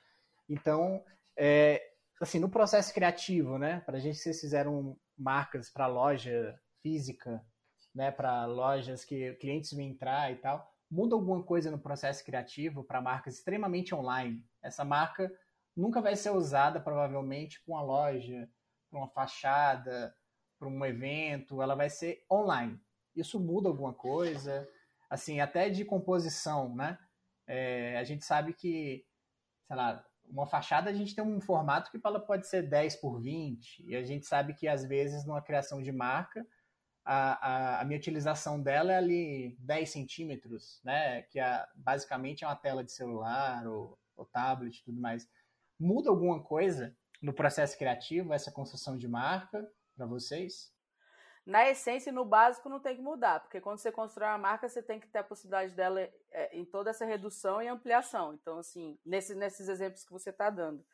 Então, 0.48 1.02
é, 1.36 1.82
assim, 2.20 2.38
no 2.38 2.48
processo 2.48 2.92
criativo, 2.92 3.58
né, 3.58 3.80
para 3.80 3.98
a 3.98 4.00
gente, 4.00 4.18
vocês 4.18 4.40
fizeram 4.40 4.96
marcas 5.16 5.70
para 5.70 5.86
loja 5.86 6.58
física, 6.82 7.44
né, 7.94 8.10
para 8.10 8.46
lojas 8.46 9.04
que 9.04 9.34
clientes 9.34 9.72
vêm 9.72 9.90
entrar 9.90 10.32
e 10.32 10.36
tal, 10.36 10.72
muda 10.90 11.14
alguma 11.14 11.42
coisa 11.42 11.70
no 11.70 11.78
processo 11.78 12.24
criativo 12.24 12.84
para 12.84 13.00
marcas 13.00 13.34
extremamente 13.34 13.94
online? 13.94 14.44
Essa 14.62 14.84
marca 14.84 15.30
nunca 15.76 16.00
vai 16.00 16.16
ser 16.16 16.30
usada, 16.30 16.80
provavelmente, 16.80 17.62
para 17.62 17.74
uma 17.74 17.82
loja, 17.82 18.48
para 18.90 18.98
uma 18.98 19.08
fachada, 19.08 20.14
para 20.58 20.68
um 20.68 20.84
evento, 20.84 21.62
ela 21.62 21.74
vai 21.74 21.88
ser 21.88 22.24
online. 22.30 22.80
Isso 23.14 23.38
muda 23.38 23.68
alguma 23.68 23.92
coisa? 23.92 24.68
Assim, 25.08 25.40
até 25.40 25.68
de 25.68 25.84
composição, 25.84 26.74
né? 26.74 26.98
É, 27.46 27.96
a 27.98 28.04
gente 28.04 28.24
sabe 28.24 28.52
que, 28.52 29.04
sei 29.66 29.76
lá, 29.76 30.04
uma 30.26 30.46
fachada 30.46 30.90
a 30.90 30.92
gente 30.92 31.14
tem 31.14 31.24
um 31.24 31.40
formato 31.40 31.90
que 31.90 31.98
ela 32.04 32.20
pode 32.20 32.46
ser 32.46 32.62
10 32.62 32.96
por 32.96 33.20
20, 33.20 33.84
e 33.86 33.96
a 33.96 34.04
gente 34.04 34.26
sabe 34.26 34.54
que 34.54 34.68
às 34.68 34.84
vezes 34.84 35.24
numa 35.24 35.42
criação 35.42 35.82
de 35.82 35.90
marca, 35.90 36.46
a, 37.04 37.78
a, 37.78 37.80
a 37.80 37.84
minha 37.84 37.98
utilização 37.98 38.62
dela 38.62 38.92
é 38.92 38.96
ali 38.96 39.56
10 39.60 39.90
centímetros, 39.90 40.80
né? 40.84 41.22
Que 41.22 41.40
é, 41.40 41.66
basicamente 41.74 42.44
é 42.44 42.46
uma 42.46 42.56
tela 42.56 42.84
de 42.84 42.92
celular 42.92 43.66
ou, 43.66 43.98
ou 44.14 44.26
tablet 44.26 44.78
e 44.78 44.84
tudo 44.84 45.00
mais. 45.00 45.26
Muda 45.80 46.10
alguma 46.10 46.42
coisa 46.42 46.94
no 47.22 47.32
processo 47.32 47.78
criativo, 47.78 48.34
essa 48.34 48.52
construção 48.52 48.96
de 48.96 49.08
marca 49.08 49.66
para 49.96 50.06
vocês? 50.06 50.70
Na 51.48 51.66
essência 51.66 52.10
e 52.10 52.12
no 52.12 52.26
básico 52.26 52.68
não 52.68 52.78
tem 52.78 52.94
que 52.94 53.00
mudar, 53.00 53.40
porque 53.40 53.58
quando 53.58 53.78
você 53.78 53.90
constrói 53.90 54.28
uma 54.28 54.36
marca, 54.36 54.68
você 54.68 54.82
tem 54.82 55.00
que 55.00 55.08
ter 55.08 55.20
a 55.20 55.24
possibilidade 55.24 55.74
dela 55.74 55.98
é, 56.30 56.54
em 56.54 56.62
toda 56.62 56.90
essa 56.90 57.06
redução 57.06 57.62
e 57.62 57.66
ampliação. 57.66 58.34
Então, 58.34 58.58
assim, 58.58 58.98
nesse, 59.02 59.34
nesses 59.34 59.66
exemplos 59.66 60.04
que 60.04 60.12
você 60.12 60.28
está 60.28 60.50
dando. 60.50 60.84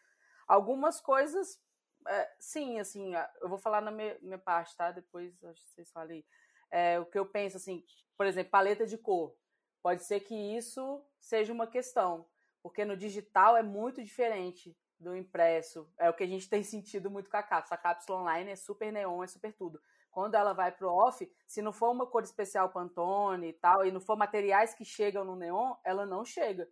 Algumas 0.47 1.01
coisas, 1.01 1.61
é, 2.07 2.33
sim, 2.39 2.79
assim, 2.79 3.15
eu 3.41 3.49
vou 3.49 3.59
falar 3.59 3.81
na 3.81 3.91
minha, 3.91 4.17
minha 4.23 4.39
parte, 4.39 4.77
tá? 4.77 4.93
Depois 4.93 5.43
acho 5.43 5.61
que 5.61 5.71
vocês 5.71 5.91
falem. 5.91 6.25
É, 6.71 7.01
o 7.01 7.05
que 7.05 7.19
eu 7.19 7.27
penso, 7.27 7.57
assim, 7.57 7.85
por 8.17 8.25
exemplo, 8.25 8.53
paleta 8.53 8.87
de 8.87 8.97
cor. 8.97 9.37
Pode 9.83 10.05
ser 10.05 10.21
que 10.21 10.37
isso 10.37 11.05
seja 11.19 11.53
uma 11.53 11.67
questão, 11.67 12.29
porque 12.63 12.85
no 12.85 12.97
digital 12.97 13.57
é 13.57 13.63
muito 13.63 14.05
diferente 14.05 14.79
do 15.01 15.17
impresso. 15.17 15.93
É 15.99 16.09
o 16.09 16.15
que 16.15 16.23
a 16.23 16.29
gente 16.29 16.47
tem 16.49 16.63
sentido 16.63 17.11
muito 17.11 17.29
com 17.29 17.37
a 17.37 17.43
cápsula. 17.43 17.75
A 17.75 17.83
cápsula 17.83 18.21
online 18.21 18.53
é 18.53 18.57
super 18.57 18.93
neon, 18.93 19.25
é 19.25 19.27
super 19.27 19.53
tudo 19.53 19.83
quando 20.15 20.37
ela 20.37 20.53
vai 20.53 20.71
pro 20.71 20.89
off, 20.89 21.29
se 21.47 21.61
não 21.61 21.73
for 21.73 21.91
uma 21.91 22.07
cor 22.07 22.23
especial 22.23 22.71
Pantone 22.71 23.49
e 23.49 23.53
tal, 23.53 23.85
e 23.85 23.91
não 23.91 24.01
for 24.01 24.17
materiais 24.17 24.73
que 24.73 24.85
chegam 24.85 25.25
no 25.25 25.35
neon, 25.35 25.75
ela 25.85 26.07
não 26.07 26.25
chega. 26.25 26.69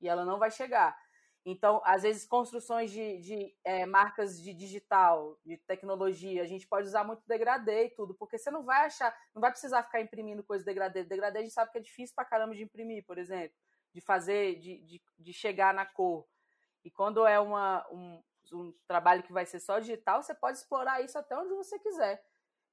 E 0.00 0.08
ela 0.08 0.24
não 0.24 0.38
vai 0.38 0.50
chegar. 0.50 0.96
Então, 1.44 1.80
às 1.84 2.02
vezes, 2.02 2.26
construções 2.26 2.90
de, 2.90 3.18
de 3.18 3.56
é, 3.64 3.84
marcas 3.84 4.40
de 4.40 4.54
digital, 4.54 5.36
de 5.44 5.56
tecnologia, 5.56 6.42
a 6.42 6.46
gente 6.46 6.68
pode 6.68 6.86
usar 6.86 7.02
muito 7.02 7.22
degradê 7.26 7.86
e 7.86 7.90
tudo, 7.90 8.14
porque 8.14 8.38
você 8.38 8.50
não 8.50 8.62
vai 8.62 8.86
achar, 8.86 9.16
não 9.34 9.40
vai 9.40 9.50
precisar 9.50 9.82
ficar 9.82 10.00
imprimindo 10.00 10.44
coisa 10.44 10.64
degradê. 10.64 11.04
Degradê 11.04 11.38
a 11.40 11.42
gente 11.42 11.54
sabe 11.54 11.72
que 11.72 11.78
é 11.78 11.80
difícil 11.80 12.14
pra 12.14 12.24
caramba 12.24 12.54
de 12.54 12.62
imprimir, 12.62 13.04
por 13.04 13.18
exemplo, 13.18 13.56
de 13.92 14.00
fazer, 14.00 14.56
de, 14.60 14.78
de, 14.82 15.02
de 15.18 15.32
chegar 15.32 15.74
na 15.74 15.84
cor. 15.84 16.26
E 16.84 16.90
quando 16.90 17.26
é 17.26 17.40
uma, 17.40 17.86
um, 17.90 18.22
um 18.52 18.72
trabalho 18.86 19.22
que 19.22 19.32
vai 19.32 19.46
ser 19.46 19.58
só 19.58 19.78
digital, 19.78 20.22
você 20.22 20.34
pode 20.34 20.58
explorar 20.58 21.02
isso 21.02 21.18
até 21.18 21.36
onde 21.36 21.54
você 21.54 21.78
quiser. 21.78 22.22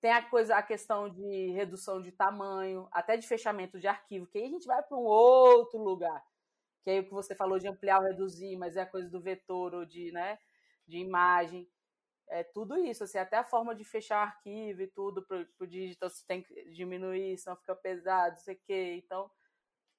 Tem 0.06 0.12
a 0.12 0.22
coisa, 0.22 0.56
a 0.56 0.62
questão 0.62 1.10
de 1.10 1.50
redução 1.54 2.00
de 2.00 2.12
tamanho, 2.12 2.88
até 2.92 3.18
de 3.18 3.28
fechamento 3.28 3.80
de 3.80 3.88
arquivo, 3.88 4.28
que 4.28 4.38
aí 4.38 4.44
a 4.44 4.50
gente 4.50 4.68
vai 4.68 4.84
para 4.84 4.96
um 4.96 5.02
outro 5.02 5.80
lugar. 5.80 6.24
Que 6.84 6.92
aí 6.92 7.00
o 7.00 7.06
que 7.06 7.12
você 7.12 7.34
falou 7.34 7.58
de 7.58 7.68
ampliar 7.68 7.98
ou 7.98 8.06
reduzir, 8.06 8.56
mas 8.56 8.78
é 8.78 8.82
a 8.82 8.86
coisa 8.86 9.10
do 9.10 9.20
vetor 9.20 9.74
ou 9.74 9.84
de, 9.84 10.12
né, 10.12 10.38
de 10.88 11.00
imagem. 11.00 11.68
É 12.30 12.44
tudo 12.44 12.78
isso, 12.78 13.04
assim, 13.04 13.18
até 13.18 13.38
a 13.38 13.44
forma 13.44 13.74
de 13.74 13.84
fechar 13.84 14.20
o 14.20 14.28
arquivo 14.28 14.84
e 14.84 14.88
tudo 14.88 15.26
para 15.26 15.44
o 15.60 15.66
digital, 15.66 16.08
você 16.08 16.24
tem 16.28 16.44
que 16.44 16.54
diminuir, 16.70 17.36
senão 17.40 17.58
fica 17.58 17.76
pesado, 17.76 18.36
não 18.36 18.44
sei 18.44 18.54
o 18.54 18.60
quê. 18.64 19.02
Então, 19.04 19.32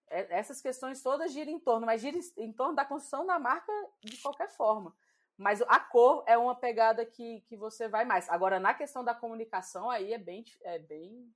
é, 0.08 0.38
essas 0.38 0.60
questões 0.60 1.02
todas 1.02 1.32
giram 1.32 1.50
em 1.50 1.58
torno, 1.58 1.84
mas 1.84 2.00
giram 2.00 2.20
em 2.36 2.52
torno 2.52 2.76
da 2.76 2.84
construção 2.84 3.26
da 3.26 3.40
marca 3.40 3.72
de 4.04 4.16
qualquer 4.18 4.50
forma. 4.50 4.94
Mas 5.36 5.60
a 5.62 5.78
cor 5.78 6.24
é 6.26 6.36
uma 6.38 6.54
pegada 6.54 7.04
que, 7.04 7.42
que 7.42 7.56
você 7.56 7.88
vai 7.88 8.04
mais. 8.04 8.28
Agora, 8.30 8.58
na 8.58 8.72
questão 8.72 9.04
da 9.04 9.14
comunicação, 9.14 9.90
aí 9.90 10.12
é 10.12 10.18
bem. 10.18 10.44
É 10.62 10.78
bem 10.78 11.30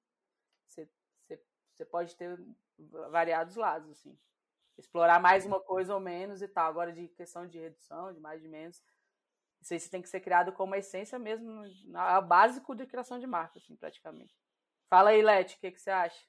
você, 0.67 0.89
pode 1.85 2.15
ter 2.17 2.39
variados 3.11 3.57
lados, 3.57 3.91
assim. 3.91 4.19
Explorar 4.79 5.21
mais 5.21 5.45
uma 5.45 5.61
coisa 5.61 5.95
ou 5.95 6.01
menos 6.01 6.41
e 6.41 6.49
tal. 6.49 6.69
Agora, 6.69 6.93
de 6.93 7.09
questão 7.09 7.47
de 7.47 7.59
redução, 7.59 8.13
de 8.13 8.21
mais 8.21 8.41
de 8.41 8.49
menos. 8.49 8.83
Isso 9.61 9.75
aí 9.75 9.81
tem 9.91 10.01
que 10.01 10.09
ser 10.09 10.21
criado 10.21 10.53
como 10.53 10.75
essência 10.75 11.19
mesmo, 11.19 11.63
a 11.95 12.21
básico 12.21 12.75
de 12.75 12.87
criação 12.87 13.19
de 13.19 13.27
marca, 13.27 13.59
assim, 13.59 13.77
praticamente. 13.77 14.35
Fala 14.89 15.11
aí, 15.11 15.21
Leti, 15.21 15.57
o 15.57 15.61
que, 15.61 15.71
que 15.71 15.81
você 15.81 15.91
acha? 15.91 16.25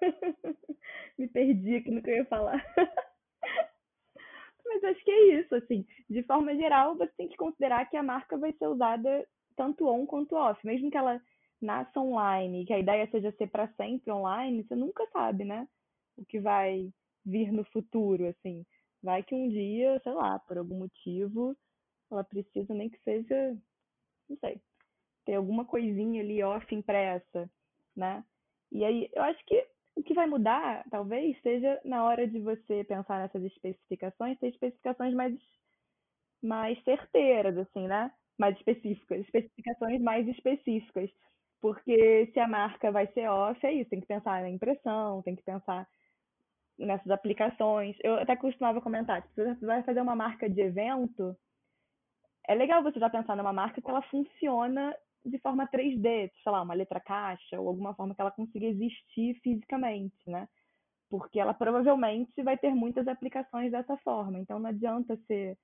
Me 1.18 1.26
perdi 1.28 1.76
aqui 1.76 1.90
no 1.90 2.02
que 2.02 2.10
eu 2.10 2.16
ia 2.16 2.26
falar. 2.26 2.64
Mas 4.74 4.82
acho 4.84 5.04
que 5.04 5.10
é 5.10 5.40
isso, 5.40 5.54
assim. 5.54 5.86
De 6.10 6.22
forma 6.24 6.54
geral, 6.56 6.96
você 6.96 7.12
tem 7.16 7.28
que 7.28 7.36
considerar 7.36 7.88
que 7.88 7.96
a 7.96 8.02
marca 8.02 8.36
vai 8.36 8.52
ser 8.54 8.66
usada 8.66 9.24
tanto 9.56 9.86
on 9.86 10.04
quanto 10.04 10.34
off. 10.34 10.66
Mesmo 10.66 10.90
que 10.90 10.96
ela 10.96 11.22
nasça 11.60 12.00
online, 12.00 12.66
que 12.66 12.72
a 12.72 12.78
ideia 12.78 13.08
seja 13.08 13.30
ser 13.32 13.46
para 13.46 13.68
sempre 13.74 14.10
online, 14.10 14.64
você 14.64 14.74
nunca 14.74 15.06
sabe, 15.12 15.44
né? 15.44 15.68
O 16.16 16.24
que 16.24 16.40
vai 16.40 16.90
vir 17.24 17.52
no 17.52 17.64
futuro, 17.66 18.26
assim. 18.26 18.66
Vai 19.00 19.22
que 19.22 19.34
um 19.34 19.48
dia, 19.48 20.00
sei 20.02 20.12
lá, 20.12 20.40
por 20.40 20.58
algum 20.58 20.78
motivo, 20.78 21.56
ela 22.10 22.24
precisa 22.24 22.74
nem 22.74 22.90
que 22.90 22.98
seja, 23.02 23.56
não 24.28 24.36
sei, 24.38 24.60
ter 25.24 25.34
alguma 25.34 25.64
coisinha 25.64 26.20
ali 26.20 26.42
off 26.42 26.74
impressa, 26.74 27.48
né? 27.96 28.24
E 28.72 28.84
aí, 28.84 29.08
eu 29.14 29.22
acho 29.22 29.44
que 29.46 29.64
o 29.96 30.02
que 30.02 30.14
vai 30.14 30.26
mudar, 30.26 30.84
talvez, 30.90 31.40
seja 31.42 31.80
na 31.84 32.04
hora 32.04 32.26
de 32.26 32.40
você 32.40 32.84
pensar 32.84 33.20
nessas 33.20 33.44
especificações, 33.44 34.38
ter 34.38 34.48
especificações 34.48 35.14
mais, 35.14 35.34
mais 36.42 36.82
certeiras, 36.82 37.56
assim, 37.56 37.86
né? 37.86 38.10
Mais 38.38 38.56
específicas, 38.56 39.20
especificações 39.20 40.00
mais 40.02 40.26
específicas. 40.28 41.10
Porque 41.60 42.30
se 42.32 42.40
a 42.40 42.48
marca 42.48 42.90
vai 42.90 43.06
ser 43.12 43.28
off, 43.28 43.64
é 43.64 43.72
isso, 43.72 43.88
tem 43.88 44.00
que 44.00 44.06
pensar 44.06 44.42
na 44.42 44.50
impressão, 44.50 45.22
tem 45.22 45.36
que 45.36 45.42
pensar 45.42 45.88
nessas 46.78 47.10
aplicações. 47.10 47.96
Eu 48.02 48.16
até 48.16 48.36
costumava 48.36 48.80
comentar, 48.80 49.22
se 49.22 49.44
você 49.44 49.64
vai 49.64 49.82
fazer 49.82 50.00
uma 50.00 50.16
marca 50.16 50.50
de 50.50 50.60
evento, 50.60 51.36
é 52.46 52.54
legal 52.54 52.82
você 52.82 52.98
já 52.98 53.08
pensar 53.08 53.36
numa 53.36 53.52
marca 53.52 53.80
que 53.80 53.88
ela 53.88 54.02
funciona 54.02 54.94
de 55.24 55.38
forma 55.38 55.66
3D, 55.66 56.30
sei 56.42 56.52
lá, 56.52 56.62
uma 56.62 56.74
letra 56.74 57.00
caixa 57.00 57.60
ou 57.60 57.68
alguma 57.68 57.94
forma 57.94 58.14
que 58.14 58.20
ela 58.20 58.30
consiga 58.30 58.66
existir 58.66 59.38
fisicamente, 59.42 60.16
né? 60.26 60.48
Porque 61.10 61.40
ela 61.40 61.54
provavelmente 61.54 62.42
vai 62.42 62.58
ter 62.58 62.74
muitas 62.74 63.06
aplicações 63.08 63.70
dessa 63.72 63.96
forma. 63.98 64.38
Então 64.38 64.58
não 64.58 64.70
adianta 64.70 65.16
ser 65.26 65.56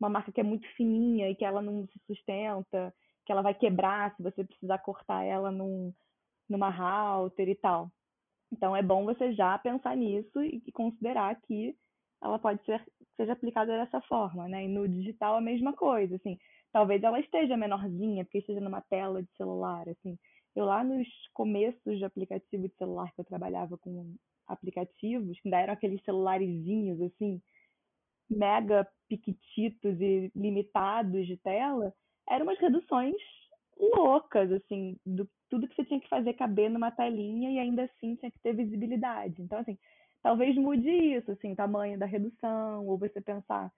uma 0.00 0.08
marca 0.08 0.32
que 0.32 0.40
é 0.40 0.44
muito 0.44 0.66
fininha 0.76 1.30
e 1.30 1.34
que 1.34 1.44
ela 1.44 1.62
não 1.62 1.86
se 1.86 1.98
sustenta, 2.06 2.94
que 3.26 3.32
ela 3.32 3.42
vai 3.42 3.54
quebrar 3.54 4.14
se 4.16 4.22
você 4.22 4.44
precisar 4.44 4.78
cortar 4.78 5.24
ela 5.24 5.50
num, 5.50 5.92
numa 6.48 6.70
router 6.70 7.48
e 7.48 7.54
tal. 7.54 7.90
Então 8.52 8.74
é 8.76 8.82
bom 8.82 9.04
você 9.04 9.32
já 9.34 9.58
pensar 9.58 9.96
nisso 9.96 10.42
e 10.42 10.72
considerar 10.72 11.34
que 11.42 11.76
ela 12.22 12.38
pode 12.38 12.64
ser 12.64 12.84
seja 13.18 13.32
aplicada 13.32 13.76
dessa 13.76 14.00
forma, 14.02 14.48
né? 14.48 14.64
E 14.64 14.68
no 14.68 14.88
digital 14.88 15.36
a 15.36 15.40
mesma 15.40 15.72
coisa, 15.72 16.14
assim. 16.16 16.38
Talvez 16.72 17.02
ela 17.02 17.18
esteja 17.20 17.56
menorzinha, 17.56 18.24
porque 18.24 18.38
esteja 18.38 18.60
numa 18.60 18.80
tela 18.82 19.22
de 19.22 19.28
celular, 19.36 19.88
assim. 19.88 20.18
Eu 20.54 20.64
lá 20.66 20.84
nos 20.84 21.06
começos 21.32 21.98
de 21.98 22.04
aplicativo 22.04 22.68
de 22.68 22.74
celular 22.76 23.12
que 23.14 23.20
eu 23.20 23.24
trabalhava 23.24 23.78
com 23.78 24.14
aplicativos, 24.46 25.38
que 25.40 25.48
ainda 25.48 25.60
eram 25.60 25.72
aqueles 25.74 26.02
celularezinhos, 26.04 27.00
assim, 27.00 27.40
mega 28.30 28.86
piquititos 29.08 30.00
e 30.00 30.30
limitados 30.34 31.26
de 31.26 31.36
tela, 31.38 31.92
eram 32.28 32.44
umas 32.46 32.58
reduções 32.58 33.16
loucas, 33.78 34.50
assim, 34.52 34.96
do 35.06 35.28
tudo 35.48 35.66
que 35.66 35.74
você 35.74 35.84
tinha 35.84 36.00
que 36.00 36.08
fazer 36.08 36.34
caber 36.34 36.68
numa 36.68 36.90
telinha 36.90 37.50
e 37.50 37.58
ainda 37.58 37.84
assim 37.84 38.16
tinha 38.16 38.30
que 38.30 38.38
ter 38.40 38.52
visibilidade. 38.52 39.40
Então, 39.40 39.58
assim, 39.58 39.78
talvez 40.22 40.54
mude 40.56 40.90
isso, 40.90 41.30
assim, 41.32 41.54
tamanho 41.54 41.98
da 41.98 42.04
redução, 42.04 42.86
ou 42.86 42.98
você 42.98 43.20
pensar, 43.20 43.72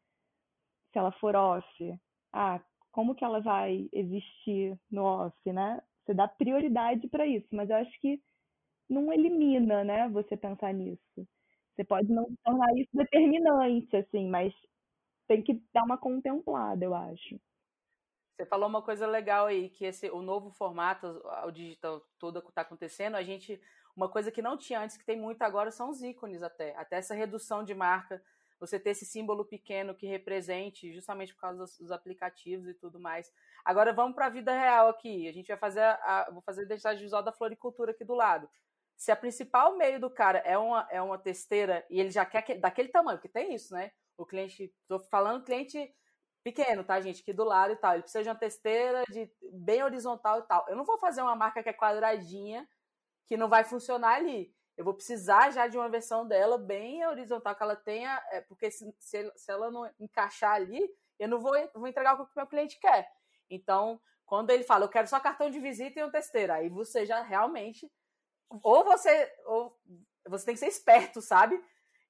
se 0.92 0.98
ela 0.98 1.12
for 1.12 1.36
off, 1.36 1.98
ah, 2.32 2.60
como 2.90 3.14
que 3.14 3.24
ela 3.24 3.40
vai 3.40 3.88
existir 3.92 4.78
no 4.90 5.04
off, 5.04 5.52
né? 5.52 5.82
Você 6.04 6.14
dá 6.14 6.26
prioridade 6.26 7.08
para 7.08 7.26
isso, 7.26 7.48
mas 7.52 7.70
eu 7.70 7.76
acho 7.76 8.00
que 8.00 8.20
não 8.88 9.12
elimina, 9.12 9.84
né, 9.84 10.08
você 10.08 10.36
pensar 10.36 10.74
nisso. 10.74 11.00
Você 11.74 11.84
pode 11.84 12.12
não 12.12 12.26
tornar 12.44 12.76
isso 12.76 12.90
determinante, 12.92 13.96
assim, 13.96 14.28
mas 14.28 14.52
tem 15.28 15.42
que 15.42 15.62
dar 15.72 15.84
uma 15.84 15.96
contemplada, 15.96 16.84
eu 16.84 16.94
acho. 16.94 17.40
Você 18.36 18.44
falou 18.46 18.68
uma 18.68 18.82
coisa 18.82 19.06
legal 19.06 19.46
aí, 19.46 19.68
que 19.68 19.84
esse 19.84 20.10
o 20.10 20.22
novo 20.22 20.50
formato, 20.50 21.06
o 21.44 21.50
digital 21.50 22.00
todo 22.18 22.40
está 22.40 22.62
acontecendo, 22.62 23.14
a 23.14 23.22
gente 23.22 23.60
uma 23.94 24.08
coisa 24.08 24.32
que 24.32 24.40
não 24.42 24.56
tinha 24.56 24.80
antes, 24.80 24.96
que 24.96 25.04
tem 25.04 25.20
muito 25.20 25.42
agora, 25.42 25.70
são 25.70 25.90
os 25.90 26.02
ícones 26.02 26.42
até. 26.42 26.74
Até 26.76 26.96
essa 26.96 27.14
redução 27.14 27.62
de 27.62 27.74
marca, 27.74 28.22
você 28.60 28.78
ter 28.78 28.90
esse 28.90 29.06
símbolo 29.06 29.44
pequeno 29.44 29.94
que 29.94 30.06
represente, 30.06 30.92
justamente 30.92 31.34
por 31.34 31.40
causa 31.40 31.58
dos, 31.58 31.78
dos 31.78 31.90
aplicativos 31.90 32.68
e 32.68 32.74
tudo 32.74 33.00
mais. 33.00 33.32
Agora 33.64 33.92
vamos 33.92 34.14
para 34.14 34.26
a 34.26 34.30
vida 34.30 34.52
real 34.52 34.88
aqui. 34.88 35.26
A 35.26 35.32
gente 35.32 35.48
vai 35.48 35.56
fazer 35.56 35.80
a, 35.80 36.28
vou 36.30 36.42
fazer 36.42 36.60
a 36.60 36.64
identidade 36.64 37.02
visual 37.02 37.22
da 37.22 37.32
floricultura 37.32 37.92
aqui 37.92 38.04
do 38.04 38.14
lado. 38.14 38.48
Se 38.96 39.10
a 39.10 39.16
principal 39.16 39.78
meio 39.78 39.98
do 39.98 40.10
cara 40.10 40.38
é 40.40 40.58
uma, 40.58 40.86
é 40.90 41.00
uma 41.00 41.18
testeira 41.18 41.86
e 41.88 41.98
ele 41.98 42.10
já 42.10 42.26
quer 42.26 42.42
que, 42.42 42.54
daquele 42.54 42.90
tamanho, 42.90 43.16
porque 43.16 43.30
tem 43.30 43.54
isso, 43.54 43.72
né? 43.72 43.92
O 44.14 44.26
cliente, 44.26 44.70
tô 44.86 45.00
falando 45.00 45.42
cliente 45.42 45.90
pequeno, 46.44 46.84
tá, 46.84 47.00
gente? 47.00 47.22
Aqui 47.22 47.32
do 47.32 47.44
lado 47.44 47.72
e 47.72 47.76
tal. 47.76 47.94
Ele 47.94 48.02
precisa 48.02 48.22
de 48.22 48.28
uma 48.28 48.34
testeira 48.34 49.04
de 49.10 49.30
bem 49.52 49.82
horizontal 49.82 50.40
e 50.40 50.42
tal. 50.42 50.66
Eu 50.68 50.76
não 50.76 50.84
vou 50.84 50.98
fazer 50.98 51.22
uma 51.22 51.34
marca 51.34 51.62
que 51.62 51.70
é 51.70 51.72
quadradinha 51.72 52.68
que 53.24 53.36
não 53.36 53.48
vai 53.48 53.64
funcionar 53.64 54.16
ali. 54.16 54.54
Eu 54.80 54.84
vou 54.84 54.94
precisar 54.94 55.50
já 55.50 55.66
de 55.66 55.76
uma 55.76 55.90
versão 55.90 56.26
dela 56.26 56.56
bem 56.56 57.06
horizontal, 57.06 57.54
que 57.54 57.62
ela 57.62 57.76
tenha, 57.76 58.18
é, 58.30 58.40
porque 58.40 58.70
se, 58.70 58.90
se, 58.98 59.30
se, 59.36 59.52
ela 59.52 59.70
não 59.70 59.86
encaixar 60.00 60.54
ali, 60.54 60.90
eu 61.18 61.28
não 61.28 61.38
vou, 61.38 61.52
vou 61.74 61.86
entregar 61.86 62.14
o 62.14 62.24
que 62.24 62.32
o 62.32 62.38
meu 62.38 62.46
cliente 62.46 62.80
quer. 62.80 63.06
Então, 63.50 64.00
quando 64.24 64.48
ele 64.48 64.64
fala, 64.64 64.86
eu 64.86 64.88
quero 64.88 65.06
só 65.06 65.20
cartão 65.20 65.50
de 65.50 65.60
visita 65.60 66.00
e 66.00 66.02
uma 66.02 66.10
testeira, 66.10 66.54
aí 66.54 66.70
você 66.70 67.04
já 67.04 67.20
realmente, 67.20 67.92
ou 68.48 68.82
você, 68.82 69.30
ou 69.44 69.78
você 70.26 70.46
tem 70.46 70.54
que 70.54 70.60
ser 70.60 70.68
esperto, 70.68 71.20
sabe? 71.20 71.62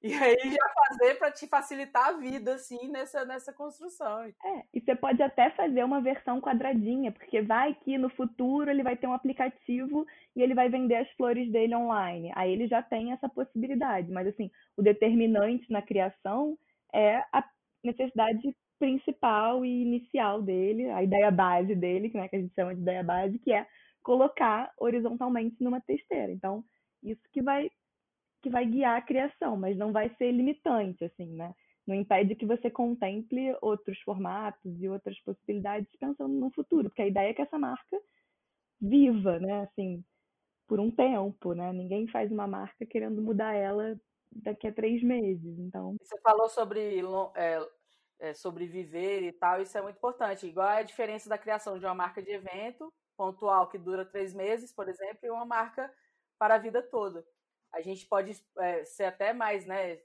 E 0.03 0.13
aí 0.13 0.51
já 0.51 0.69
fazer 0.87 1.15
para 1.15 1.31
te 1.31 1.47
facilitar 1.47 2.07
a 2.07 2.11
vida, 2.13 2.55
assim, 2.55 2.89
nessa, 2.89 3.23
nessa 3.23 3.53
construção. 3.53 4.23
É, 4.23 4.63
e 4.73 4.81
você 4.81 4.95
pode 4.95 5.21
até 5.21 5.51
fazer 5.51 5.83
uma 5.83 6.01
versão 6.01 6.41
quadradinha, 6.41 7.11
porque 7.11 7.41
vai 7.41 7.75
que 7.75 7.97
no 7.97 8.09
futuro 8.09 8.69
ele 8.69 8.81
vai 8.81 8.97
ter 8.97 9.07
um 9.07 9.13
aplicativo 9.13 10.05
e 10.35 10.41
ele 10.41 10.55
vai 10.55 10.69
vender 10.69 10.95
as 10.95 11.11
flores 11.11 11.51
dele 11.51 11.75
online. 11.75 12.31
Aí 12.35 12.51
ele 12.51 12.67
já 12.67 12.81
tem 12.81 13.11
essa 13.11 13.29
possibilidade. 13.29 14.11
Mas, 14.11 14.27
assim, 14.27 14.49
o 14.75 14.81
determinante 14.81 15.71
na 15.71 15.81
criação 15.81 16.57
é 16.93 17.17
a 17.31 17.43
necessidade 17.83 18.55
principal 18.79 19.63
e 19.63 19.83
inicial 19.83 20.41
dele, 20.41 20.89
a 20.89 21.03
ideia 21.03 21.29
base 21.29 21.75
dele, 21.75 22.11
né, 22.15 22.27
que 22.27 22.35
a 22.35 22.39
gente 22.39 22.55
chama 22.55 22.73
de 22.73 22.81
ideia 22.81 23.03
base, 23.03 23.37
que 23.37 23.53
é 23.53 23.67
colocar 24.01 24.71
horizontalmente 24.79 25.55
numa 25.63 25.79
testeira. 25.79 26.31
Então, 26.31 26.63
isso 27.03 27.21
que 27.31 27.43
vai 27.43 27.69
que 28.41 28.49
vai 28.49 28.65
guiar 28.65 28.97
a 28.97 29.01
criação, 29.01 29.55
mas 29.55 29.77
não 29.77 29.91
vai 29.91 30.13
ser 30.17 30.31
limitante, 30.31 31.05
assim, 31.05 31.27
né? 31.27 31.53
Não 31.85 31.95
impede 31.95 32.35
que 32.35 32.45
você 32.45 32.69
contemple 32.69 33.55
outros 33.61 33.99
formatos 34.01 34.81
e 34.81 34.89
outras 34.89 35.19
possibilidades 35.21 35.89
pensando 35.99 36.33
no 36.33 36.51
futuro, 36.51 36.89
porque 36.89 37.01
a 37.01 37.07
ideia 37.07 37.29
é 37.29 37.33
que 37.33 37.41
essa 37.41 37.57
marca 37.57 37.99
viva, 38.79 39.39
né? 39.39 39.61
Assim, 39.61 40.03
por 40.67 40.79
um 40.79 40.89
tempo, 40.89 41.53
né? 41.53 41.71
Ninguém 41.71 42.07
faz 42.07 42.31
uma 42.31 42.47
marca 42.47 42.85
querendo 42.85 43.21
mudar 43.21 43.53
ela 43.53 43.99
daqui 44.31 44.67
a 44.67 44.73
três 44.73 45.03
meses, 45.03 45.59
então... 45.59 45.95
Você 46.01 46.19
falou 46.21 46.47
sobre 46.47 47.01
é, 47.35 47.59
é, 48.19 48.33
sobre 48.33 48.65
viver 48.65 49.23
e 49.23 49.31
tal, 49.33 49.61
isso 49.61 49.77
é 49.77 49.81
muito 49.81 49.97
importante. 49.97 50.47
Igual 50.47 50.67
a 50.67 50.83
diferença 50.83 51.29
da 51.29 51.37
criação 51.37 51.77
de 51.77 51.85
uma 51.85 51.95
marca 51.95 52.21
de 52.21 52.31
evento 52.31 52.91
pontual 53.17 53.67
que 53.67 53.77
dura 53.77 54.05
três 54.05 54.33
meses, 54.33 54.73
por 54.73 54.87
exemplo, 54.87 55.19
e 55.23 55.29
uma 55.29 55.45
marca 55.45 55.91
para 56.39 56.55
a 56.55 56.57
vida 56.57 56.81
toda 56.81 57.23
a 57.73 57.81
gente 57.81 58.05
pode 58.05 58.39
é, 58.59 58.83
ser 58.85 59.05
até 59.05 59.33
mais, 59.33 59.65
né? 59.65 59.99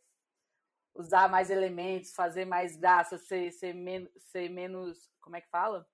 Usar 0.95 1.29
mais 1.29 1.51
elementos, 1.51 2.15
fazer 2.15 2.45
mais 2.45 2.77
graça, 2.77 3.19
ser, 3.19 3.51
ser, 3.53 3.75
men 3.75 4.09
ser 4.19 4.49
menos. 4.49 5.11
Como 5.21 5.37
é 5.37 5.41
que 5.41 5.49
fala? 5.49 5.87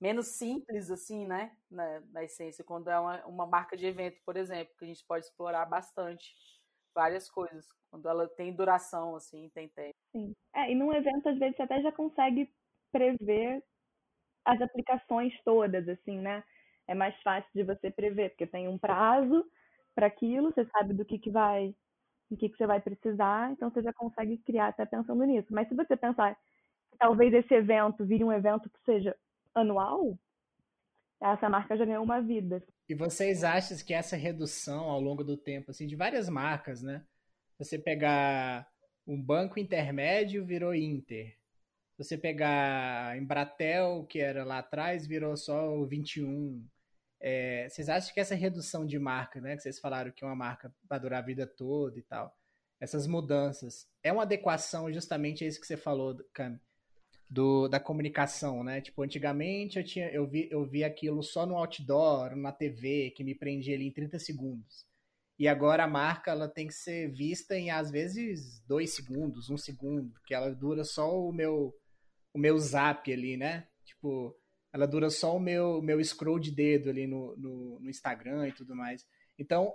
Menos 0.00 0.28
simples, 0.28 0.90
assim, 0.90 1.26
né? 1.26 1.56
Na, 1.70 2.00
na 2.12 2.24
essência, 2.24 2.64
quando 2.64 2.88
é 2.88 2.98
uma, 2.98 3.26
uma 3.26 3.46
marca 3.46 3.76
de 3.76 3.86
evento, 3.86 4.20
por 4.24 4.36
exemplo, 4.36 4.74
que 4.78 4.84
a 4.84 4.88
gente 4.88 5.04
pode 5.04 5.26
explorar 5.26 5.66
bastante 5.66 6.34
várias 6.94 7.30
coisas, 7.30 7.66
quando 7.90 8.08
ela 8.08 8.28
tem 8.28 8.54
duração, 8.54 9.16
assim, 9.16 9.48
tem 9.50 9.68
tempo. 9.68 9.94
Sim. 10.12 10.34
É, 10.54 10.70
e 10.70 10.74
num 10.74 10.92
evento, 10.92 11.28
às 11.28 11.38
vezes, 11.38 11.56
você 11.56 11.62
até 11.62 11.80
já 11.80 11.92
consegue 11.92 12.52
prever 12.90 13.62
as 14.44 14.60
aplicações 14.60 15.32
todas, 15.44 15.88
assim, 15.88 16.18
né? 16.20 16.44
É 16.86 16.94
mais 16.94 17.14
fácil 17.22 17.50
de 17.54 17.62
você 17.62 17.90
prever, 17.90 18.30
porque 18.30 18.46
tem 18.46 18.68
um 18.68 18.78
prazo 18.78 19.48
para 19.94 20.06
aquilo, 20.06 20.52
você 20.52 20.64
sabe 20.66 20.94
do 20.94 21.04
que, 21.04 21.18
que 21.18 21.30
vai, 21.30 21.74
do 22.30 22.36
que, 22.36 22.48
que 22.48 22.56
você 22.56 22.66
vai 22.66 22.80
precisar, 22.80 23.52
então 23.52 23.70
você 23.70 23.82
já 23.82 23.92
consegue 23.92 24.38
criar 24.38 24.68
até 24.68 24.86
pensando 24.86 25.22
nisso. 25.24 25.48
Mas 25.52 25.68
se 25.68 25.74
você 25.74 25.96
pensar 25.96 26.34
que 26.34 26.98
talvez 26.98 27.32
esse 27.32 27.54
evento 27.54 28.04
vire 28.04 28.24
um 28.24 28.32
evento 28.32 28.70
que 28.70 28.80
seja 28.84 29.16
anual, 29.54 30.18
essa 31.20 31.48
marca 31.48 31.76
já 31.76 31.84
ganhou 31.84 32.02
uma 32.02 32.20
vida. 32.20 32.62
E 32.88 32.94
vocês 32.94 33.44
acham 33.44 33.76
que 33.86 33.94
essa 33.94 34.16
redução 34.16 34.84
ao 34.84 35.00
longo 35.00 35.22
do 35.22 35.36
tempo, 35.36 35.70
assim, 35.70 35.86
de 35.86 35.94
várias 35.94 36.28
marcas, 36.28 36.82
né? 36.82 37.04
Você 37.58 37.78
pegar 37.78 38.68
um 39.06 39.20
banco 39.20 39.58
intermédio 39.58 40.44
virou 40.44 40.74
Inter. 40.74 41.36
Você 41.96 42.18
pegar 42.18 43.16
Embratel, 43.16 44.04
que 44.06 44.18
era 44.18 44.44
lá 44.44 44.58
atrás, 44.58 45.06
virou 45.06 45.36
só 45.36 45.76
o 45.76 45.86
21. 45.86 46.66
É, 47.24 47.68
vocês 47.68 47.88
acham 47.88 48.12
que 48.12 48.18
essa 48.18 48.34
redução 48.34 48.84
de 48.84 48.98
marca, 48.98 49.40
né, 49.40 49.54
que 49.54 49.62
vocês 49.62 49.78
falaram 49.78 50.10
que 50.10 50.24
uma 50.24 50.34
marca 50.34 50.74
vai 50.88 50.98
durar 50.98 51.22
a 51.22 51.26
vida 51.26 51.46
toda 51.46 51.96
e 51.96 52.02
tal, 52.02 52.36
essas 52.80 53.06
mudanças, 53.06 53.86
é 54.02 54.12
uma 54.12 54.24
adequação 54.24 54.92
justamente 54.92 55.44
a 55.44 55.46
isso 55.46 55.60
que 55.60 55.66
você 55.66 55.76
falou, 55.76 56.16
Cami, 56.34 56.58
do, 57.30 57.68
da 57.68 57.80
comunicação, 57.80 58.62
né? 58.62 58.80
Tipo, 58.80 59.02
antigamente 59.02 59.78
eu 59.78 59.84
tinha 59.84 60.10
eu 60.10 60.26
vi, 60.26 60.48
eu 60.50 60.66
vi 60.66 60.84
aquilo 60.84 61.22
só 61.22 61.46
no 61.46 61.56
outdoor, 61.56 62.36
na 62.36 62.52
TV, 62.52 63.10
que 63.16 63.24
me 63.24 63.34
prendia 63.34 63.74
ali 63.74 63.86
em 63.86 63.92
30 63.92 64.18
segundos. 64.18 64.84
E 65.38 65.48
agora 65.48 65.84
a 65.84 65.88
marca 65.88 66.30
ela 66.30 66.48
tem 66.48 66.66
que 66.66 66.74
ser 66.74 67.10
vista 67.10 67.56
em 67.56 67.70
às 67.70 67.90
vezes 67.90 68.60
dois 68.66 68.94
segundos, 68.94 69.48
um 69.48 69.56
segundo, 69.56 70.12
que 70.26 70.34
ela 70.34 70.54
dura 70.54 70.84
só 70.84 71.10
o 71.10 71.32
meu 71.32 71.74
o 72.34 72.38
meu 72.38 72.58
zap 72.58 73.12
ali, 73.12 73.36
né? 73.36 73.66
Tipo, 73.84 74.36
ela 74.72 74.86
dura 74.86 75.10
só 75.10 75.36
o 75.36 75.40
meu, 75.40 75.82
meu 75.82 76.02
scroll 76.02 76.38
de 76.38 76.50
dedo 76.50 76.88
ali 76.88 77.06
no, 77.06 77.36
no, 77.36 77.80
no 77.80 77.90
Instagram 77.90 78.48
e 78.48 78.52
tudo 78.52 78.74
mais. 78.74 79.06
Então, 79.38 79.74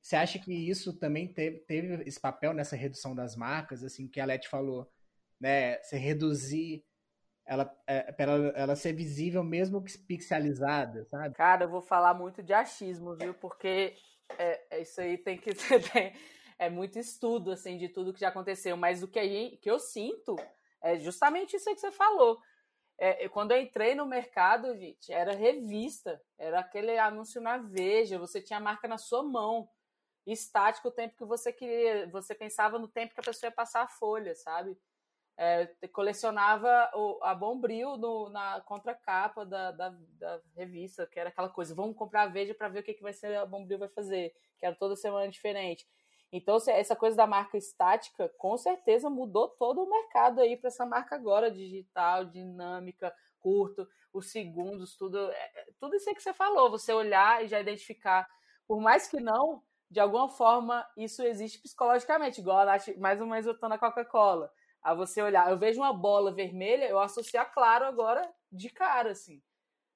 você 0.00 0.16
acha 0.16 0.38
que 0.38 0.52
isso 0.52 0.96
também 0.98 1.26
teve, 1.26 1.58
teve 1.60 2.02
esse 2.08 2.20
papel 2.20 2.54
nessa 2.54 2.76
redução 2.76 3.14
das 3.14 3.34
marcas, 3.34 3.82
assim, 3.82 4.06
que 4.06 4.20
a 4.20 4.24
Leti 4.24 4.48
falou, 4.48 4.90
né? 5.40 5.82
Você 5.82 5.96
reduzir 5.96 6.84
ela, 7.44 7.72
é, 7.86 8.14
ela, 8.18 8.48
ela 8.56 8.76
ser 8.76 8.92
visível 8.92 9.42
mesmo 9.42 9.84
pixelizada, 10.06 11.04
sabe? 11.04 11.34
Cara, 11.34 11.64
eu 11.64 11.70
vou 11.70 11.82
falar 11.82 12.14
muito 12.14 12.42
de 12.42 12.52
achismo, 12.52 13.16
viu? 13.16 13.34
Porque 13.34 13.94
é, 14.38 14.76
é 14.76 14.82
isso 14.82 15.00
aí 15.00 15.16
tem 15.18 15.38
que 15.38 15.54
ter 15.54 16.14
é 16.58 16.70
muito 16.70 16.98
estudo 16.98 17.50
assim 17.50 17.76
de 17.76 17.88
tudo 17.88 18.12
que 18.12 18.20
já 18.20 18.28
aconteceu, 18.28 18.76
mas 18.76 19.02
o 19.02 19.08
que, 19.08 19.18
aí, 19.18 19.58
que 19.58 19.70
eu 19.70 19.78
sinto 19.78 20.36
é 20.82 20.98
justamente 20.98 21.56
isso 21.56 21.68
aí 21.68 21.74
que 21.74 21.80
você 21.80 21.92
falou. 21.92 22.38
É, 22.98 23.28
quando 23.28 23.52
eu 23.52 23.60
entrei 23.60 23.94
no 23.94 24.06
mercado, 24.06 24.74
gente, 24.76 25.12
era 25.12 25.34
revista, 25.34 26.20
era 26.38 26.60
aquele 26.60 26.98
anúncio 26.98 27.40
na 27.40 27.58
Veja, 27.58 28.18
você 28.18 28.40
tinha 28.40 28.58
a 28.58 28.62
marca 28.62 28.88
na 28.88 28.96
sua 28.96 29.22
mão, 29.22 29.68
estático 30.26 30.88
o 30.88 30.92
tempo 30.92 31.16
que 31.16 31.24
você 31.24 31.52
queria, 31.52 32.08
você 32.08 32.34
pensava 32.34 32.78
no 32.78 32.88
tempo 32.88 33.14
que 33.14 33.20
a 33.20 33.24
pessoa 33.24 33.48
ia 33.48 33.54
passar 33.54 33.82
a 33.82 33.88
folha, 33.88 34.34
sabe? 34.34 34.76
É, 35.38 35.66
colecionava 35.92 36.90
o, 36.94 37.18
a 37.22 37.34
Bombril 37.34 37.98
no, 37.98 38.30
na 38.30 38.62
contracapa 38.62 39.44
da, 39.44 39.70
da, 39.70 39.90
da, 39.90 40.40
revista, 40.56 41.06
que 41.06 41.20
era 41.20 41.28
aquela 41.28 41.50
coisa, 41.50 41.74
vamos 41.74 41.94
comprar 41.94 42.22
a 42.22 42.26
Veja 42.26 42.54
para 42.54 42.70
ver 42.70 42.80
o 42.80 42.82
que, 42.82 42.94
que 42.94 43.02
vai 43.02 43.12
ser 43.12 43.36
a 43.36 43.44
Bombril 43.44 43.78
vai 43.78 43.88
fazer, 43.88 44.34
que 44.58 44.64
era 44.64 44.74
toda 44.74 44.96
semana 44.96 45.28
diferente. 45.28 45.86
Então, 46.32 46.56
essa 46.68 46.96
coisa 46.96 47.16
da 47.16 47.26
marca 47.26 47.56
estática, 47.56 48.28
com 48.36 48.56
certeza 48.56 49.08
mudou 49.08 49.48
todo 49.48 49.82
o 49.82 49.88
mercado 49.88 50.40
aí 50.40 50.56
para 50.56 50.68
essa 50.68 50.84
marca 50.84 51.14
agora, 51.14 51.50
digital, 51.50 52.24
dinâmica, 52.24 53.14
curto, 53.38 53.88
os 54.12 54.30
segundos, 54.30 54.96
tudo, 54.96 55.30
é, 55.30 55.50
é, 55.54 55.66
tudo 55.78 55.94
isso 55.94 56.12
que 56.12 56.20
você 56.20 56.32
falou, 56.32 56.70
você 56.70 56.92
olhar 56.92 57.44
e 57.44 57.48
já 57.48 57.60
identificar, 57.60 58.28
por 58.66 58.80
mais 58.80 59.06
que 59.06 59.20
não, 59.20 59.62
de 59.88 60.00
alguma 60.00 60.28
forma 60.28 60.86
isso 60.96 61.22
existe 61.22 61.60
psicologicamente, 61.60 62.40
igual 62.40 62.58
a 62.58 62.64
Nath, 62.64 62.88
mais 62.98 63.20
ou 63.20 63.26
menos 63.26 63.46
eu 63.46 63.58
tô 63.58 63.68
na 63.68 63.78
Coca-Cola. 63.78 64.52
A 64.82 64.94
você 64.94 65.22
olhar, 65.22 65.50
eu 65.50 65.58
vejo 65.58 65.80
uma 65.80 65.92
bola 65.92 66.32
vermelha, 66.32 66.88
eu 66.88 66.98
associo 66.98 67.40
a 67.40 67.44
Claro 67.44 67.84
agora 67.84 68.28
de 68.50 68.70
cara, 68.70 69.10
assim. 69.10 69.42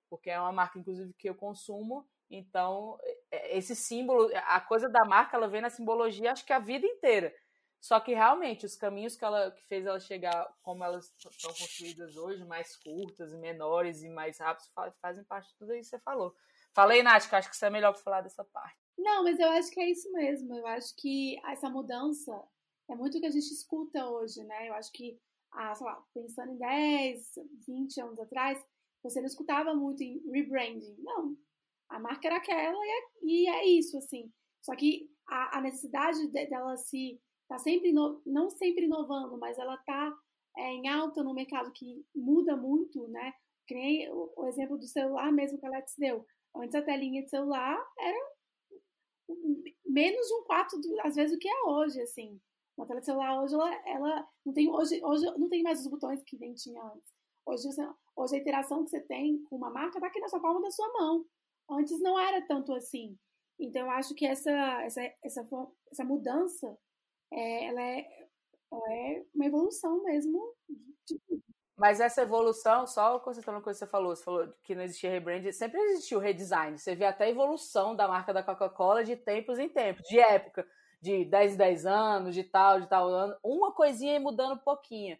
Porque 0.09 0.31
é 0.31 0.41
uma 0.41 0.53
marca, 0.53 0.79
inclusive, 0.79 1.13
que 1.15 1.29
eu 1.29 1.35
consumo. 1.35 2.09
Então, 2.31 2.97
é, 3.31 3.59
esse 3.59 3.75
símbolo, 3.75 4.31
a 4.47 4.61
coisa 4.61 4.89
da 4.89 5.05
marca, 5.05 5.37
ela 5.37 5.49
vem 5.49 5.61
na 5.61 5.71
simbologia, 5.71 6.33
acho 6.33 6.47
que 6.47 6.53
a 6.53 6.59
vida 6.59 6.87
inteira. 6.87 7.35
Só 7.81 7.99
que 7.99 8.13
realmente 8.13 8.67
os 8.67 8.77
caminhos 8.77 9.17
que 9.17 9.25
ela 9.25 9.51
que 9.51 9.65
fez 9.65 9.87
ela 9.87 9.99
chegar 9.99 10.47
como 10.63 10.85
elas 10.85 11.13
estão 11.17 11.51
construídas 11.51 12.15
hoje, 12.15 12.45
mais 12.45 12.77
curtas 12.77 13.33
menores 13.35 14.03
e 14.03 14.09
mais 14.11 14.39
rápidas, 14.39 14.71
fazem 15.01 15.25
parte 15.25 15.49
de 15.49 15.57
tudo 15.57 15.75
isso 15.75 15.91
que 15.91 15.97
você 15.97 16.03
falou. 16.03 16.35
Falei, 16.75 17.03
Nath, 17.03 17.29
que 17.29 17.35
acho 17.35 17.51
que 17.51 17.57
você 17.57 17.67
é 17.67 17.71
melhor 17.71 17.93
para 17.93 18.03
falar 18.03 18.21
dessa 18.21 18.45
parte. 18.45 18.79
Não, 18.99 19.25
mas 19.25 19.41
eu 19.41 19.49
acho 19.51 19.71
que 19.71 19.81
é 19.81 19.91
isso 19.91 20.13
mesmo. 20.13 20.55
Eu 20.55 20.67
acho 20.67 20.95
que 20.97 21.41
essa 21.47 21.71
mudança 21.71 22.33
é 22.89 22.95
muito 22.95 23.17
o 23.17 23.21
que 23.21 23.27
a 23.27 23.31
gente 23.31 23.51
escuta 23.51 24.07
hoje, 24.07 24.45
né? 24.45 24.69
Eu 24.69 24.75
acho 24.75 24.93
que, 24.93 25.19
ah, 25.53 25.75
sei 25.75 25.87
lá, 25.87 26.05
pensando 26.13 26.53
em 26.53 26.59
10, 26.59 27.33
20 27.67 28.01
anos 28.03 28.21
atrás, 28.21 28.63
você 29.03 29.21
não 29.21 29.27
escutava 29.27 29.75
muito 29.75 30.03
em 30.03 30.21
rebranding. 30.31 30.97
Não. 30.99 31.35
A 31.91 31.99
marca 31.99 32.29
era 32.29 32.37
aquela 32.37 32.79
e 32.85 32.91
é, 32.91 33.03
e 33.23 33.49
é 33.49 33.67
isso, 33.67 33.99
assim. 33.99 34.33
Só 34.63 34.75
que 34.75 35.11
a, 35.29 35.59
a 35.59 35.61
necessidade 35.61 36.27
de, 36.29 36.47
dela 36.47 36.77
se 36.77 37.21
tá 37.49 37.59
sempre 37.59 37.93
não 37.93 38.51
sempre 38.51 38.85
inovando, 38.85 39.37
mas 39.39 39.59
ela 39.59 39.77
tá 39.79 40.17
é, 40.57 40.73
em 40.73 40.89
alta 40.89 41.23
no 41.23 41.35
mercado 41.35 41.73
que 41.73 42.05
muda 42.15 42.57
muito, 42.57 43.07
né? 43.09 43.35
O, 44.11 44.43
o 44.43 44.47
exemplo 44.49 44.77
do 44.79 44.87
celular 44.87 45.31
mesmo 45.33 45.59
que 45.59 45.67
a 45.67 45.69
Alex 45.69 45.95
deu. 45.97 46.27
Antes 46.55 46.75
a 46.75 46.83
telinha 46.83 47.23
de 47.23 47.31
celular 47.31 47.79
era 47.99 48.31
menos 49.87 50.27
de 50.27 50.35
um 50.35 50.43
quarto, 50.45 50.81
do, 50.81 51.01
às 51.03 51.15
vezes, 51.15 51.33
do 51.33 51.39
que 51.39 51.49
é 51.49 51.63
hoje, 51.65 52.01
assim. 52.01 52.41
Uma 52.77 52.87
tela 52.87 53.01
de 53.01 53.07
celular 53.07 53.43
hoje, 53.43 53.55
ela, 53.55 53.89
ela 53.89 54.29
não 54.45 54.53
tem 54.53 54.71
hoje, 54.71 55.05
hoje 55.05 55.25
não 55.39 55.49
tem 55.49 55.63
mais 55.63 55.81
os 55.81 55.87
botões 55.87 56.23
que 56.23 56.39
nem 56.39 56.55
tinha 56.55 56.83
antes. 56.83 57.13
Hoje, 57.47 57.69
hoje 58.17 58.37
a 58.37 58.39
interação 58.39 58.85
que 58.85 58.91
você 58.91 59.01
tem 59.01 59.43
com 59.45 59.57
uma 59.57 59.71
marca 59.71 59.99
está 59.99 60.07
aqui 60.07 60.21
na 60.21 60.29
sua 60.29 60.41
palma 60.41 60.61
da 60.61 60.71
sua 60.71 60.93
mão. 60.93 61.25
Antes 61.71 62.01
não 62.01 62.19
era 62.19 62.43
tanto 62.47 62.75
assim. 62.75 63.17
Então, 63.59 63.83
eu 63.83 63.91
acho 63.91 64.15
que 64.15 64.27
essa, 64.27 64.51
essa, 64.83 65.01
essa, 65.23 65.47
essa 65.91 66.05
mudança 66.05 66.77
é, 67.33 67.67
ela, 67.67 67.83
é, 67.83 68.07
ela 68.73 68.95
é 68.95 69.25
uma 69.35 69.47
evolução 69.47 70.03
mesmo. 70.03 70.55
Mas 71.77 72.01
essa 72.01 72.23
evolução, 72.23 72.87
só 72.87 73.19
concentrando 73.21 73.59
no 73.59 73.65
que 73.65 73.73
você 73.73 73.87
falou, 73.87 74.15
você 74.15 74.23
falou 74.23 74.53
que 74.63 74.75
não 74.75 74.83
existia 74.83 75.11
rebrand, 75.11 75.51
sempre 75.53 75.81
existiu 75.81 76.19
redesign. 76.19 76.79
Você 76.79 76.95
vê 76.95 77.07
até 77.07 77.25
a 77.25 77.31
evolução 77.31 77.97
da 77.97 78.07
marca 78.07 78.35
da 78.35 78.43
Coca-Cola 78.43 79.03
de 79.03 79.17
tempos 79.17 79.59
em 79.59 79.69
tempos, 79.69 80.07
de 80.07 80.19
época, 80.19 80.67
de 81.01 81.25
10 81.25 81.55
em 81.55 81.57
10 81.57 81.87
anos, 81.87 82.35
de 82.35 82.45
tal, 82.45 82.81
de 82.81 82.87
tal 82.87 83.09
ano, 83.09 83.35
uma 83.43 83.73
coisinha 83.73 84.21
mudando 84.21 84.55
um 84.55 84.59
pouquinho. 84.59 85.17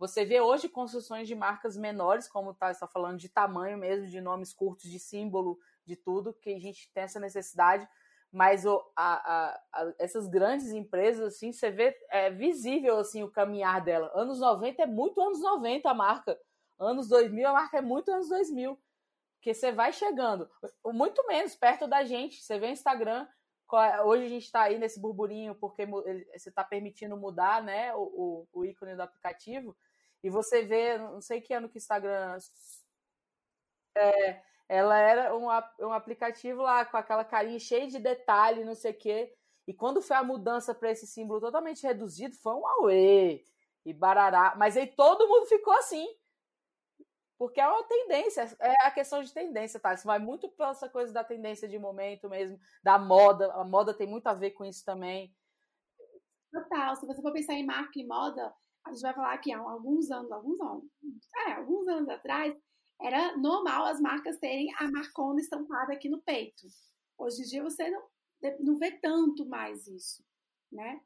Você 0.00 0.24
vê 0.24 0.40
hoje 0.40 0.68
construções 0.68 1.28
de 1.28 1.34
marcas 1.34 1.76
menores, 1.76 2.26
como 2.26 2.54
tá, 2.54 2.70
está 2.70 2.88
falando, 2.88 3.18
de 3.18 3.28
tamanho 3.28 3.78
mesmo, 3.78 4.06
de 4.06 4.20
nomes 4.20 4.52
curtos, 4.52 4.90
de 4.90 4.98
símbolo, 4.98 5.58
de 5.90 5.96
tudo, 5.96 6.32
que 6.32 6.54
a 6.54 6.58
gente 6.58 6.90
tem 6.92 7.04
essa 7.04 7.20
necessidade 7.20 7.88
mas 8.32 8.64
o, 8.64 8.80
a, 8.94 9.14
a, 9.14 9.62
a, 9.72 9.94
essas 9.98 10.28
grandes 10.28 10.70
empresas, 10.70 11.34
assim, 11.34 11.52
você 11.52 11.70
vê, 11.70 11.96
é 12.10 12.30
visível, 12.30 12.98
assim, 12.98 13.22
o 13.24 13.30
caminhar 13.30 13.82
dela. 13.82 14.10
Anos 14.14 14.38
90 14.38 14.82
é 14.82 14.86
muito 14.86 15.20
anos 15.20 15.40
90 15.40 15.90
a 15.90 15.94
marca. 15.94 16.38
Anos 16.78 17.08
2000 17.08 17.48
a 17.48 17.52
marca 17.52 17.78
é 17.78 17.80
muito 17.80 18.10
anos 18.10 18.28
2000. 18.28 18.78
Porque 19.36 19.54
você 19.54 19.72
vai 19.72 19.92
chegando, 19.92 20.48
muito 20.84 21.26
menos 21.26 21.56
perto 21.56 21.88
da 21.88 22.04
gente. 22.04 22.42
Você 22.42 22.58
vê 22.58 22.66
o 22.66 22.70
Instagram, 22.70 23.26
é, 23.74 24.02
hoje 24.02 24.26
a 24.26 24.28
gente 24.28 24.44
está 24.44 24.62
aí 24.62 24.78
nesse 24.78 25.00
burburinho 25.00 25.54
porque 25.54 25.86
você 25.86 26.50
está 26.50 26.62
permitindo 26.62 27.16
mudar, 27.16 27.62
né, 27.62 27.94
o, 27.94 28.02
o, 28.52 28.60
o 28.60 28.64
ícone 28.64 28.94
do 28.94 29.02
aplicativo. 29.02 29.76
E 30.22 30.28
você 30.28 30.62
vê, 30.62 30.98
não 30.98 31.22
sei 31.22 31.40
que 31.40 31.54
ano 31.54 31.68
que 31.68 31.76
o 31.76 31.78
Instagram 31.78 32.36
é, 33.96 34.42
ela 34.70 34.96
era 34.96 35.36
um, 35.36 35.46
um 35.84 35.92
aplicativo 35.92 36.62
lá 36.62 36.84
com 36.84 36.96
aquela 36.96 37.24
carinha 37.24 37.58
cheia 37.58 37.88
de 37.88 37.98
detalhe, 37.98 38.64
não 38.64 38.76
sei 38.76 38.92
o 38.92 38.96
quê. 38.96 39.34
E 39.66 39.74
quando 39.74 40.00
foi 40.00 40.16
a 40.16 40.22
mudança 40.22 40.72
para 40.72 40.92
esse 40.92 41.08
símbolo 41.08 41.40
totalmente 41.40 41.82
reduzido, 41.82 42.36
foi 42.36 42.54
um 42.54 42.64
auê 42.64 43.44
e 43.84 43.92
barará. 43.92 44.54
Mas 44.56 44.76
aí 44.76 44.86
todo 44.86 45.26
mundo 45.26 45.46
ficou 45.46 45.72
assim. 45.72 46.06
Porque 47.36 47.60
é 47.60 47.66
uma 47.66 47.82
tendência, 47.82 48.42
é 48.60 48.86
a 48.86 48.92
questão 48.92 49.20
de 49.20 49.34
tendência, 49.34 49.80
tá? 49.80 49.92
Isso 49.92 50.06
vai 50.06 50.20
muito 50.20 50.48
pela 50.50 50.70
essa 50.70 50.88
coisa 50.88 51.12
da 51.12 51.24
tendência 51.24 51.66
de 51.66 51.78
momento 51.78 52.28
mesmo, 52.28 52.56
da 52.80 52.96
moda. 52.96 53.52
A 53.54 53.64
moda 53.64 53.92
tem 53.92 54.06
muito 54.06 54.28
a 54.28 54.34
ver 54.34 54.52
com 54.52 54.64
isso 54.64 54.84
também. 54.84 55.34
Total. 56.52 56.94
Se 56.94 57.04
você 57.04 57.20
for 57.20 57.32
pensar 57.32 57.54
em 57.54 57.66
marca 57.66 57.98
e 57.98 58.06
moda, 58.06 58.54
a 58.86 58.92
gente 58.92 59.02
vai 59.02 59.14
falar 59.14 59.36
que 59.38 59.52
há 59.52 59.58
alguns 59.58 60.12
anos, 60.12 60.30
alguns 60.30 60.60
anos, 60.60 60.84
é, 61.48 61.52
alguns 61.54 61.88
anos 61.88 62.08
atrás, 62.08 62.54
era 63.00 63.36
normal 63.36 63.86
as 63.86 64.00
marcas 64.00 64.38
terem 64.38 64.72
a 64.78 64.90
marcona 64.90 65.40
estampada 65.40 65.92
aqui 65.92 66.08
no 66.08 66.20
peito. 66.20 66.66
Hoje 67.16 67.42
em 67.42 67.44
dia 67.46 67.62
você 67.62 67.90
não, 67.90 68.02
não 68.60 68.78
vê 68.78 68.92
tanto 68.92 69.46
mais 69.46 69.86
isso, 69.86 70.24
né? 70.70 71.00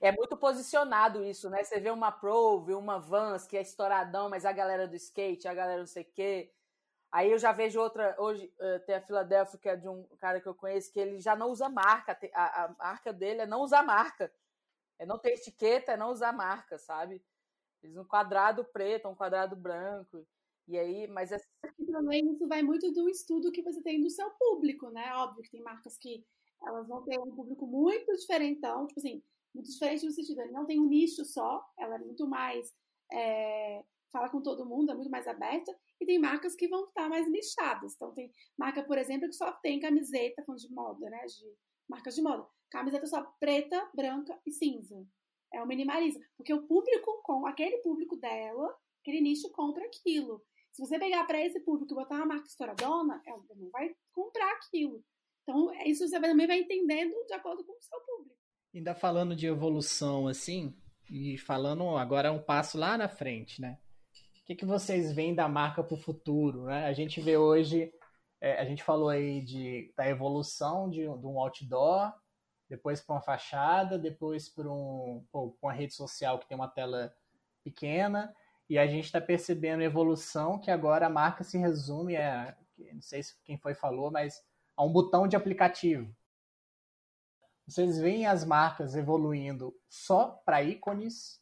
É 0.00 0.12
muito 0.12 0.36
posicionado 0.36 1.24
isso, 1.24 1.50
né? 1.50 1.62
Você 1.62 1.80
vê 1.80 1.90
uma 1.90 2.12
Pro, 2.12 2.60
vê 2.60 2.74
uma 2.74 2.98
Vans, 2.98 3.46
que 3.46 3.56
é 3.56 3.62
estouradão, 3.62 4.28
mas 4.28 4.44
a 4.44 4.52
galera 4.52 4.86
do 4.86 4.96
skate, 4.96 5.48
a 5.48 5.54
galera 5.54 5.80
não 5.80 5.86
sei 5.86 6.02
o 6.02 6.12
quê. 6.12 6.52
Aí 7.10 7.30
eu 7.30 7.38
já 7.38 7.52
vejo 7.52 7.78
outra, 7.78 8.16
hoje 8.18 8.50
uh, 8.58 8.80
tem 8.86 8.94
a 8.94 9.00
Philadelphia, 9.00 9.58
que 9.58 9.68
é 9.68 9.76
de 9.76 9.88
um 9.88 10.04
cara 10.18 10.40
que 10.40 10.46
eu 10.46 10.54
conheço, 10.54 10.90
que 10.90 10.98
ele 10.98 11.20
já 11.20 11.36
não 11.36 11.50
usa 11.50 11.68
marca, 11.68 12.18
a, 12.32 12.64
a 12.64 12.68
marca 12.78 13.12
dele 13.12 13.42
é 13.42 13.46
não 13.46 13.60
usar 13.60 13.82
marca. 13.82 14.32
É 14.98 15.04
não 15.04 15.18
ter 15.18 15.30
etiqueta, 15.32 15.92
é 15.92 15.96
não 15.96 16.10
usar 16.10 16.32
marca, 16.32 16.78
sabe? 16.78 17.22
Eles 17.82 17.96
um 17.96 18.04
quadrado 18.04 18.64
preto, 18.64 19.08
um 19.08 19.14
quadrado 19.14 19.56
branco. 19.56 20.26
E 20.68 20.78
aí, 20.78 21.06
mas 21.08 21.32
é... 21.32 21.38
também 21.90 22.32
isso 22.32 22.46
vai 22.46 22.62
muito 22.62 22.92
do 22.92 23.08
estudo 23.08 23.52
que 23.52 23.62
você 23.62 23.82
tem 23.82 24.00
do 24.00 24.10
seu 24.10 24.30
público, 24.32 24.90
né? 24.90 25.12
Óbvio 25.14 25.42
que 25.42 25.50
tem 25.50 25.62
marcas 25.62 25.98
que 25.98 26.24
elas 26.62 26.86
vão 26.86 27.02
ter 27.02 27.18
um 27.18 27.34
público 27.34 27.66
muito 27.66 28.12
diferentão, 28.16 28.86
tipo 28.86 29.00
assim, 29.00 29.22
muito 29.54 29.70
diferente 29.70 30.06
no 30.06 30.12
sentido, 30.12 30.40
ele 30.40 30.52
não 30.52 30.64
tem 30.64 30.80
um 30.80 30.86
nicho 30.86 31.24
só, 31.24 31.62
ela 31.76 31.96
é 31.96 31.98
muito 31.98 32.26
mais 32.26 32.72
é, 33.12 33.84
fala 34.12 34.28
com 34.28 34.42
todo 34.42 34.66
mundo, 34.66 34.92
é 34.92 34.94
muito 34.94 35.10
mais 35.10 35.26
aberta, 35.26 35.74
e 36.00 36.06
tem 36.06 36.18
marcas 36.18 36.54
que 36.54 36.68
vão 36.68 36.84
estar 36.84 37.08
mais 37.08 37.28
nichadas. 37.30 37.94
Então 37.94 38.12
tem 38.12 38.30
marca, 38.56 38.82
por 38.84 38.98
exemplo, 38.98 39.28
que 39.28 39.34
só 39.34 39.50
tem 39.52 39.80
camiseta, 39.80 40.44
de 40.54 40.72
moda, 40.72 41.08
né? 41.08 41.24
De 41.24 41.54
marcas 41.88 42.14
de 42.14 42.22
moda. 42.22 42.46
Camiseta 42.70 43.06
só 43.06 43.22
preta, 43.40 43.90
branca 43.94 44.38
e 44.46 44.52
cinza. 44.52 45.06
É 45.52 45.62
o 45.62 45.66
minimalismo. 45.66 46.22
Porque 46.36 46.52
o 46.52 46.62
público, 46.66 47.22
com 47.22 47.46
aquele 47.46 47.78
público 47.78 48.16
dela, 48.16 48.74
aquele 49.00 49.20
nicho 49.20 49.50
compra 49.50 49.84
aquilo. 49.84 50.42
Se 50.72 50.80
você 50.80 50.98
pegar 50.98 51.24
para 51.24 51.44
esse 51.44 51.60
público 51.60 51.92
e 51.92 51.96
botar 51.96 52.16
uma 52.16 52.26
marca 52.26 52.46
estouradona, 52.46 53.22
ela 53.26 53.42
não 53.56 53.70
vai 53.70 53.94
comprar 54.12 54.50
aquilo. 54.52 55.04
Então, 55.42 55.72
isso 55.84 56.06
você 56.08 56.18
também 56.20 56.46
vai 56.46 56.60
entendendo 56.60 57.14
de 57.26 57.34
acordo 57.34 57.62
com 57.64 57.72
o 57.72 57.82
seu 57.82 58.00
público. 58.00 58.36
Ainda 58.74 58.94
falando 58.94 59.36
de 59.36 59.46
evolução, 59.46 60.26
assim, 60.26 60.74
e 61.10 61.36
falando 61.36 61.96
agora 61.96 62.32
um 62.32 62.42
passo 62.42 62.78
lá 62.78 62.96
na 62.96 63.08
frente, 63.08 63.60
né? 63.60 63.78
O 64.40 64.44
que, 64.46 64.54
que 64.54 64.64
vocês 64.64 65.12
veem 65.12 65.34
da 65.34 65.48
marca 65.48 65.84
para 65.84 65.94
o 65.94 66.00
futuro? 66.00 66.64
Né? 66.64 66.86
A 66.86 66.92
gente 66.92 67.20
vê 67.20 67.36
hoje, 67.36 67.92
é, 68.40 68.58
a 68.58 68.64
gente 68.64 68.82
falou 68.82 69.10
aí 69.10 69.42
de, 69.42 69.92
da 69.96 70.08
evolução 70.08 70.88
de, 70.88 71.02
de 71.02 71.26
um 71.26 71.38
outdoor, 71.38 72.12
depois 72.68 73.00
para 73.00 73.16
uma 73.16 73.22
fachada, 73.22 73.98
depois 73.98 74.48
para 74.48 74.68
um, 74.68 75.24
uma 75.60 75.72
rede 75.72 75.94
social 75.94 76.38
que 76.38 76.48
tem 76.48 76.56
uma 76.56 76.68
tela 76.68 77.14
pequena, 77.62 78.34
e 78.72 78.78
a 78.78 78.86
gente 78.86 79.04
está 79.04 79.20
percebendo 79.20 79.82
evolução 79.82 80.58
que 80.58 80.70
agora 80.70 81.06
a 81.06 81.10
marca 81.10 81.44
se 81.44 81.58
resume 81.58 82.16
a, 82.16 82.56
não 82.94 83.02
sei 83.02 83.22
se 83.22 83.34
quem 83.44 83.58
foi 83.58 83.74
falou, 83.74 84.10
mas 84.10 84.42
a 84.74 84.82
um 84.82 84.90
botão 84.90 85.28
de 85.28 85.36
aplicativo. 85.36 86.10
Vocês 87.66 87.98
veem 87.98 88.26
as 88.26 88.46
marcas 88.46 88.96
evoluindo 88.96 89.78
só 89.90 90.40
para 90.46 90.62
ícones? 90.62 91.38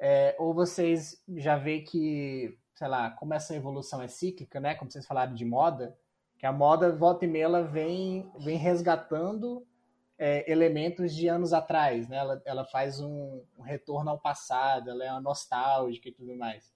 É, 0.00 0.34
ou 0.36 0.52
vocês 0.52 1.22
já 1.36 1.56
vê 1.56 1.82
que, 1.82 2.58
sei 2.74 2.88
lá, 2.88 3.12
como 3.12 3.34
essa 3.34 3.54
evolução 3.54 4.02
é 4.02 4.08
cíclica, 4.08 4.58
né? 4.58 4.74
Como 4.74 4.90
vocês 4.90 5.06
falaram 5.06 5.32
de 5.32 5.44
moda, 5.44 5.96
que 6.40 6.44
a 6.44 6.50
moda, 6.50 6.90
volta 6.90 7.24
e 7.24 7.28
meia, 7.28 7.62
vem, 7.62 8.28
vem 8.40 8.58
resgatando 8.58 9.64
é, 10.26 10.50
elementos 10.50 11.14
de 11.14 11.28
anos 11.28 11.52
atrás, 11.52 12.08
né? 12.08 12.16
Ela, 12.16 12.42
ela 12.46 12.64
faz 12.64 12.98
um, 12.98 13.44
um, 13.58 13.62
retorno 13.62 14.08
ao 14.08 14.18
passado, 14.18 14.88
ela 14.88 15.04
é 15.04 15.10
uma 15.10 15.20
nostálgica 15.20 16.08
e 16.08 16.12
tudo 16.12 16.34
mais. 16.34 16.72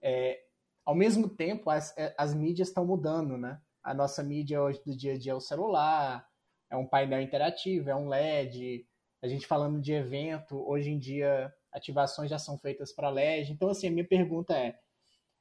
É, 0.00 0.40
ao 0.84 0.94
mesmo 0.94 1.28
tempo, 1.28 1.68
as, 1.68 1.98
é, 1.98 2.14
as 2.16 2.32
mídias 2.32 2.68
estão 2.68 2.86
mudando, 2.86 3.36
né? 3.36 3.60
A 3.82 3.92
nossa 3.92 4.22
mídia 4.22 4.62
hoje 4.62 4.80
do 4.86 4.96
dia 4.96 5.14
a 5.14 5.18
dia 5.18 5.32
é 5.32 5.34
o 5.34 5.40
celular, 5.40 6.24
é 6.70 6.76
um 6.76 6.86
painel 6.86 7.20
interativo, 7.20 7.90
é 7.90 7.96
um 7.96 8.06
LED, 8.06 8.86
a 9.20 9.26
gente 9.26 9.48
falando 9.48 9.80
de 9.80 9.92
evento, 9.92 10.62
hoje 10.64 10.90
em 10.90 10.98
dia 11.00 11.52
ativações 11.72 12.30
já 12.30 12.38
são 12.38 12.56
feitas 12.56 12.92
para 12.92 13.10
LED. 13.10 13.50
Então, 13.50 13.68
assim, 13.68 13.88
a 13.88 13.90
minha 13.90 14.06
pergunta 14.06 14.56
é: 14.56 14.78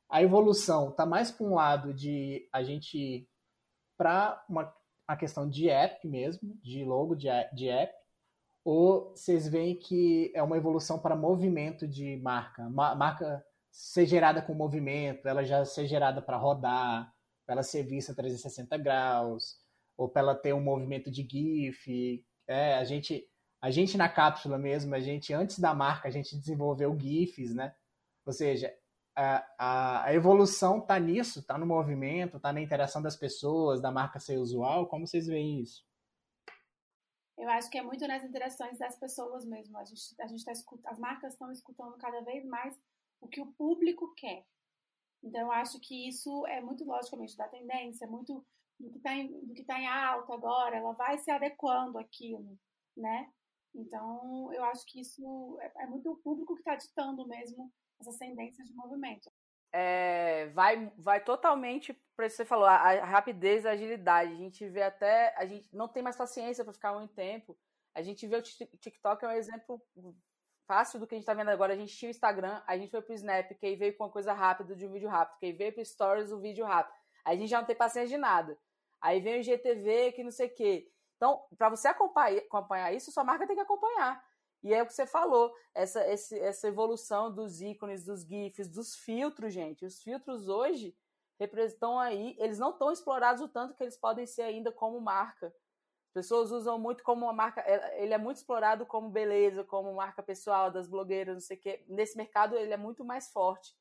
a 0.09 0.23
evolução 0.23 0.89
está 0.89 1.05
mais 1.05 1.29
para 1.29 1.45
um 1.45 1.53
lado 1.53 1.93
de 1.93 2.49
a 2.51 2.63
gente 2.63 3.29
para 3.95 4.43
uma 4.49 4.73
a 5.11 5.17
questão 5.17 5.49
de 5.49 5.69
app 5.69 6.07
mesmo, 6.07 6.57
de 6.63 6.83
logo 6.83 7.15
de, 7.15 7.27
de 7.53 7.69
app, 7.69 7.93
ou 8.63 9.11
vocês 9.11 9.47
veem 9.47 9.75
que 9.75 10.31
é 10.35 10.41
uma 10.41 10.57
evolução 10.57 10.99
para 10.99 11.15
movimento 11.15 11.87
de 11.87 12.17
marca? 12.17 12.69
Ma 12.69 12.95
marca 12.95 13.43
ser 13.71 14.05
gerada 14.05 14.41
com 14.41 14.53
movimento, 14.53 15.27
ela 15.27 15.43
já 15.43 15.65
ser 15.65 15.87
gerada 15.87 16.21
para 16.21 16.37
rodar, 16.37 17.11
para 17.45 17.55
ela 17.55 17.63
ser 17.63 17.83
vista 17.83 18.13
360 18.13 18.77
graus, 18.77 19.57
ou 19.97 20.07
para 20.07 20.21
ela 20.21 20.35
ter 20.35 20.53
um 20.53 20.61
movimento 20.61 21.09
de 21.09 21.27
GIF. 21.27 22.23
É, 22.47 22.75
a 22.75 22.83
gente, 22.83 23.27
a 23.61 23.71
gente 23.71 23.97
na 23.97 24.09
cápsula 24.09 24.57
mesmo, 24.57 24.93
a 24.93 24.99
gente 24.99 25.33
antes 25.33 25.59
da 25.59 25.73
marca, 25.73 26.07
a 26.07 26.11
gente 26.11 26.37
desenvolveu 26.37 26.97
GIFs, 26.99 27.53
né? 27.55 27.73
Ou 28.25 28.33
seja, 28.33 28.71
a, 29.15 30.05
a, 30.05 30.13
evolução 30.13 30.79
está 30.79 30.99
nisso, 30.99 31.39
está 31.39 31.57
no 31.57 31.65
movimento, 31.65 32.37
está 32.37 32.53
na 32.53 32.61
interação 32.61 33.01
das 33.01 33.15
pessoas, 33.15 33.81
da 33.81 33.91
marca 33.91 34.19
ser 34.19 34.37
usual. 34.37 34.87
Como 34.87 35.05
vocês 35.05 35.27
veem 35.27 35.61
isso? 35.61 35.85
Eu 37.37 37.49
acho 37.49 37.69
que 37.69 37.77
é 37.77 37.81
muito 37.81 38.07
nas 38.07 38.23
interações 38.23 38.77
das 38.77 38.97
pessoas 38.97 39.45
mesmo. 39.45 39.77
A 39.77 39.83
gente, 39.83 40.01
a 40.19 40.27
gente 40.27 40.45
tá 40.45 40.51
escutando, 40.51 40.91
as 40.91 40.99
marcas 40.99 41.33
estão 41.33 41.51
escutando 41.51 41.97
cada 41.97 42.21
vez 42.21 42.45
mais 42.45 42.79
o 43.19 43.27
que 43.27 43.41
o 43.41 43.51
público 43.53 44.13
quer. 44.15 44.45
Então, 45.23 45.41
eu 45.41 45.51
acho 45.51 45.79
que 45.79 46.07
isso 46.07 46.45
é 46.47 46.61
muito 46.61 46.83
logicamente 46.83 47.37
da 47.37 47.47
tendência, 47.47 48.07
muito 48.07 48.45
do 48.79 48.89
que 48.89 48.97
está 48.97 49.13
em, 49.13 49.63
tá 49.65 49.79
em 49.79 49.87
alta 49.87 50.33
agora, 50.33 50.77
ela 50.77 50.93
vai 50.93 51.17
se 51.19 51.29
adequando 51.29 51.99
àquilo, 51.99 52.57
né? 52.97 53.31
Então, 53.75 54.51
eu 54.53 54.63
acho 54.65 54.83
que 54.87 54.99
isso 54.99 55.57
é, 55.61 55.83
é 55.83 55.85
muito 55.85 56.11
o 56.11 56.17
público 56.17 56.55
que 56.55 56.61
está 56.61 56.75
ditando 56.75 57.27
mesmo 57.27 57.71
essas 58.01 58.17
tendências 58.17 58.67
de 58.67 58.75
movimento. 58.75 59.31
É, 59.73 60.47
vai, 60.47 60.91
vai 60.97 61.23
totalmente 61.23 61.93
para 62.15 62.29
você 62.29 62.45
falou, 62.45 62.65
a, 62.65 62.75
a, 62.75 63.05
rapidez, 63.05 63.65
a 63.65 63.71
agilidade. 63.71 64.33
A 64.33 64.37
gente 64.37 64.67
vê 64.69 64.83
até, 64.83 65.33
a 65.37 65.45
gente 65.45 65.67
não 65.73 65.87
tem 65.87 66.03
mais 66.03 66.15
paciência 66.15 66.63
para 66.63 66.73
ficar 66.73 66.93
muito 66.93 67.13
tempo. 67.13 67.57
A 67.95 68.01
gente 68.01 68.27
vê 68.27 68.35
o 68.35 68.41
TikTok 68.41 69.25
é 69.25 69.27
um 69.27 69.31
exemplo 69.31 69.81
fácil 70.67 70.99
do 70.99 71.07
que 71.07 71.15
a 71.15 71.17
gente 71.17 71.23
está 71.23 71.33
vendo 71.33 71.49
agora. 71.49 71.73
A 71.73 71.77
gente 71.77 71.95
tinha 71.95 72.09
o 72.09 72.11
Instagram, 72.11 72.61
a 72.67 72.77
gente 72.77 72.91
foi 72.91 73.01
pro 73.01 73.13
Snap, 73.13 73.49
que 73.55 73.65
aí 73.65 73.75
veio 73.75 73.97
com 73.97 74.03
uma 74.03 74.11
coisa 74.11 74.33
rápida 74.33 74.75
de 74.75 74.85
um 74.85 74.91
vídeo 74.91 75.09
rápido, 75.09 75.39
que 75.39 75.47
aí 75.47 75.53
veio 75.53 75.73
pro 75.73 75.83
Stories 75.83 76.31
o 76.31 76.39
vídeo 76.39 76.65
rápido. 76.65 76.95
Aí 77.25 77.35
a 77.35 77.39
gente 77.39 77.49
já 77.49 77.59
não 77.59 77.67
tem 77.67 77.75
paciência 77.75 78.15
de 78.15 78.17
nada. 78.17 78.57
Aí 79.01 79.19
vem 79.19 79.39
o 79.39 79.43
GTV, 79.43 80.11
que 80.13 80.23
não 80.23 80.31
sei 80.31 80.47
o 80.47 80.53
quê. 80.53 80.87
Então, 81.17 81.43
para 81.57 81.69
você 81.69 81.87
acompanhar 81.87 82.93
isso, 82.93 83.11
sua 83.11 83.23
marca 83.23 83.45
tem 83.47 83.55
que 83.55 83.61
acompanhar. 83.61 84.23
E 84.63 84.73
é 84.73 84.83
o 84.83 84.85
que 84.85 84.93
você 84.93 85.07
falou, 85.07 85.51
essa, 85.73 86.05
esse, 86.07 86.37
essa 86.39 86.67
evolução 86.67 87.33
dos 87.33 87.61
ícones, 87.61 88.05
dos 88.05 88.21
GIFs, 88.21 88.67
dos 88.67 88.95
filtros, 88.95 89.53
gente. 89.53 89.85
Os 89.85 90.01
filtros 90.01 90.47
hoje 90.47 90.95
representam 91.39 91.97
aí, 91.97 92.35
eles 92.37 92.59
não 92.59 92.69
estão 92.69 92.91
explorados 92.91 93.41
o 93.41 93.47
tanto 93.47 93.73
que 93.73 93.83
eles 93.83 93.97
podem 93.97 94.27
ser 94.27 94.43
ainda 94.43 94.71
como 94.71 95.01
marca. 95.01 95.47
As 96.09 96.13
pessoas 96.13 96.51
usam 96.51 96.77
muito 96.77 97.03
como 97.03 97.25
uma 97.25 97.33
marca, 97.33 97.63
ele 97.95 98.13
é 98.13 98.17
muito 98.17 98.37
explorado 98.37 98.85
como 98.85 99.09
beleza, 99.09 99.63
como 99.63 99.95
marca 99.95 100.21
pessoal 100.21 100.69
das 100.69 100.87
blogueiras, 100.87 101.33
não 101.35 101.41
sei 101.41 101.57
o 101.57 101.59
quê. 101.59 101.83
Nesse 101.87 102.15
mercado 102.15 102.55
ele 102.55 102.73
é 102.73 102.77
muito 102.77 103.03
mais 103.03 103.31
forte. 103.31 103.75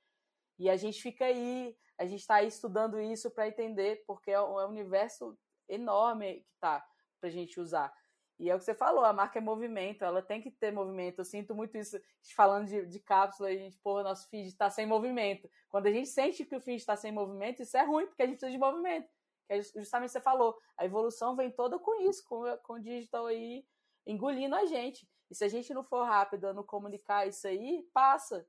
E 0.58 0.70
a 0.70 0.76
gente 0.76 1.02
fica 1.02 1.26
aí, 1.26 1.76
a 1.98 2.06
gente 2.06 2.20
está 2.20 2.36
aí 2.36 2.46
estudando 2.46 3.00
isso 3.00 3.30
para 3.30 3.48
entender, 3.48 4.04
porque 4.06 4.30
é 4.30 4.40
um, 4.40 4.60
é 4.60 4.66
um 4.66 4.70
universo 4.70 5.36
enorme 5.68 6.40
que 6.40 6.54
tá 6.60 6.86
para 7.20 7.28
a 7.28 7.32
gente 7.32 7.60
usar. 7.60 7.92
E 8.40 8.48
é 8.48 8.54
o 8.54 8.58
que 8.58 8.64
você 8.64 8.74
falou, 8.74 9.04
a 9.04 9.12
marca 9.12 9.38
é 9.38 9.42
movimento, 9.42 10.02
ela 10.02 10.22
tem 10.22 10.40
que 10.40 10.50
ter 10.50 10.72
movimento. 10.72 11.18
Eu 11.18 11.24
sinto 11.26 11.54
muito 11.54 11.76
isso, 11.76 12.00
falando 12.34 12.66
de, 12.66 12.86
de 12.86 12.98
cápsula, 12.98 13.50
a 13.50 13.54
gente, 13.54 13.76
porra, 13.78 14.02
nosso 14.02 14.26
feed 14.30 14.48
está 14.48 14.70
sem 14.70 14.86
movimento. 14.86 15.46
Quando 15.68 15.88
a 15.88 15.92
gente 15.92 16.08
sente 16.08 16.46
que 16.46 16.56
o 16.56 16.60
feed 16.60 16.80
está 16.80 16.96
sem 16.96 17.12
movimento, 17.12 17.62
isso 17.62 17.76
é 17.76 17.82
ruim, 17.82 18.06
porque 18.06 18.22
a 18.22 18.26
gente 18.26 18.38
precisa 18.38 18.50
de 18.50 18.58
movimento. 18.58 19.06
Que 19.46 19.52
é 19.52 19.62
justamente 19.62 20.12
você 20.12 20.22
falou, 20.22 20.56
a 20.78 20.86
evolução 20.86 21.36
vem 21.36 21.50
toda 21.50 21.78
com 21.78 22.00
isso, 22.08 22.24
com, 22.24 22.44
com 22.62 22.72
o 22.74 22.80
digital 22.80 23.26
aí 23.26 23.62
engolindo 24.06 24.56
a 24.56 24.64
gente. 24.64 25.06
E 25.30 25.34
se 25.34 25.44
a 25.44 25.48
gente 25.48 25.74
não 25.74 25.84
for 25.84 26.06
rápido 26.06 26.54
no 26.54 26.64
comunicar 26.64 27.28
isso 27.28 27.46
aí, 27.46 27.86
passa. 27.92 28.46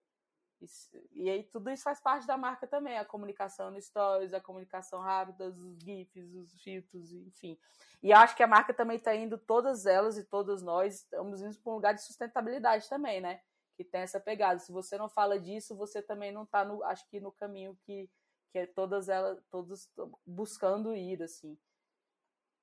E 1.14 1.30
aí 1.30 1.44
tudo 1.44 1.70
isso 1.70 1.84
faz 1.84 2.00
parte 2.00 2.28
da 2.28 2.38
marca 2.38 2.68
também, 2.68 2.98
a 2.98 3.06
comunicação 3.06 3.72
no 3.72 3.82
stories, 3.82 4.34
a 4.34 4.42
comunicação 4.42 5.02
rápida, 5.02 5.50
os 5.50 5.78
GIFs, 5.82 6.34
os 6.36 6.62
filtros, 6.62 7.12
enfim. 7.14 7.58
E 8.02 8.14
acho 8.14 8.36
que 8.36 8.44
a 8.44 8.48
marca 8.48 8.74
também 8.74 8.98
está 8.98 9.16
indo, 9.16 9.38
todas 9.38 9.86
elas 9.86 10.18
e 10.18 10.24
todos 10.24 10.62
nós, 10.62 10.96
estamos 10.96 11.42
indo 11.42 11.58
para 11.60 11.72
um 11.72 11.76
lugar 11.76 11.94
de 11.94 12.04
sustentabilidade 12.04 12.88
também, 12.90 13.22
né? 13.22 13.42
Que 13.76 13.84
tem 13.84 14.02
essa 14.02 14.20
pegada. 14.20 14.60
Se 14.60 14.72
você 14.72 14.98
não 14.98 15.10
fala 15.10 15.40
disso, 15.40 15.76
você 15.76 16.02
também 16.02 16.32
não 16.32 16.44
está, 16.44 16.64
no, 16.66 16.84
acho 16.84 17.08
que 17.10 17.20
no 17.20 17.32
caminho 17.32 17.78
que, 17.84 18.10
que 18.52 18.60
é 18.60 18.66
todas 18.66 19.10
elas, 19.10 19.40
todos 19.50 19.90
buscando 20.26 20.96
ir, 20.96 21.22
assim, 21.22 21.58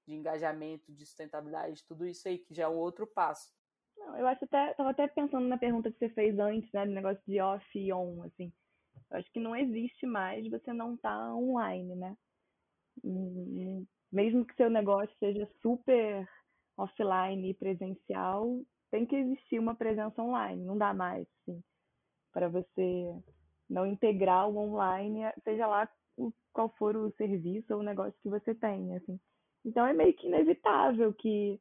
de 0.07 0.15
engajamento, 0.15 0.93
de 0.93 1.05
sustentabilidade, 1.05 1.85
tudo 1.85 2.07
isso 2.07 2.27
aí, 2.29 2.39
que 2.39 2.55
já 2.55 2.65
é 2.65 2.69
um 2.69 2.77
outro 2.77 3.07
passo. 3.07 3.58
Não, 3.99 4.17
eu 4.17 4.27
acho 4.27 4.45
até, 4.45 4.75
tava 4.75 4.91
até 4.91 5.07
pensando 5.09 5.47
na 5.47 5.59
pergunta 5.59 5.91
que 5.91 5.99
você 5.99 6.09
fez 6.11 6.39
antes, 6.39 6.71
né, 6.73 6.87
do 6.87 6.93
negócio 6.93 7.23
de 7.27 7.41
off 7.41 7.65
e 7.79 7.93
on, 7.93 8.23
assim. 8.23 8.53
Eu 9.11 9.19
acho 9.19 9.31
que 9.33 9.41
não 9.41 9.57
existe 9.57 10.07
mais 10.07 10.49
você 10.49 10.73
não 10.73 10.97
tá 10.97 11.35
online, 11.35 11.95
né? 11.97 12.17
Mesmo 14.13 14.45
que 14.45 14.55
seu 14.55 14.71
negócio 14.71 15.15
seja 15.19 15.49
super 15.63 16.29
offline 16.77 17.51
e 17.51 17.55
presencial, 17.55 18.61
tem 18.91 19.05
que 19.07 19.17
existir 19.17 19.59
uma 19.59 19.75
presença 19.75 20.23
online, 20.23 20.65
não 20.65 20.79
dá 20.79 20.95
mais, 20.95 21.27
assim, 21.43 21.63
para 22.33 22.49
você 22.49 23.13
não 23.69 23.87
integrar 23.87 24.49
o 24.49 24.57
online, 24.57 25.21
seja 25.45 25.67
lá 25.67 25.89
qual 26.53 26.69
for 26.79 26.97
o 26.97 27.11
serviço 27.13 27.75
ou 27.75 27.81
o 27.81 27.85
negócio 27.85 28.19
que 28.23 28.29
você 28.29 28.55
tem, 28.55 28.97
assim. 28.97 29.21
Então 29.65 29.87
é 29.87 29.93
meio 29.93 30.15
que 30.15 30.27
inevitável 30.27 31.13
que 31.13 31.61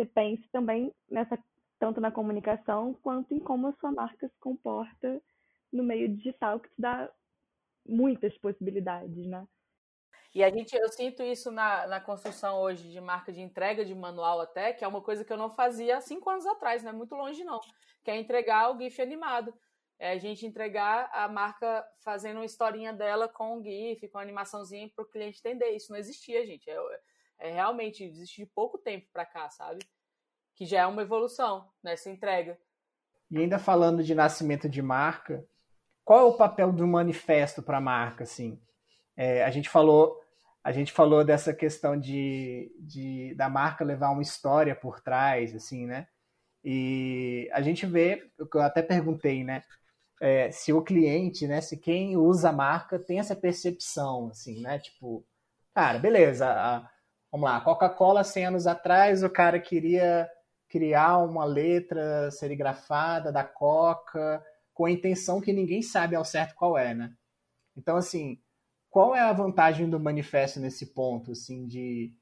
você 0.00 0.06
pense 0.06 0.48
também 0.50 0.94
nessa 1.10 1.38
tanto 1.78 2.00
na 2.00 2.10
comunicação 2.10 2.94
quanto 3.02 3.34
em 3.34 3.38
como 3.38 3.68
a 3.68 3.72
sua 3.72 3.90
marca 3.90 4.28
se 4.28 4.38
comporta 4.38 5.20
no 5.72 5.82
meio 5.82 6.14
digital 6.14 6.60
que 6.60 6.68
te 6.68 6.80
dá 6.80 7.10
muitas 7.86 8.36
possibilidades, 8.38 9.26
né? 9.26 9.46
E 10.34 10.44
a 10.44 10.50
gente, 10.50 10.76
eu 10.76 10.88
sinto 10.90 11.22
isso 11.22 11.50
na, 11.50 11.86
na 11.86 12.00
construção 12.00 12.60
hoje 12.60 12.88
de 12.88 13.00
marca 13.00 13.32
de 13.32 13.40
entrega 13.40 13.84
de 13.84 13.94
manual 13.94 14.40
até, 14.40 14.72
que 14.72 14.84
é 14.84 14.88
uma 14.88 15.00
coisa 15.00 15.24
que 15.24 15.32
eu 15.32 15.36
não 15.36 15.50
fazia 15.50 15.96
há 15.96 16.00
cinco 16.00 16.28
anos 16.30 16.46
atrás, 16.46 16.82
não 16.82 16.90
é 16.90 16.92
muito 16.92 17.14
longe 17.14 17.42
não, 17.42 17.58
que 18.04 18.10
é 18.10 18.16
entregar 18.16 18.70
o 18.70 18.78
GIF 18.78 19.00
animado. 19.00 19.52
É 19.98 20.12
a 20.12 20.18
gente 20.18 20.46
entregar 20.46 21.10
a 21.12 21.28
marca 21.28 21.84
fazendo 22.02 22.36
uma 22.36 22.44
historinha 22.44 22.92
dela 22.92 23.28
com 23.28 23.58
um 23.58 23.62
GIF, 23.62 24.08
com 24.08 24.18
uma 24.18 24.22
animaçãozinha 24.22 24.88
para 24.94 25.02
o 25.04 25.08
cliente 25.08 25.40
entender. 25.40 25.70
Isso 25.70 25.92
não 25.92 25.98
existia, 25.98 26.46
gente. 26.46 26.70
É, 26.70 26.76
é 27.40 27.52
realmente 27.52 28.04
existe 28.04 28.42
de 28.42 28.46
pouco 28.46 28.78
tempo 28.78 29.06
para 29.12 29.26
cá, 29.26 29.48
sabe? 29.48 29.80
Que 30.54 30.66
já 30.66 30.80
é 30.80 30.86
uma 30.86 31.02
evolução 31.02 31.68
nessa 31.82 32.10
entrega. 32.10 32.58
E 33.30 33.38
ainda 33.38 33.58
falando 33.58 34.02
de 34.02 34.14
nascimento 34.14 34.68
de 34.68 34.82
marca, 34.82 35.44
qual 36.04 36.20
é 36.20 36.24
o 36.24 36.36
papel 36.36 36.72
do 36.72 36.86
manifesto 36.86 37.62
para 37.62 37.78
a 37.78 37.80
marca, 37.80 38.24
assim? 38.24 38.60
É, 39.16 39.44
a 39.44 39.50
gente 39.50 39.68
falou 39.68 40.20
a 40.62 40.72
gente 40.72 40.92
falou 40.92 41.24
dessa 41.24 41.54
questão 41.54 41.98
de, 41.98 42.70
de 42.78 43.34
da 43.34 43.48
marca 43.48 43.84
levar 43.84 44.10
uma 44.10 44.22
história 44.22 44.74
por 44.74 45.00
trás, 45.00 45.54
assim, 45.54 45.86
né? 45.86 46.06
E 46.62 47.48
a 47.52 47.62
gente 47.62 47.86
vê, 47.86 48.30
eu 48.38 48.60
até 48.60 48.82
perguntei, 48.82 49.42
né? 49.42 49.62
É, 50.20 50.50
se 50.50 50.72
o 50.72 50.82
cliente, 50.82 51.46
né? 51.46 51.62
Se 51.62 51.78
quem 51.78 52.16
usa 52.16 52.50
a 52.50 52.52
marca 52.52 52.98
tem 52.98 53.18
essa 53.18 53.34
percepção, 53.34 54.28
assim, 54.28 54.60
né? 54.60 54.78
Tipo, 54.78 55.24
cara, 55.74 55.98
beleza, 55.98 56.46
a, 56.46 56.90
Vamos 57.32 57.48
lá, 57.48 57.60
Coca-Cola 57.60 58.24
100 58.24 58.46
anos 58.46 58.66
atrás, 58.66 59.22
o 59.22 59.30
cara 59.30 59.60
queria 59.60 60.28
criar 60.68 61.18
uma 61.18 61.44
letra 61.44 62.30
serigrafada 62.30 63.30
da 63.30 63.44
Coca 63.44 64.44
com 64.72 64.84
a 64.86 64.90
intenção 64.90 65.40
que 65.40 65.52
ninguém 65.52 65.82
sabe 65.82 66.16
ao 66.16 66.24
certo 66.24 66.54
qual 66.54 66.76
é, 66.76 66.94
né? 66.94 67.14
Então, 67.76 67.96
assim, 67.96 68.40
qual 68.88 69.14
é 69.14 69.20
a 69.20 69.32
vantagem 69.32 69.88
do 69.88 70.00
manifesto 70.00 70.58
nesse 70.58 70.92
ponto, 70.92 71.32
assim, 71.32 71.66
de, 71.66 72.12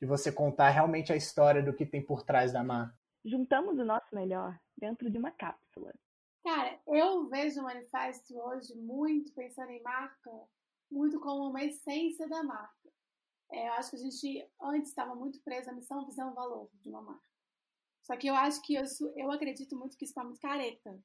de 0.00 0.06
você 0.06 0.32
contar 0.32 0.70
realmente 0.70 1.12
a 1.12 1.16
história 1.16 1.62
do 1.62 1.72
que 1.72 1.86
tem 1.86 2.04
por 2.04 2.22
trás 2.22 2.52
da 2.52 2.64
marca? 2.64 2.96
Juntamos 3.24 3.78
o 3.78 3.84
nosso 3.84 4.14
melhor 4.14 4.58
dentro 4.76 5.08
de 5.10 5.18
uma 5.18 5.30
cápsula. 5.30 5.92
Cara, 6.44 6.78
eu 6.86 7.28
vejo 7.28 7.60
o 7.60 7.64
manifesto 7.64 8.36
hoje 8.38 8.74
muito 8.76 9.32
pensando 9.32 9.70
em 9.70 9.82
marca, 9.82 10.30
muito 10.90 11.18
como 11.20 11.50
uma 11.50 11.64
essência 11.64 12.28
da 12.28 12.42
marca. 12.42 12.85
É, 13.50 13.68
eu 13.68 13.72
acho 13.74 13.90
que 13.90 13.96
a 13.96 14.00
gente 14.00 14.48
antes 14.60 14.88
estava 14.88 15.14
muito 15.14 15.40
preso 15.42 15.70
à 15.70 15.72
missão, 15.72 16.06
visão, 16.06 16.34
valor 16.34 16.68
de 16.82 16.88
uma 16.88 17.02
marca. 17.02 17.26
Só 18.02 18.16
que 18.16 18.28
eu 18.28 18.34
acho 18.34 18.62
que 18.62 18.76
isso, 18.76 19.12
eu 19.16 19.30
acredito 19.30 19.76
muito 19.76 19.96
que 19.96 20.04
isso 20.04 20.12
está 20.12 20.24
muito 20.24 20.40
careta. 20.40 20.98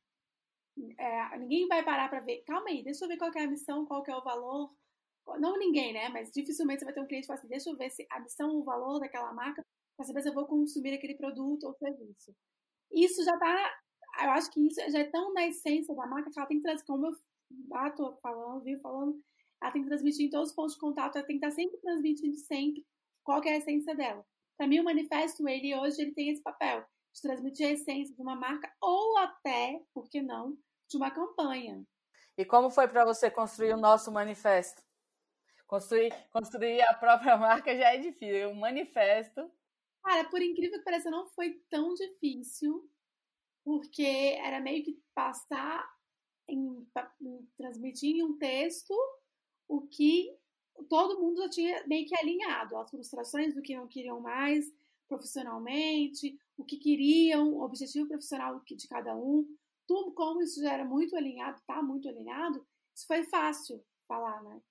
É, 0.97 1.37
ninguém 1.37 1.67
vai 1.67 1.83
parar 1.83 2.09
para 2.09 2.21
ver. 2.21 2.43
Calma 2.45 2.69
aí, 2.69 2.83
deixa 2.83 3.05
eu 3.05 3.09
ver 3.09 3.17
qual 3.17 3.31
é 3.35 3.43
a 3.43 3.47
missão, 3.47 3.85
qual 3.85 4.03
é 4.07 4.15
o 4.15 4.23
valor. 4.23 4.71
Não 5.39 5.57
ninguém, 5.57 5.93
né? 5.93 6.09
Mas 6.09 6.31
dificilmente 6.31 6.79
você 6.79 6.85
vai 6.85 6.93
ter 6.93 7.01
um 7.01 7.07
cliente 7.07 7.23
que 7.23 7.27
fala 7.27 7.39
assim: 7.39 7.47
deixa 7.47 7.69
eu 7.69 7.77
ver 7.77 7.89
se 7.91 8.05
a 8.09 8.19
missão, 8.19 8.55
o 8.55 8.63
valor 8.63 8.99
daquela 8.99 9.33
marca 9.33 9.63
para 9.95 10.05
saber 10.05 10.21
se 10.21 10.29
eu 10.29 10.33
vou 10.33 10.45
consumir 10.45 10.93
aquele 10.93 11.15
produto 11.15 11.65
ou 11.65 11.73
serviço. 11.75 12.35
Isso 12.91 13.23
já 13.23 13.33
está, 13.33 13.73
eu 14.23 14.31
acho 14.31 14.51
que 14.51 14.59
isso 14.65 14.81
já 14.89 14.99
é 14.99 15.09
tão 15.09 15.33
na 15.33 15.47
essência 15.47 15.95
da 15.95 16.07
marca 16.07 16.29
que 16.31 16.39
ela 16.39 16.47
tem 16.47 16.57
que 16.57 16.63
trazer, 16.63 16.83
como 16.85 17.07
eu 17.07 17.13
bato 17.49 18.17
falando, 18.21 18.63
viu 18.63 18.79
falando, 18.79 19.21
ela 19.61 19.71
tem 19.71 19.83
que 19.83 19.87
transmitir 19.87 20.25
em 20.25 20.29
todos 20.29 20.49
os 20.49 20.55
pontos 20.55 20.73
de 20.73 20.79
contato, 20.79 21.17
ela 21.17 21.25
tem 21.25 21.39
que 21.39 21.45
estar 21.45 21.55
sempre 21.55 21.77
transmitindo 21.79 22.35
sempre 22.35 22.85
qual 23.23 23.43
é 23.43 23.49
a 23.51 23.57
essência 23.57 23.95
dela. 23.95 24.25
Para 24.57 24.67
mim, 24.67 24.79
o 24.79 24.83
manifesto, 24.83 25.47
ele 25.47 25.75
hoje, 25.75 26.01
ele 26.01 26.13
tem 26.13 26.29
esse 26.29 26.41
papel 26.41 26.85
de 27.13 27.21
transmitir 27.21 27.67
a 27.67 27.71
essência 27.71 28.15
de 28.15 28.21
uma 28.21 28.35
marca 28.35 28.71
ou 28.81 29.17
até, 29.17 29.83
por 29.93 30.09
que 30.09 30.21
não, 30.21 30.57
de 30.89 30.97
uma 30.97 31.11
campanha. 31.11 31.85
E 32.37 32.45
como 32.45 32.69
foi 32.69 32.87
para 32.87 33.05
você 33.05 33.29
construir 33.29 33.73
o 33.73 33.77
nosso 33.77 34.11
manifesto? 34.11 34.81
Construir, 35.67 36.11
construir 36.31 36.81
a 36.81 36.93
própria 36.93 37.37
marca 37.37 37.75
já 37.75 37.93
é 37.93 37.97
difícil. 37.97 38.51
O 38.51 38.55
manifesto. 38.55 39.51
Cara, 40.03 40.27
por 40.29 40.41
incrível 40.41 40.79
que 40.79 40.85
pareça, 40.85 41.11
não 41.11 41.27
foi 41.27 41.61
tão 41.69 41.93
difícil, 41.93 42.89
porque 43.63 44.37
era 44.41 44.59
meio 44.59 44.83
que 44.83 44.99
passar 45.13 45.87
em, 46.47 46.87
em 47.21 47.49
transmitir 47.55 48.15
em 48.15 48.23
um 48.23 48.37
texto 48.37 48.93
o 49.71 49.87
que 49.87 50.35
todo 50.89 51.19
mundo 51.19 51.41
já 51.43 51.49
tinha 51.49 51.87
meio 51.87 52.05
que 52.05 52.15
alinhado, 52.15 52.75
as 52.75 52.89
frustrações 52.89 53.55
do 53.55 53.61
que 53.61 53.75
não 53.75 53.87
queriam 53.87 54.19
mais 54.19 54.69
profissionalmente, 55.07 56.37
o 56.57 56.65
que 56.65 56.77
queriam, 56.77 57.53
o 57.53 57.61
objetivo 57.61 58.07
profissional 58.07 58.61
de 58.65 58.87
cada 58.87 59.15
um, 59.15 59.47
tudo 59.87 60.11
como 60.11 60.41
isso 60.41 60.61
já 60.61 60.73
era 60.73 60.83
muito 60.83 61.15
alinhado, 61.15 61.61
tá 61.65 61.81
muito 61.81 62.07
alinhado, 62.09 62.65
isso 62.93 63.07
foi 63.07 63.23
fácil 63.23 63.81
falar, 64.07 64.43
né? 64.43 64.61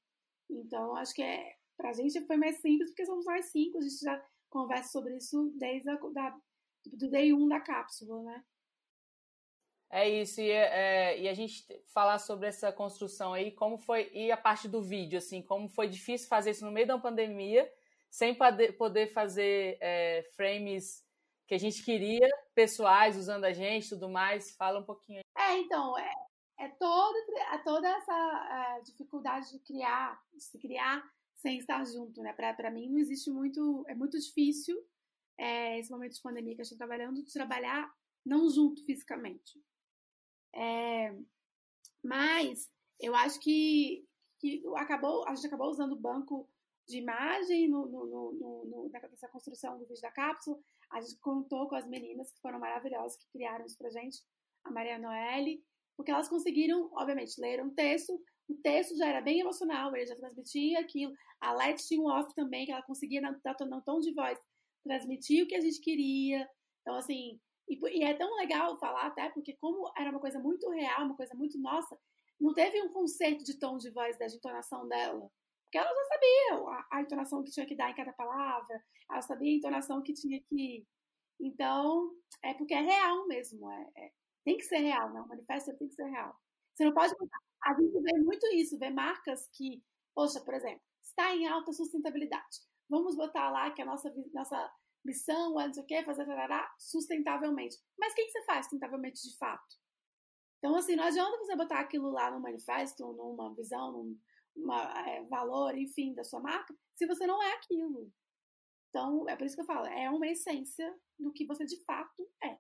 Então, 0.51 0.94
acho 0.96 1.14
que 1.14 1.22
é, 1.22 1.57
pra 1.76 1.94
gente 1.94 2.20
foi 2.26 2.36
mais 2.36 2.61
simples, 2.61 2.90
porque 2.90 3.07
somos 3.07 3.24
nós 3.24 3.46
cinco, 3.46 3.78
a 3.78 3.82
gente 3.82 4.01
já 4.01 4.22
conversa 4.51 4.90
sobre 4.92 5.16
isso 5.16 5.51
desde 5.57 5.88
a, 5.88 5.96
da, 5.96 6.38
do 6.86 7.09
day 7.09 7.32
1 7.32 7.48
da 7.48 7.61
cápsula, 7.61 8.22
né? 8.22 8.44
É 9.91 10.09
isso, 10.09 10.41
e, 10.41 10.49
é, 10.51 11.20
e, 11.20 11.28
a 11.28 11.34
gente 11.34 11.66
falar 11.93 12.20
sobre 12.20 12.47
essa 12.47 12.70
construção 12.72 13.32
aí, 13.32 13.51
como 13.51 13.76
foi, 13.76 14.09
e 14.14 14.30
a 14.30 14.36
parte 14.36 14.68
do 14.68 14.80
vídeo, 14.80 15.18
assim, 15.18 15.43
como 15.43 15.68
foi 15.68 15.88
difícil 15.88 16.28
fazer 16.28 16.53
isso 16.53 16.64
no 16.64 16.70
meio 16.70 16.86
da 16.86 16.97
pandemia, 16.97 17.68
sem 18.09 18.36
poder 18.78 19.09
fazer 19.09 19.78
é, 19.80 20.22
frames 20.36 21.05
que 21.51 21.55
a 21.55 21.59
gente 21.59 21.84
queria, 21.84 22.28
pessoais, 22.55 23.16
usando 23.16 23.45
a 23.45 23.53
gente 23.53 23.88
tudo 23.88 24.09
mais. 24.09 24.55
Fala 24.55 24.78
um 24.78 24.84
pouquinho. 24.84 25.20
É, 25.36 25.59
então, 25.59 25.99
é, 25.99 26.12
é, 26.61 26.68
todo, 26.68 27.16
é 27.53 27.59
toda 27.59 27.88
essa 27.88 28.76
é, 28.78 28.82
dificuldade 28.82 29.51
de 29.51 29.59
criar, 29.59 30.22
de 30.32 30.45
se 30.45 30.57
criar 30.61 31.03
sem 31.34 31.59
estar 31.59 31.84
junto, 31.84 32.22
né? 32.22 32.32
Para 32.32 32.70
mim 32.70 32.88
não 32.88 32.99
existe 32.99 33.30
muito, 33.30 33.84
é 33.88 33.95
muito 33.97 34.16
difícil 34.16 34.80
é, 35.36 35.80
esse 35.80 35.91
momento 35.91 36.14
de 36.14 36.22
pandemia 36.22 36.55
que 36.55 36.61
a 36.61 36.64
gente 36.64 36.74
está 36.74 36.86
trabalhando, 36.86 37.24
de 37.24 37.32
trabalhar 37.32 37.93
não 38.24 38.49
junto 38.49 38.84
fisicamente. 38.84 39.59
É, 40.55 41.14
mas 42.03 42.70
eu 42.98 43.14
acho 43.14 43.40
que, 43.40 44.05
que 44.38 44.62
acabou, 44.76 45.26
a 45.26 45.34
gente 45.34 45.46
acabou 45.46 45.68
usando 45.68 45.92
o 45.92 46.01
banco 46.01 46.48
de 46.88 46.98
imagem 46.98 47.68
no, 47.68 47.86
no, 47.86 48.07
no, 48.07 48.64
no, 48.64 48.90
nessa 48.90 49.28
construção 49.28 49.78
do 49.78 49.86
vídeo 49.86 50.03
da 50.03 50.11
cápsula. 50.11 50.59
A 50.90 51.01
gente 51.01 51.18
contou 51.20 51.68
com 51.68 51.76
as 51.76 51.86
meninas 51.86 52.32
que 52.32 52.40
foram 52.40 52.59
maravilhosas, 52.59 53.16
que 53.16 53.30
criaram 53.32 53.64
isso 53.64 53.78
pra 53.78 53.90
gente, 53.90 54.18
a 54.64 54.70
Maria 54.70 54.98
Noelle, 54.98 55.62
porque 55.96 56.11
elas 56.11 56.28
conseguiram, 56.28 56.90
obviamente, 56.92 57.40
ler 57.40 57.62
um 57.62 57.70
texto. 57.70 58.20
O 58.48 58.55
texto 58.55 58.96
já 58.96 59.07
era 59.07 59.20
bem 59.20 59.40
emocional, 59.40 59.94
ele 59.94 60.07
já 60.07 60.16
transmitia 60.16 60.80
aquilo. 60.80 61.12
A 61.40 61.53
Let 61.53 61.78
tinha 61.86 62.01
um 62.01 62.09
off 62.09 62.34
também, 62.34 62.66
que 62.66 62.72
ela 62.72 62.82
conseguia, 62.82 63.20
no 63.20 63.82
tom 63.82 64.01
de 64.01 64.12
voz, 64.12 64.38
transmitir 64.82 65.44
o 65.44 65.46
que 65.46 65.55
a 65.55 65.61
gente 65.61 65.80
queria. 65.80 66.48
Então, 66.80 66.96
assim, 66.96 67.38
e, 67.71 67.99
e, 67.99 68.03
é 68.03 68.14
tão 68.14 68.35
legal 68.37 68.77
falar 68.79 69.07
até, 69.07 69.31
porque 69.31 69.57
como 69.57 69.91
era 69.97 70.11
uma 70.11 70.21
coisa 70.21 70.41
muito 70.41 70.68
real, 70.71 71.05
uma 71.05 71.16
coisa 71.16 71.35
muito 71.35 71.59
nossa, 71.61 71.97
não 72.41 72.53
teve 72.53 72.83
um 72.83 72.93
conceito 72.93 73.45
de 73.45 73.59
tom 73.59 73.77
de 73.77 73.91
voz, 73.91 74.16
de 74.18 74.37
entonação 74.37 74.89
dela. 74.89 75.31
Porque 75.64 75.79
ela 75.79 75.89
já 75.89 76.05
sabia 76.07 76.68
a, 76.68 76.89
a, 76.97 77.03
entonação 77.03 77.45
que 77.45 77.51
tinha 77.53 77.66
que 77.66 77.77
dar 77.77 77.91
em 77.91 77.95
cada 77.95 78.12
palavra, 78.12 78.83
ela 79.09 79.23
sabia 79.23 79.53
a 79.53 79.57
entonação 79.57 80.03
que 80.03 80.12
tinha 80.12 80.41
que. 80.43 80.85
Então, 81.39 82.11
é 82.43 82.53
porque 82.55 82.75
é 82.75 82.81
real 82.81 83.27
mesmo. 83.29 83.71
É, 83.71 83.91
é 83.97 84.12
tem 84.45 84.57
que 84.57 84.64
ser 84.64 84.79
real, 84.79 85.12
né? 85.12 85.21
O 85.21 85.29
manifesto 85.29 85.77
tem 85.77 85.89
que 85.89 85.95
ser 85.95 86.09
real. 86.09 86.35
Você 86.75 86.85
não 86.85 86.93
pode. 86.93 87.14
A 87.62 87.75
gente 87.75 88.01
vê 88.01 88.18
muito 88.21 88.47
isso, 88.55 88.79
vê 88.79 88.91
marcas 88.91 89.49
que, 89.53 89.83
poxa, 90.14 90.41
por 90.41 90.55
exemplo, 90.55 90.81
está 91.03 91.37
em 91.37 91.47
alta 91.47 91.73
sustentabilidade. 91.73 92.59
Vamos 92.89 93.16
botar 93.16 93.51
lá 93.51 93.71
que 93.71 93.83
a 93.83 93.85
nossa, 93.85 94.12
nossa 94.33 94.73
missão 95.05 95.61
é 95.61 95.66
não 95.66 95.74
sei 95.74 95.82
o 95.82 95.86
quê, 95.86 96.03
fazer 96.03 96.26
tarará, 96.26 96.72
sustentavelmente. 96.78 97.76
Mas 97.98 98.12
o 98.12 98.16
que, 98.16 98.28
você 98.28 98.42
faz 98.44 98.66
sustentavelmente 98.66 99.22
de 99.22 99.36
fato? 99.36 99.76
Então, 100.59 100.76
assim, 100.76 100.94
não 100.94 101.05
adianta 101.05 101.38
você 101.38 101.57
botar 101.57 101.80
aquilo 101.80 102.11
lá 102.11 102.30
no 102.30 102.40
manifesto, 102.40 103.12
numa 103.12 103.55
visão, 103.55 103.92
num, 103.92 104.18
uma, 104.55 105.09
é, 105.09 105.22
valor, 105.24 105.76
enfim, 105.76 106.14
da 106.14 106.24
sua 106.24 106.40
marca, 106.40 106.74
se 106.94 107.07
você 107.07 107.26
não 107.26 107.42
é 107.42 107.55
aquilo. 107.55 108.12
Então, 108.90 109.28
é 109.28 109.36
por 109.36 109.46
isso 109.46 109.55
que 109.55 109.62
eu 109.62 109.66
falo, 109.66 109.86
é 109.86 110.11
uma 110.11 110.26
essência 110.26 110.94
do 111.18 111.32
que 111.32 111.46
você 111.46 111.64
de 111.64 111.82
fato 111.84 112.28
é. 112.42 112.59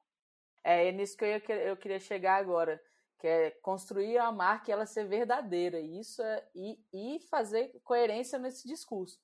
É, 0.64 0.88
é 0.88 0.92
nisso 0.92 1.16
que 1.16 1.24
eu, 1.24 1.56
eu 1.56 1.76
queria 1.76 1.98
chegar 1.98 2.36
agora, 2.36 2.80
que 3.18 3.26
é 3.26 3.50
construir 3.62 4.16
a 4.16 4.32
marca 4.32 4.70
e 4.70 4.72
ela 4.72 4.86
ser 4.86 5.06
verdadeira, 5.06 5.80
isso 5.80 6.22
é, 6.22 6.48
e, 6.54 6.78
e 6.92 7.20
fazer 7.28 7.70
coerência 7.84 8.38
nesse 8.38 8.66
discurso, 8.66 9.20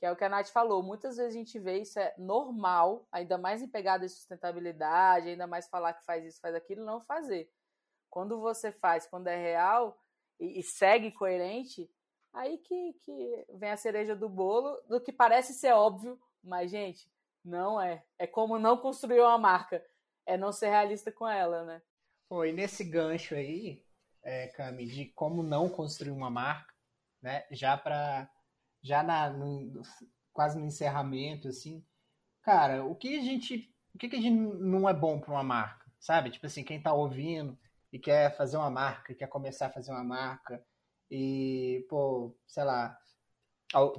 que 0.00 0.06
é 0.06 0.10
o 0.10 0.16
que 0.16 0.24
a 0.24 0.28
Nath 0.28 0.48
falou, 0.48 0.82
muitas 0.82 1.16
vezes 1.18 1.32
a 1.32 1.38
gente 1.38 1.58
vê 1.58 1.78
isso 1.78 2.00
é 2.00 2.12
normal, 2.18 3.06
ainda 3.12 3.38
mais 3.38 3.62
em 3.62 3.68
pegada 3.68 4.04
de 4.06 4.12
sustentabilidade, 4.12 5.28
ainda 5.28 5.46
mais 5.46 5.68
falar 5.68 5.92
que 5.92 6.04
faz 6.04 6.24
isso, 6.24 6.40
faz 6.40 6.54
aquilo, 6.56 6.84
não 6.84 7.00
fazer. 7.00 7.48
Quando 8.08 8.40
você 8.40 8.72
faz, 8.72 9.06
quando 9.06 9.28
é 9.28 9.36
real 9.36 10.02
e, 10.40 10.58
e 10.58 10.62
segue 10.62 11.12
coerente, 11.12 11.88
Aí 12.32 12.58
que, 12.58 12.92
que 13.04 13.46
vem 13.54 13.70
a 13.70 13.76
cereja 13.76 14.14
do 14.14 14.28
bolo, 14.28 14.80
do 14.88 15.00
que 15.00 15.12
parece 15.12 15.52
ser 15.52 15.72
óbvio, 15.72 16.20
mas, 16.42 16.70
gente, 16.70 17.10
não 17.44 17.80
é. 17.80 18.04
É 18.18 18.26
como 18.26 18.58
não 18.58 18.76
construir 18.76 19.20
uma 19.20 19.38
marca. 19.38 19.84
É 20.24 20.36
não 20.36 20.52
ser 20.52 20.68
realista 20.68 21.10
com 21.10 21.26
ela, 21.26 21.64
né? 21.64 21.82
Foi 22.28 22.52
nesse 22.52 22.84
gancho 22.84 23.34
aí, 23.34 23.84
é, 24.22 24.46
Cami, 24.48 24.86
de 24.86 25.06
como 25.06 25.42
não 25.42 25.68
construir 25.68 26.12
uma 26.12 26.30
marca, 26.30 26.72
né? 27.20 27.44
Já 27.50 27.76
para 27.76 28.30
já 28.82 29.02
na, 29.02 29.30
no, 29.30 29.82
quase 30.32 30.58
no 30.58 30.66
encerramento, 30.66 31.48
assim, 31.48 31.84
cara, 32.42 32.84
o 32.84 32.94
que 32.94 33.18
a 33.18 33.22
gente, 33.22 33.72
o 33.94 33.98
que, 33.98 34.08
que 34.08 34.16
a 34.16 34.20
gente 34.20 34.36
não 34.36 34.88
é 34.88 34.94
bom 34.94 35.20
para 35.20 35.32
uma 35.32 35.42
marca, 35.42 35.86
sabe? 35.98 36.30
Tipo 36.30 36.46
assim, 36.46 36.64
quem 36.64 36.80
tá 36.80 36.92
ouvindo 36.92 37.58
e 37.92 37.98
quer 37.98 38.36
fazer 38.36 38.56
uma 38.56 38.70
marca, 38.70 39.14
quer 39.14 39.26
começar 39.26 39.66
a 39.66 39.72
fazer 39.72 39.90
uma 39.90 40.04
marca, 40.04 40.64
e, 41.10 41.84
pô, 41.88 42.34
sei 42.46 42.64
lá, 42.64 42.96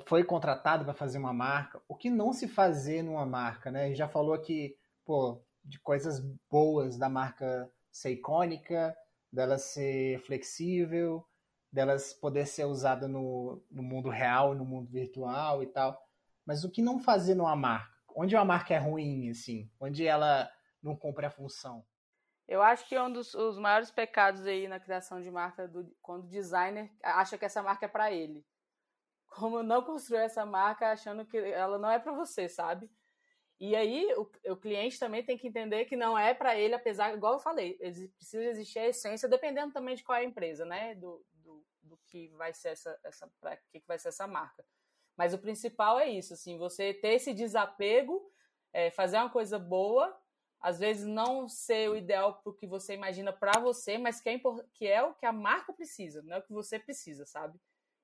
foi 0.05 0.23
contratado 0.23 0.85
para 0.85 0.93
fazer 0.93 1.17
uma 1.17 1.33
marca, 1.33 1.81
o 1.87 1.95
que 1.95 2.09
não 2.09 2.31
se 2.33 2.47
fazer 2.47 3.03
numa 3.03 3.25
marca, 3.25 3.69
né? 3.69 3.93
Já 3.93 4.07
falou 4.07 4.33
aqui, 4.33 4.77
pô, 5.05 5.41
de 5.63 5.79
coisas 5.79 6.19
boas 6.49 6.97
da 6.97 7.09
marca 7.09 7.69
ser 7.91 8.11
icônica, 8.11 8.95
dela 9.31 9.57
ser 9.57 10.19
flexível, 10.21 11.25
delas 11.71 12.13
poder 12.13 12.45
ser 12.45 12.65
usada 12.65 13.07
no, 13.07 13.63
no 13.71 13.81
mundo 13.81 14.09
real, 14.09 14.53
no 14.53 14.65
mundo 14.65 14.89
virtual 14.89 15.63
e 15.63 15.67
tal. 15.67 16.01
Mas 16.45 16.63
o 16.63 16.69
que 16.69 16.81
não 16.81 16.99
fazer 16.99 17.35
numa 17.35 17.55
marca? 17.55 17.91
Onde 18.15 18.35
uma 18.35 18.43
marca 18.43 18.73
é 18.73 18.77
ruim, 18.77 19.29
assim? 19.29 19.71
Onde 19.79 20.05
ela 20.05 20.51
não 20.83 20.95
cumpre 20.95 21.25
a 21.25 21.31
função? 21.31 21.85
Eu 22.47 22.61
acho 22.61 22.85
que 22.87 22.95
é 22.95 23.01
um 23.01 23.11
dos 23.11 23.33
os 23.33 23.57
maiores 23.57 23.89
pecados 23.91 24.45
aí 24.45 24.67
na 24.67 24.79
criação 24.79 25.21
de 25.21 25.31
marca 25.31 25.67
do 25.67 25.89
quando 26.01 26.25
o 26.25 26.29
designer 26.29 26.91
acha 27.01 27.37
que 27.37 27.45
essa 27.45 27.63
marca 27.63 27.85
é 27.85 27.89
para 27.89 28.11
ele. 28.11 28.45
Como 29.27 29.63
não 29.63 29.81
construir 29.81 30.19
essa 30.19 30.45
marca 30.45 30.91
achando 30.91 31.25
que 31.25 31.37
ela 31.37 31.77
não 31.77 31.89
é 31.89 31.97
para 31.97 32.11
você, 32.11 32.49
sabe? 32.49 32.89
E 33.57 33.75
aí 33.75 34.11
o, 34.17 34.29
o, 34.51 34.57
cliente 34.57 34.99
também 34.99 35.23
tem 35.23 35.37
que 35.37 35.47
entender 35.47 35.85
que 35.85 35.95
não 35.95 36.17
é 36.17 36.33
para 36.33 36.57
ele, 36.57 36.73
apesar, 36.73 37.13
igual 37.13 37.33
eu 37.33 37.39
falei, 37.39 37.77
precisa 38.17 38.43
existir 38.43 38.79
a 38.79 38.87
essência, 38.87 39.29
dependendo 39.29 39.71
também 39.71 39.95
de 39.95 40.03
qual 40.03 40.17
é 40.17 40.21
a 40.21 40.25
empresa, 40.25 40.65
né? 40.65 40.95
Do, 40.95 41.23
do, 41.91 41.99
que 42.07 42.29
vai 42.29 42.53
ser 42.53 42.69
essa, 42.69 42.99
essa 43.03 43.31
que, 43.71 43.79
que 43.79 43.87
vai 43.87 43.99
ser 43.99 44.09
essa 44.09 44.25
marca. 44.25 44.65
Mas 45.17 45.33
o 45.33 45.37
principal 45.37 45.99
é 45.99 46.09
isso, 46.09 46.33
assim, 46.33 46.57
você 46.57 46.93
ter 46.93 47.13
esse 47.13 47.33
desapego, 47.33 48.31
é, 48.73 48.89
fazer 48.89 49.17
uma 49.17 49.29
coisa 49.29 49.59
boa 49.59 50.17
às 50.61 50.77
vezes 50.77 51.07
não 51.07 51.49
ser 51.49 51.89
o 51.89 51.97
ideal 51.97 52.35
para 52.35 52.51
o 52.51 52.53
que 52.53 52.67
você 52.67 52.93
imagina 52.93 53.33
para 53.33 53.59
você, 53.59 53.97
mas 53.97 54.21
que 54.21 54.29
é, 54.29 54.39
que 54.73 54.87
é 54.87 55.03
o 55.03 55.15
que 55.15 55.25
a 55.25 55.33
marca 55.33 55.73
precisa, 55.73 56.21
não 56.21 56.35
é 56.35 56.39
o 56.39 56.43
que 56.43 56.53
você 56.53 56.77
precisa, 56.77 57.25
sabe? 57.25 57.59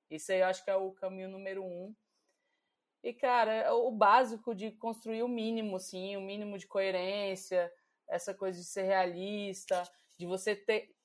Isso 0.10 0.32
aí 0.32 0.40
eu 0.40 0.48
acho 0.48 0.64
que 0.64 0.72
é 0.72 0.76
o 0.76 0.92
caminho 0.92 1.30
número 1.30 1.64
um. 1.64 1.96
E, 3.04 3.14
cara, 3.14 3.54
é 3.54 3.72
o 3.72 3.92
básico 3.92 4.56
de 4.56 4.72
construir 4.72 5.22
o 5.22 5.28
mínimo, 5.28 5.80
sim, 5.80 6.18
o 6.18 6.22
mínimo 6.22 6.58
de 6.58 6.66
coerência, 6.66 7.72
essa 8.08 8.34
coisa 8.34 8.58
de 8.58 8.66
ser 8.66 8.84
realista, 8.84 9.84
de 10.18 10.26
você 10.26 10.56
ter. 10.56 10.96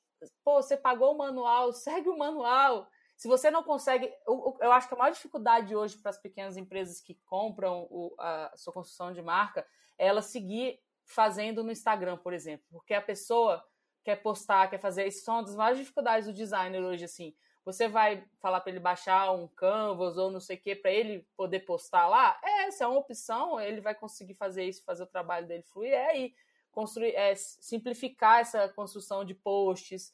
Pô, 0.45 0.63
você 0.63 0.77
pagou 0.77 1.15
o 1.15 1.19
manual, 1.19 1.73
segue 1.75 2.09
o 2.09 2.19
manual. 2.19 2.89
Se 3.17 3.29
você 3.29 3.51
não 3.51 3.63
consegue. 3.63 4.13
Eu, 4.27 4.57
eu 4.61 4.73
acho 4.73 4.89
que 4.89 4.95
a 4.95 4.97
maior 4.97 5.13
dificuldade 5.13 5.75
hoje 5.77 5.97
para 5.99 6.11
as 6.11 6.19
pequenas 6.19 6.57
empresas 6.57 7.01
que 7.01 7.15
compram 7.27 7.87
o, 7.91 8.15
a 8.19 8.53
sua 8.57 8.73
construção 8.73 9.13
de 9.13 9.23
marca 9.23 9.67
é 9.99 10.07
ela 10.07 10.23
seguir 10.23 10.81
fazendo 11.05 11.63
no 11.63 11.71
Instagram, 11.71 12.17
por 12.17 12.33
exemplo. 12.33 12.67
Porque 12.71 12.95
a 12.95 13.03
pessoa 13.03 13.65
quer 14.03 14.17
postar, 14.17 14.69
quer 14.69 14.79
fazer. 14.79 15.07
Isso 15.07 15.25
são 15.25 15.37
uma 15.37 15.45
das 15.45 15.55
maiores 15.55 15.79
dificuldades 15.79 16.27
do 16.27 16.35
designer 16.35 16.83
hoje, 16.83 17.05
assim. 17.05 17.35
Você 17.65 17.87
vai 17.87 18.25
falar 18.41 18.61
para 18.61 18.73
ele 18.73 18.81
baixar 18.81 19.31
um 19.31 19.47
Canvas 19.47 20.17
ou 20.19 20.31
não 20.31 20.41
sei 20.41 20.57
o 20.57 20.61
que 20.61 20.75
para 20.75 20.91
ele 20.91 21.25
poder 21.37 21.61
postar 21.61 22.09
lá? 22.09 22.37
É, 22.43 22.65
essa 22.65 22.85
é 22.85 22.87
uma 22.89 22.99
opção, 22.99 23.61
ele 23.61 23.81
vai 23.81 23.95
conseguir 23.95 24.35
fazer 24.35 24.65
isso, 24.65 24.85
fazer 24.85 25.05
o 25.05 25.07
trabalho 25.07 25.47
dele 25.47 25.63
fluir, 25.63 25.93
é 25.93 26.11
aí 26.11 26.35
construir, 26.73 27.15
é, 27.15 27.35
simplificar 27.37 28.41
essa 28.41 28.69
construção 28.71 29.25
de 29.25 29.35
posts. 29.35 30.13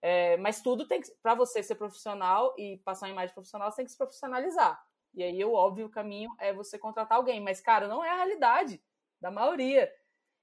É, 0.00 0.36
mas 0.38 0.62
tudo 0.62 0.86
tem 0.86 1.00
que, 1.00 1.10
para 1.22 1.34
você 1.34 1.62
ser 1.62 1.74
profissional 1.74 2.54
e 2.56 2.78
passar 2.78 3.06
uma 3.06 3.12
imagem 3.12 3.34
profissional, 3.34 3.70
você 3.70 3.76
tem 3.76 3.84
que 3.84 3.90
se 3.90 3.98
profissionalizar. 3.98 4.82
E 5.12 5.22
aí, 5.22 5.44
o 5.44 5.52
óbvio 5.52 5.88
caminho 5.88 6.30
é 6.38 6.52
você 6.52 6.78
contratar 6.78 7.18
alguém. 7.18 7.40
Mas, 7.40 7.60
cara, 7.60 7.88
não 7.88 8.04
é 8.04 8.10
a 8.10 8.16
realidade 8.16 8.82
da 9.20 9.30
maioria. 9.30 9.92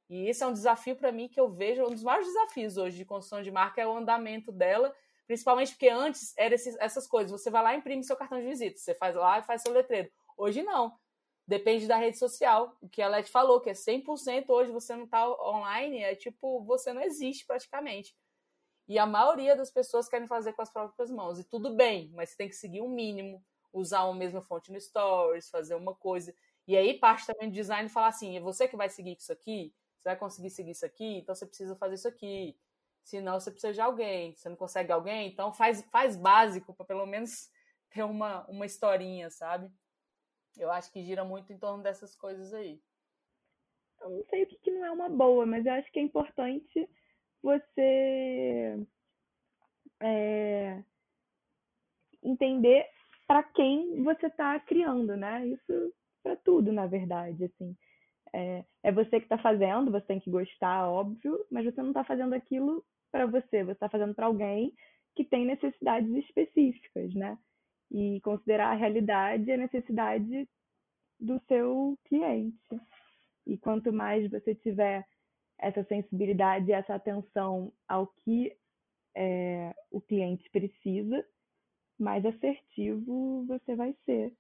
E 0.09 0.27
esse 0.27 0.43
é 0.43 0.47
um 0.47 0.53
desafio 0.53 0.95
para 0.95 1.11
mim 1.11 1.27
que 1.27 1.39
eu 1.39 1.49
vejo, 1.49 1.83
um 1.85 1.89
dos 1.89 2.03
maiores 2.03 2.27
desafios 2.27 2.77
hoje 2.77 2.97
de 2.97 3.05
construção 3.05 3.41
de 3.41 3.51
marca 3.51 3.81
é 3.81 3.87
o 3.87 3.97
andamento 3.97 4.51
dela, 4.51 4.93
principalmente 5.25 5.71
porque 5.71 5.89
antes 5.89 6.33
eram 6.37 6.55
essas 6.79 7.07
coisas, 7.07 7.31
você 7.31 7.49
vai 7.49 7.63
lá 7.63 7.73
e 7.73 7.77
imprime 7.77 8.03
seu 8.03 8.15
cartão 8.15 8.39
de 8.39 8.45
visita, 8.45 8.77
você 8.77 8.93
faz 8.93 9.15
lá 9.15 9.39
e 9.39 9.43
faz 9.43 9.61
seu 9.61 9.71
letreiro. 9.71 10.11
Hoje 10.37 10.61
não. 10.61 10.93
Depende 11.45 11.87
da 11.87 11.97
rede 11.97 12.17
social. 12.17 12.77
O 12.81 12.87
que 12.87 13.01
a 13.01 13.07
Leti 13.07 13.29
falou, 13.29 13.59
que 13.59 13.69
é 13.69 13.73
100% 13.73 14.49
hoje 14.49 14.71
você 14.71 14.95
não 14.95 15.03
está 15.03 15.29
online, 15.29 15.99
é 15.99 16.15
tipo, 16.15 16.63
você 16.63 16.93
não 16.93 17.01
existe 17.01 17.45
praticamente. 17.45 18.15
E 18.87 18.97
a 18.99 19.05
maioria 19.05 19.55
das 19.55 19.71
pessoas 19.71 20.09
querem 20.09 20.27
fazer 20.27 20.53
com 20.53 20.61
as 20.61 20.71
próprias 20.71 21.09
mãos. 21.09 21.39
E 21.39 21.43
tudo 21.43 21.75
bem, 21.75 22.11
mas 22.13 22.29
você 22.29 22.37
tem 22.37 22.49
que 22.49 22.55
seguir 22.55 22.81
um 22.81 22.89
mínimo, 22.89 23.43
usar 23.71 24.03
uma 24.05 24.15
mesma 24.15 24.41
fonte 24.41 24.71
no 24.71 24.79
Stories, 24.79 25.49
fazer 25.49 25.75
uma 25.75 25.95
coisa. 25.95 26.33
E 26.67 26.77
aí 26.77 26.97
parte 26.99 27.25
também 27.25 27.49
do 27.49 27.53
design 27.53 27.89
falar 27.89 28.07
assim: 28.07 28.37
é 28.37 28.39
você 28.39 28.67
que 28.67 28.75
vai 28.75 28.89
seguir 28.89 29.17
isso 29.17 29.31
aqui? 29.31 29.73
Você 29.97 30.09
vai 30.09 30.17
conseguir 30.17 30.49
seguir 30.49 30.71
isso 30.71 30.85
aqui? 30.85 31.17
Então 31.17 31.33
você 31.35 31.45
precisa 31.45 31.75
fazer 31.75 31.95
isso 31.95 32.07
aqui. 32.07 32.57
Senão 33.03 33.39
você 33.39 33.51
precisa 33.51 33.73
de 33.73 33.81
alguém. 33.81 34.35
Você 34.35 34.49
não 34.49 34.55
consegue 34.55 34.91
alguém? 34.91 35.27
Então 35.29 35.53
faz, 35.53 35.81
faz 35.91 36.15
básico 36.15 36.73
para 36.73 36.85
pelo 36.85 37.05
menos 37.05 37.49
ter 37.89 38.03
uma, 38.03 38.45
uma 38.47 38.65
historinha, 38.65 39.29
sabe? 39.29 39.71
Eu 40.57 40.71
acho 40.71 40.91
que 40.91 41.03
gira 41.03 41.23
muito 41.23 41.51
em 41.51 41.57
torno 41.57 41.83
dessas 41.83 42.15
coisas 42.15 42.53
aí. 42.53 42.79
Eu 44.01 44.09
não 44.09 44.23
sei 44.25 44.43
o 44.43 44.47
que, 44.47 44.57
que 44.57 44.71
não 44.71 44.85
é 44.85 44.91
uma 44.91 45.09
boa, 45.09 45.45
mas 45.45 45.65
eu 45.65 45.73
acho 45.73 45.91
que 45.91 45.99
é 45.99 46.01
importante 46.01 46.89
você 47.41 48.85
é, 50.01 50.83
entender 52.21 52.85
para 53.27 53.43
quem 53.43 54.03
você 54.03 54.27
está 54.27 54.59
criando, 54.59 55.15
né? 55.15 55.45
Isso 55.47 55.93
para 56.21 56.35
tudo, 56.37 56.71
na 56.71 56.85
verdade, 56.85 57.45
assim. 57.45 57.75
É, 58.33 58.63
é 58.83 58.91
você 58.91 59.19
que 59.19 59.25
está 59.25 59.37
fazendo, 59.37 59.91
você 59.91 60.05
tem 60.05 60.19
que 60.19 60.31
gostar, 60.31 60.89
óbvio, 60.89 61.45
mas 61.51 61.65
você 61.65 61.81
não 61.81 61.89
está 61.89 62.03
fazendo 62.03 62.33
aquilo 62.33 62.83
para 63.11 63.25
você, 63.25 63.63
você 63.63 63.73
está 63.73 63.89
fazendo 63.89 64.15
para 64.15 64.25
alguém 64.25 64.73
que 65.15 65.23
tem 65.23 65.45
necessidades 65.45 66.09
específicas, 66.15 67.13
né? 67.13 67.37
E 67.93 68.19
considerar 68.21 68.71
a 68.71 68.75
realidade 68.75 69.45
e 69.45 69.53
a 69.53 69.57
necessidade 69.57 70.49
do 71.19 71.39
seu 71.47 71.97
cliente. 72.05 72.81
E 73.45 73.57
quanto 73.57 73.93
mais 73.93 74.29
você 74.29 74.55
tiver 74.55 75.05
essa 75.59 75.83
sensibilidade 75.83 76.69
e 76.69 76.73
essa 76.73 76.95
atenção 76.95 77.71
ao 77.87 78.07
que 78.07 78.57
é, 79.15 79.73
o 79.91 80.01
cliente 80.01 80.49
precisa, 80.49 81.25
mais 81.97 82.25
assertivo 82.25 83.45
você 83.45 83.75
vai 83.75 83.95
ser. 84.05 84.33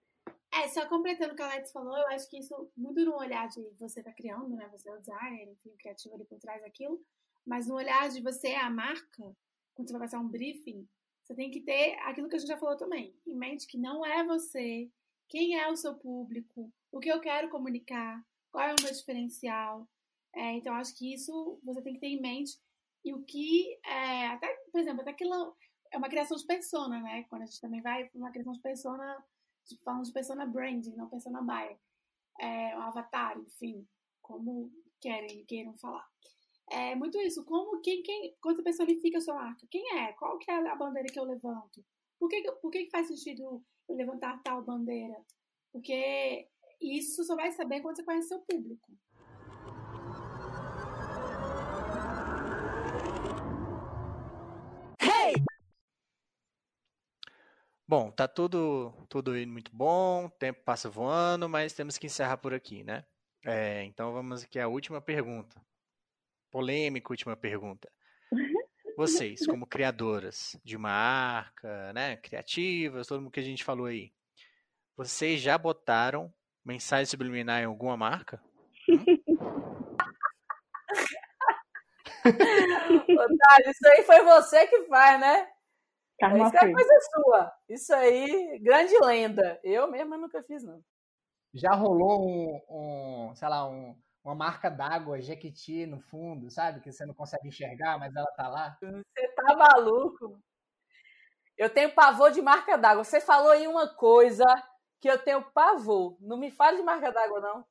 É, 0.51 0.67
só 0.67 0.87
completando 0.87 1.33
o 1.33 1.35
que 1.35 1.41
a 1.41 1.45
Alex 1.45 1.71
falou, 1.71 1.97
eu 1.97 2.07
acho 2.07 2.29
que 2.29 2.37
isso 2.37 2.71
muito 2.77 3.03
no 3.03 3.15
olhar 3.15 3.47
de 3.47 3.61
você 3.79 4.03
tá 4.03 4.11
criando, 4.11 4.55
né? 4.55 4.67
Você 4.71 4.87
é 4.87 4.93
o 4.93 4.99
designer, 4.99 5.49
enfim, 5.49 5.69
o 5.69 5.77
criativo 5.77 6.13
ali 6.13 6.25
por 6.25 6.39
trás 6.39 6.61
daquilo, 6.61 7.01
mas 7.45 7.67
no 7.67 7.75
olhar 7.75 8.09
de 8.09 8.21
você 8.21 8.49
a 8.53 8.69
marca, 8.69 9.35
quando 9.73 9.87
você 9.87 9.93
vai 9.93 10.01
passar 10.01 10.19
um 10.19 10.27
briefing, 10.27 10.87
você 11.23 11.35
tem 11.35 11.49
que 11.49 11.61
ter 11.61 11.95
aquilo 12.01 12.27
que 12.27 12.35
a 12.35 12.39
gente 12.39 12.47
já 12.47 12.57
falou 12.57 12.75
também, 12.75 13.15
em 13.25 13.35
mente 13.35 13.67
que 13.67 13.77
não 13.77 14.05
é 14.05 14.23
você, 14.25 14.89
quem 15.29 15.57
é 15.57 15.69
o 15.69 15.75
seu 15.75 15.95
público, 15.95 16.71
o 16.91 16.99
que 16.99 17.09
eu 17.09 17.19
quero 17.19 17.49
comunicar, 17.49 18.23
qual 18.51 18.65
é 18.65 18.73
o 18.73 18.83
meu 18.83 18.91
diferencial. 18.91 19.87
É, 20.35 20.51
então, 20.53 20.75
acho 20.75 20.95
que 20.97 21.13
isso 21.13 21.59
você 21.63 21.81
tem 21.81 21.93
que 21.93 21.99
ter 21.99 22.07
em 22.07 22.21
mente. 22.21 22.57
E 23.03 23.13
o 23.13 23.23
que, 23.23 23.79
é, 23.85 24.27
até, 24.27 24.47
por 24.71 24.79
exemplo, 24.79 25.01
até 25.01 25.11
aquilo 25.11 25.55
é 25.91 25.97
uma 25.97 26.09
criação 26.09 26.37
de 26.37 26.45
persona, 26.45 26.99
né? 27.01 27.23
Quando 27.29 27.43
a 27.43 27.45
gente 27.45 27.61
também 27.61 27.81
vai 27.81 28.05
para 28.05 28.17
uma 28.17 28.31
criação 28.31 28.53
de 28.53 28.61
persona 28.61 29.23
falando 29.83 30.05
de 30.05 30.11
persona 30.11 30.45
branding, 30.45 30.95
não 30.95 31.09
persona 31.09 31.41
buyer. 31.41 31.77
É, 32.39 32.77
um 32.77 32.81
avatar, 32.81 33.37
enfim, 33.37 33.87
como 34.21 34.71
querem, 34.99 35.45
queiram 35.45 35.75
falar. 35.77 36.07
É 36.69 36.95
muito 36.95 37.19
isso, 37.19 37.43
como 37.45 37.81
quem, 37.81 38.01
quem, 38.01 38.35
quando 38.41 38.63
personifica 38.63 39.17
a 39.17 39.21
sua 39.21 39.35
marca, 39.35 39.67
quem 39.69 39.99
é? 39.99 40.13
Qual 40.13 40.37
que 40.39 40.49
é 40.49 40.55
a 40.55 40.75
bandeira 40.75 41.09
que 41.09 41.19
eu 41.19 41.25
levanto? 41.25 41.83
Por 42.19 42.29
que, 42.29 42.41
por 42.61 42.71
que 42.71 42.89
faz 42.89 43.07
sentido 43.07 43.43
eu 43.43 43.95
levantar 43.95 44.41
tal 44.43 44.63
bandeira? 44.63 45.15
Porque 45.71 46.47
isso 46.81 47.23
só 47.23 47.35
vai 47.35 47.51
saber 47.51 47.81
quando 47.81 47.97
você 47.97 48.03
conhece 48.03 48.29
seu 48.29 48.39
público. 48.39 48.91
Bom, 57.93 58.09
tá 58.09 58.27
tudo, 58.27 58.91
tudo 59.07 59.37
indo 59.37 59.51
muito 59.51 59.69
bom, 59.75 60.25
o 60.25 60.29
tempo 60.29 60.63
passa 60.63 60.89
voando, 60.89 61.47
mas 61.47 61.73
temos 61.73 61.95
que 61.95 62.07
encerrar 62.07 62.37
por 62.37 62.51
aqui, 62.51 62.83
né? 62.83 63.05
É, 63.45 63.83
então 63.83 64.11
vamos 64.11 64.43
aqui 64.43 64.57
à 64.57 64.67
última 64.67 64.99
pergunta. 64.99 65.61
Polêmica 66.53 67.11
última 67.11 67.35
pergunta. 67.35 67.91
Vocês, 68.95 69.43
como 69.47 69.65
criadoras 69.65 70.55
de 70.63 70.77
uma 70.77 70.89
marca, 70.89 71.91
né, 71.93 72.15
criativas, 72.17 73.07
todo 73.07 73.19
mundo 73.19 73.31
que 73.31 73.39
a 73.39 73.43
gente 73.43 73.63
falou 73.63 73.87
aí, 73.87 74.13
vocês 74.95 75.41
já 75.41 75.57
botaram 75.57 76.31
mensagem 76.63 77.07
subliminar 77.07 77.63
em 77.63 77.65
alguma 77.65 77.97
marca? 77.97 78.39
Otávio, 82.23 83.71
isso 83.71 83.87
aí 83.87 84.03
foi 84.03 84.23
você 84.23 84.67
que 84.67 84.83
faz, 84.83 85.19
né? 85.19 85.49
Karma 86.19 86.45
Isso 86.45 86.55
é 86.55 86.71
coisa 86.71 86.99
sua. 87.15 87.51
Isso 87.67 87.95
aí, 87.95 88.59
grande 88.59 88.93
lenda. 88.99 89.59
Eu 89.63 89.89
mesma 89.89 90.19
nunca 90.19 90.43
fiz, 90.43 90.63
não. 90.63 90.83
Já 91.51 91.73
rolou 91.73 92.29
um, 92.29 92.61
um 92.69 93.35
sei 93.35 93.49
lá, 93.49 93.67
um, 93.67 93.99
uma 94.23 94.35
marca 94.35 94.69
d'água, 94.69 95.21
Jequiti, 95.21 95.85
no 95.85 95.99
fundo, 95.99 96.49
sabe? 96.49 96.79
Que 96.79 96.91
você 96.91 97.05
não 97.05 97.13
consegue 97.13 97.47
enxergar, 97.47 97.99
mas 97.99 98.15
ela 98.15 98.31
tá 98.31 98.47
lá. 98.47 98.77
Você 98.79 99.27
tá 99.35 99.55
maluco? 99.55 100.39
Eu 101.57 101.69
tenho 101.69 101.93
pavor 101.93 102.31
de 102.31 102.41
marca 102.41 102.77
d'água. 102.77 103.03
Você 103.03 103.19
falou 103.19 103.51
aí 103.51 103.67
uma 103.67 103.93
coisa 103.95 104.45
que 105.01 105.09
eu 105.09 105.21
tenho 105.21 105.43
pavor. 105.51 106.17
Não 106.21 106.37
me 106.37 106.49
fale 106.49 106.77
de 106.77 106.83
marca 106.83 107.11
d'água, 107.11 107.41
não. 107.41 107.65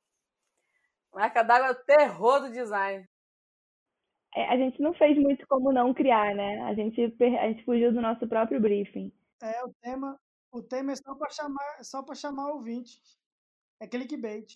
Marca 1.11 1.43
d'água 1.43 1.67
é 1.69 1.71
o 1.71 1.83
terror 1.83 2.41
do 2.41 2.51
design. 2.51 3.07
É, 4.35 4.47
a 4.49 4.57
gente 4.57 4.81
não 4.81 4.93
fez 4.93 5.17
muito 5.17 5.45
como 5.47 5.71
não 5.71 5.93
criar, 5.93 6.35
né? 6.35 6.61
A 6.61 6.73
gente, 6.73 7.01
a 7.19 7.47
gente 7.47 7.63
fugiu 7.65 7.91
do 7.91 8.01
nosso 8.01 8.27
próprio 8.27 8.59
briefing. 8.59 9.11
É, 9.41 9.63
o 9.63 9.73
tema, 9.81 10.19
o 10.51 10.61
tema 10.61 10.91
é 10.91 10.95
só 10.95 11.15
para 11.15 11.29
chamar, 11.29 11.83
só 11.83 12.03
para 12.03 12.15
chamar 12.15 12.47
o 12.47 12.55
ouvinte. 12.57 12.99
É 13.79 13.87
clickbait. 13.87 14.55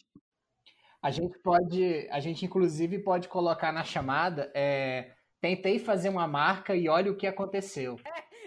A 1.08 1.10
gente 1.10 1.40
pode, 1.40 2.06
a 2.12 2.20
gente 2.20 2.44
inclusive 2.44 3.00
pode 3.00 3.30
colocar 3.30 3.72
na 3.72 3.82
chamada, 3.82 4.52
é, 4.54 5.12
tentei 5.40 5.80
fazer 5.80 6.10
uma 6.10 6.28
marca 6.28 6.76
e 6.76 6.90
olha 6.90 7.10
o 7.10 7.16
que 7.16 7.26
aconteceu. 7.26 7.98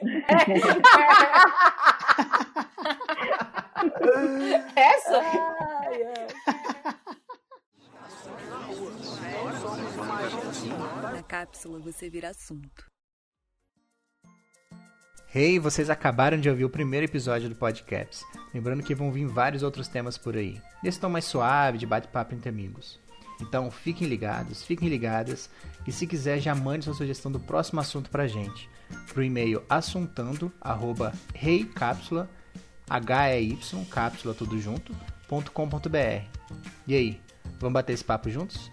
Essa? 4.76 5.22
Na 11.14 11.22
cápsula 11.22 11.78
você 11.78 12.10
vira 12.10 12.28
assunto. 12.28 12.89
Hey, 15.32 15.60
vocês 15.60 15.88
acabaram 15.88 16.40
de 16.40 16.50
ouvir 16.50 16.64
o 16.64 16.68
primeiro 16.68 17.06
episódio 17.06 17.48
do 17.48 17.54
podcast. 17.54 18.24
Lembrando 18.52 18.82
que 18.82 18.96
vão 18.96 19.12
vir 19.12 19.28
vários 19.28 19.62
outros 19.62 19.86
temas 19.86 20.18
por 20.18 20.36
aí. 20.36 20.60
Nesse 20.82 20.98
tom 20.98 21.08
mais 21.08 21.24
suave, 21.24 21.78
de 21.78 21.86
bate-papo 21.86 22.34
entre 22.34 22.48
amigos. 22.48 22.98
Então 23.40 23.70
fiquem 23.70 24.08
ligados, 24.08 24.64
fiquem 24.64 24.88
ligadas 24.88 25.48
e 25.86 25.92
se 25.92 26.04
quiser 26.04 26.40
já 26.40 26.52
mande 26.52 26.84
sua 26.86 26.94
sugestão 26.94 27.30
do 27.30 27.38
próximo 27.38 27.78
assunto 27.78 28.10
pra 28.10 28.26
gente. 28.26 28.68
Pro 29.14 29.22
e-mail 29.22 29.62
assuntando, 29.70 30.52
arroba 30.60 31.12
reicápsula, 31.32 32.28
H-E-Y, 32.88 33.84
cápsula 33.88 34.34
tudo 34.34 34.58
junto, 34.58 34.92
ponto 35.28 35.52
com 35.52 35.68
ponto 35.68 35.88
br. 35.88 36.24
E 36.88 36.94
aí, 36.96 37.20
vamos 37.60 37.74
bater 37.74 37.92
esse 37.92 38.04
papo 38.04 38.28
juntos? 38.28 38.68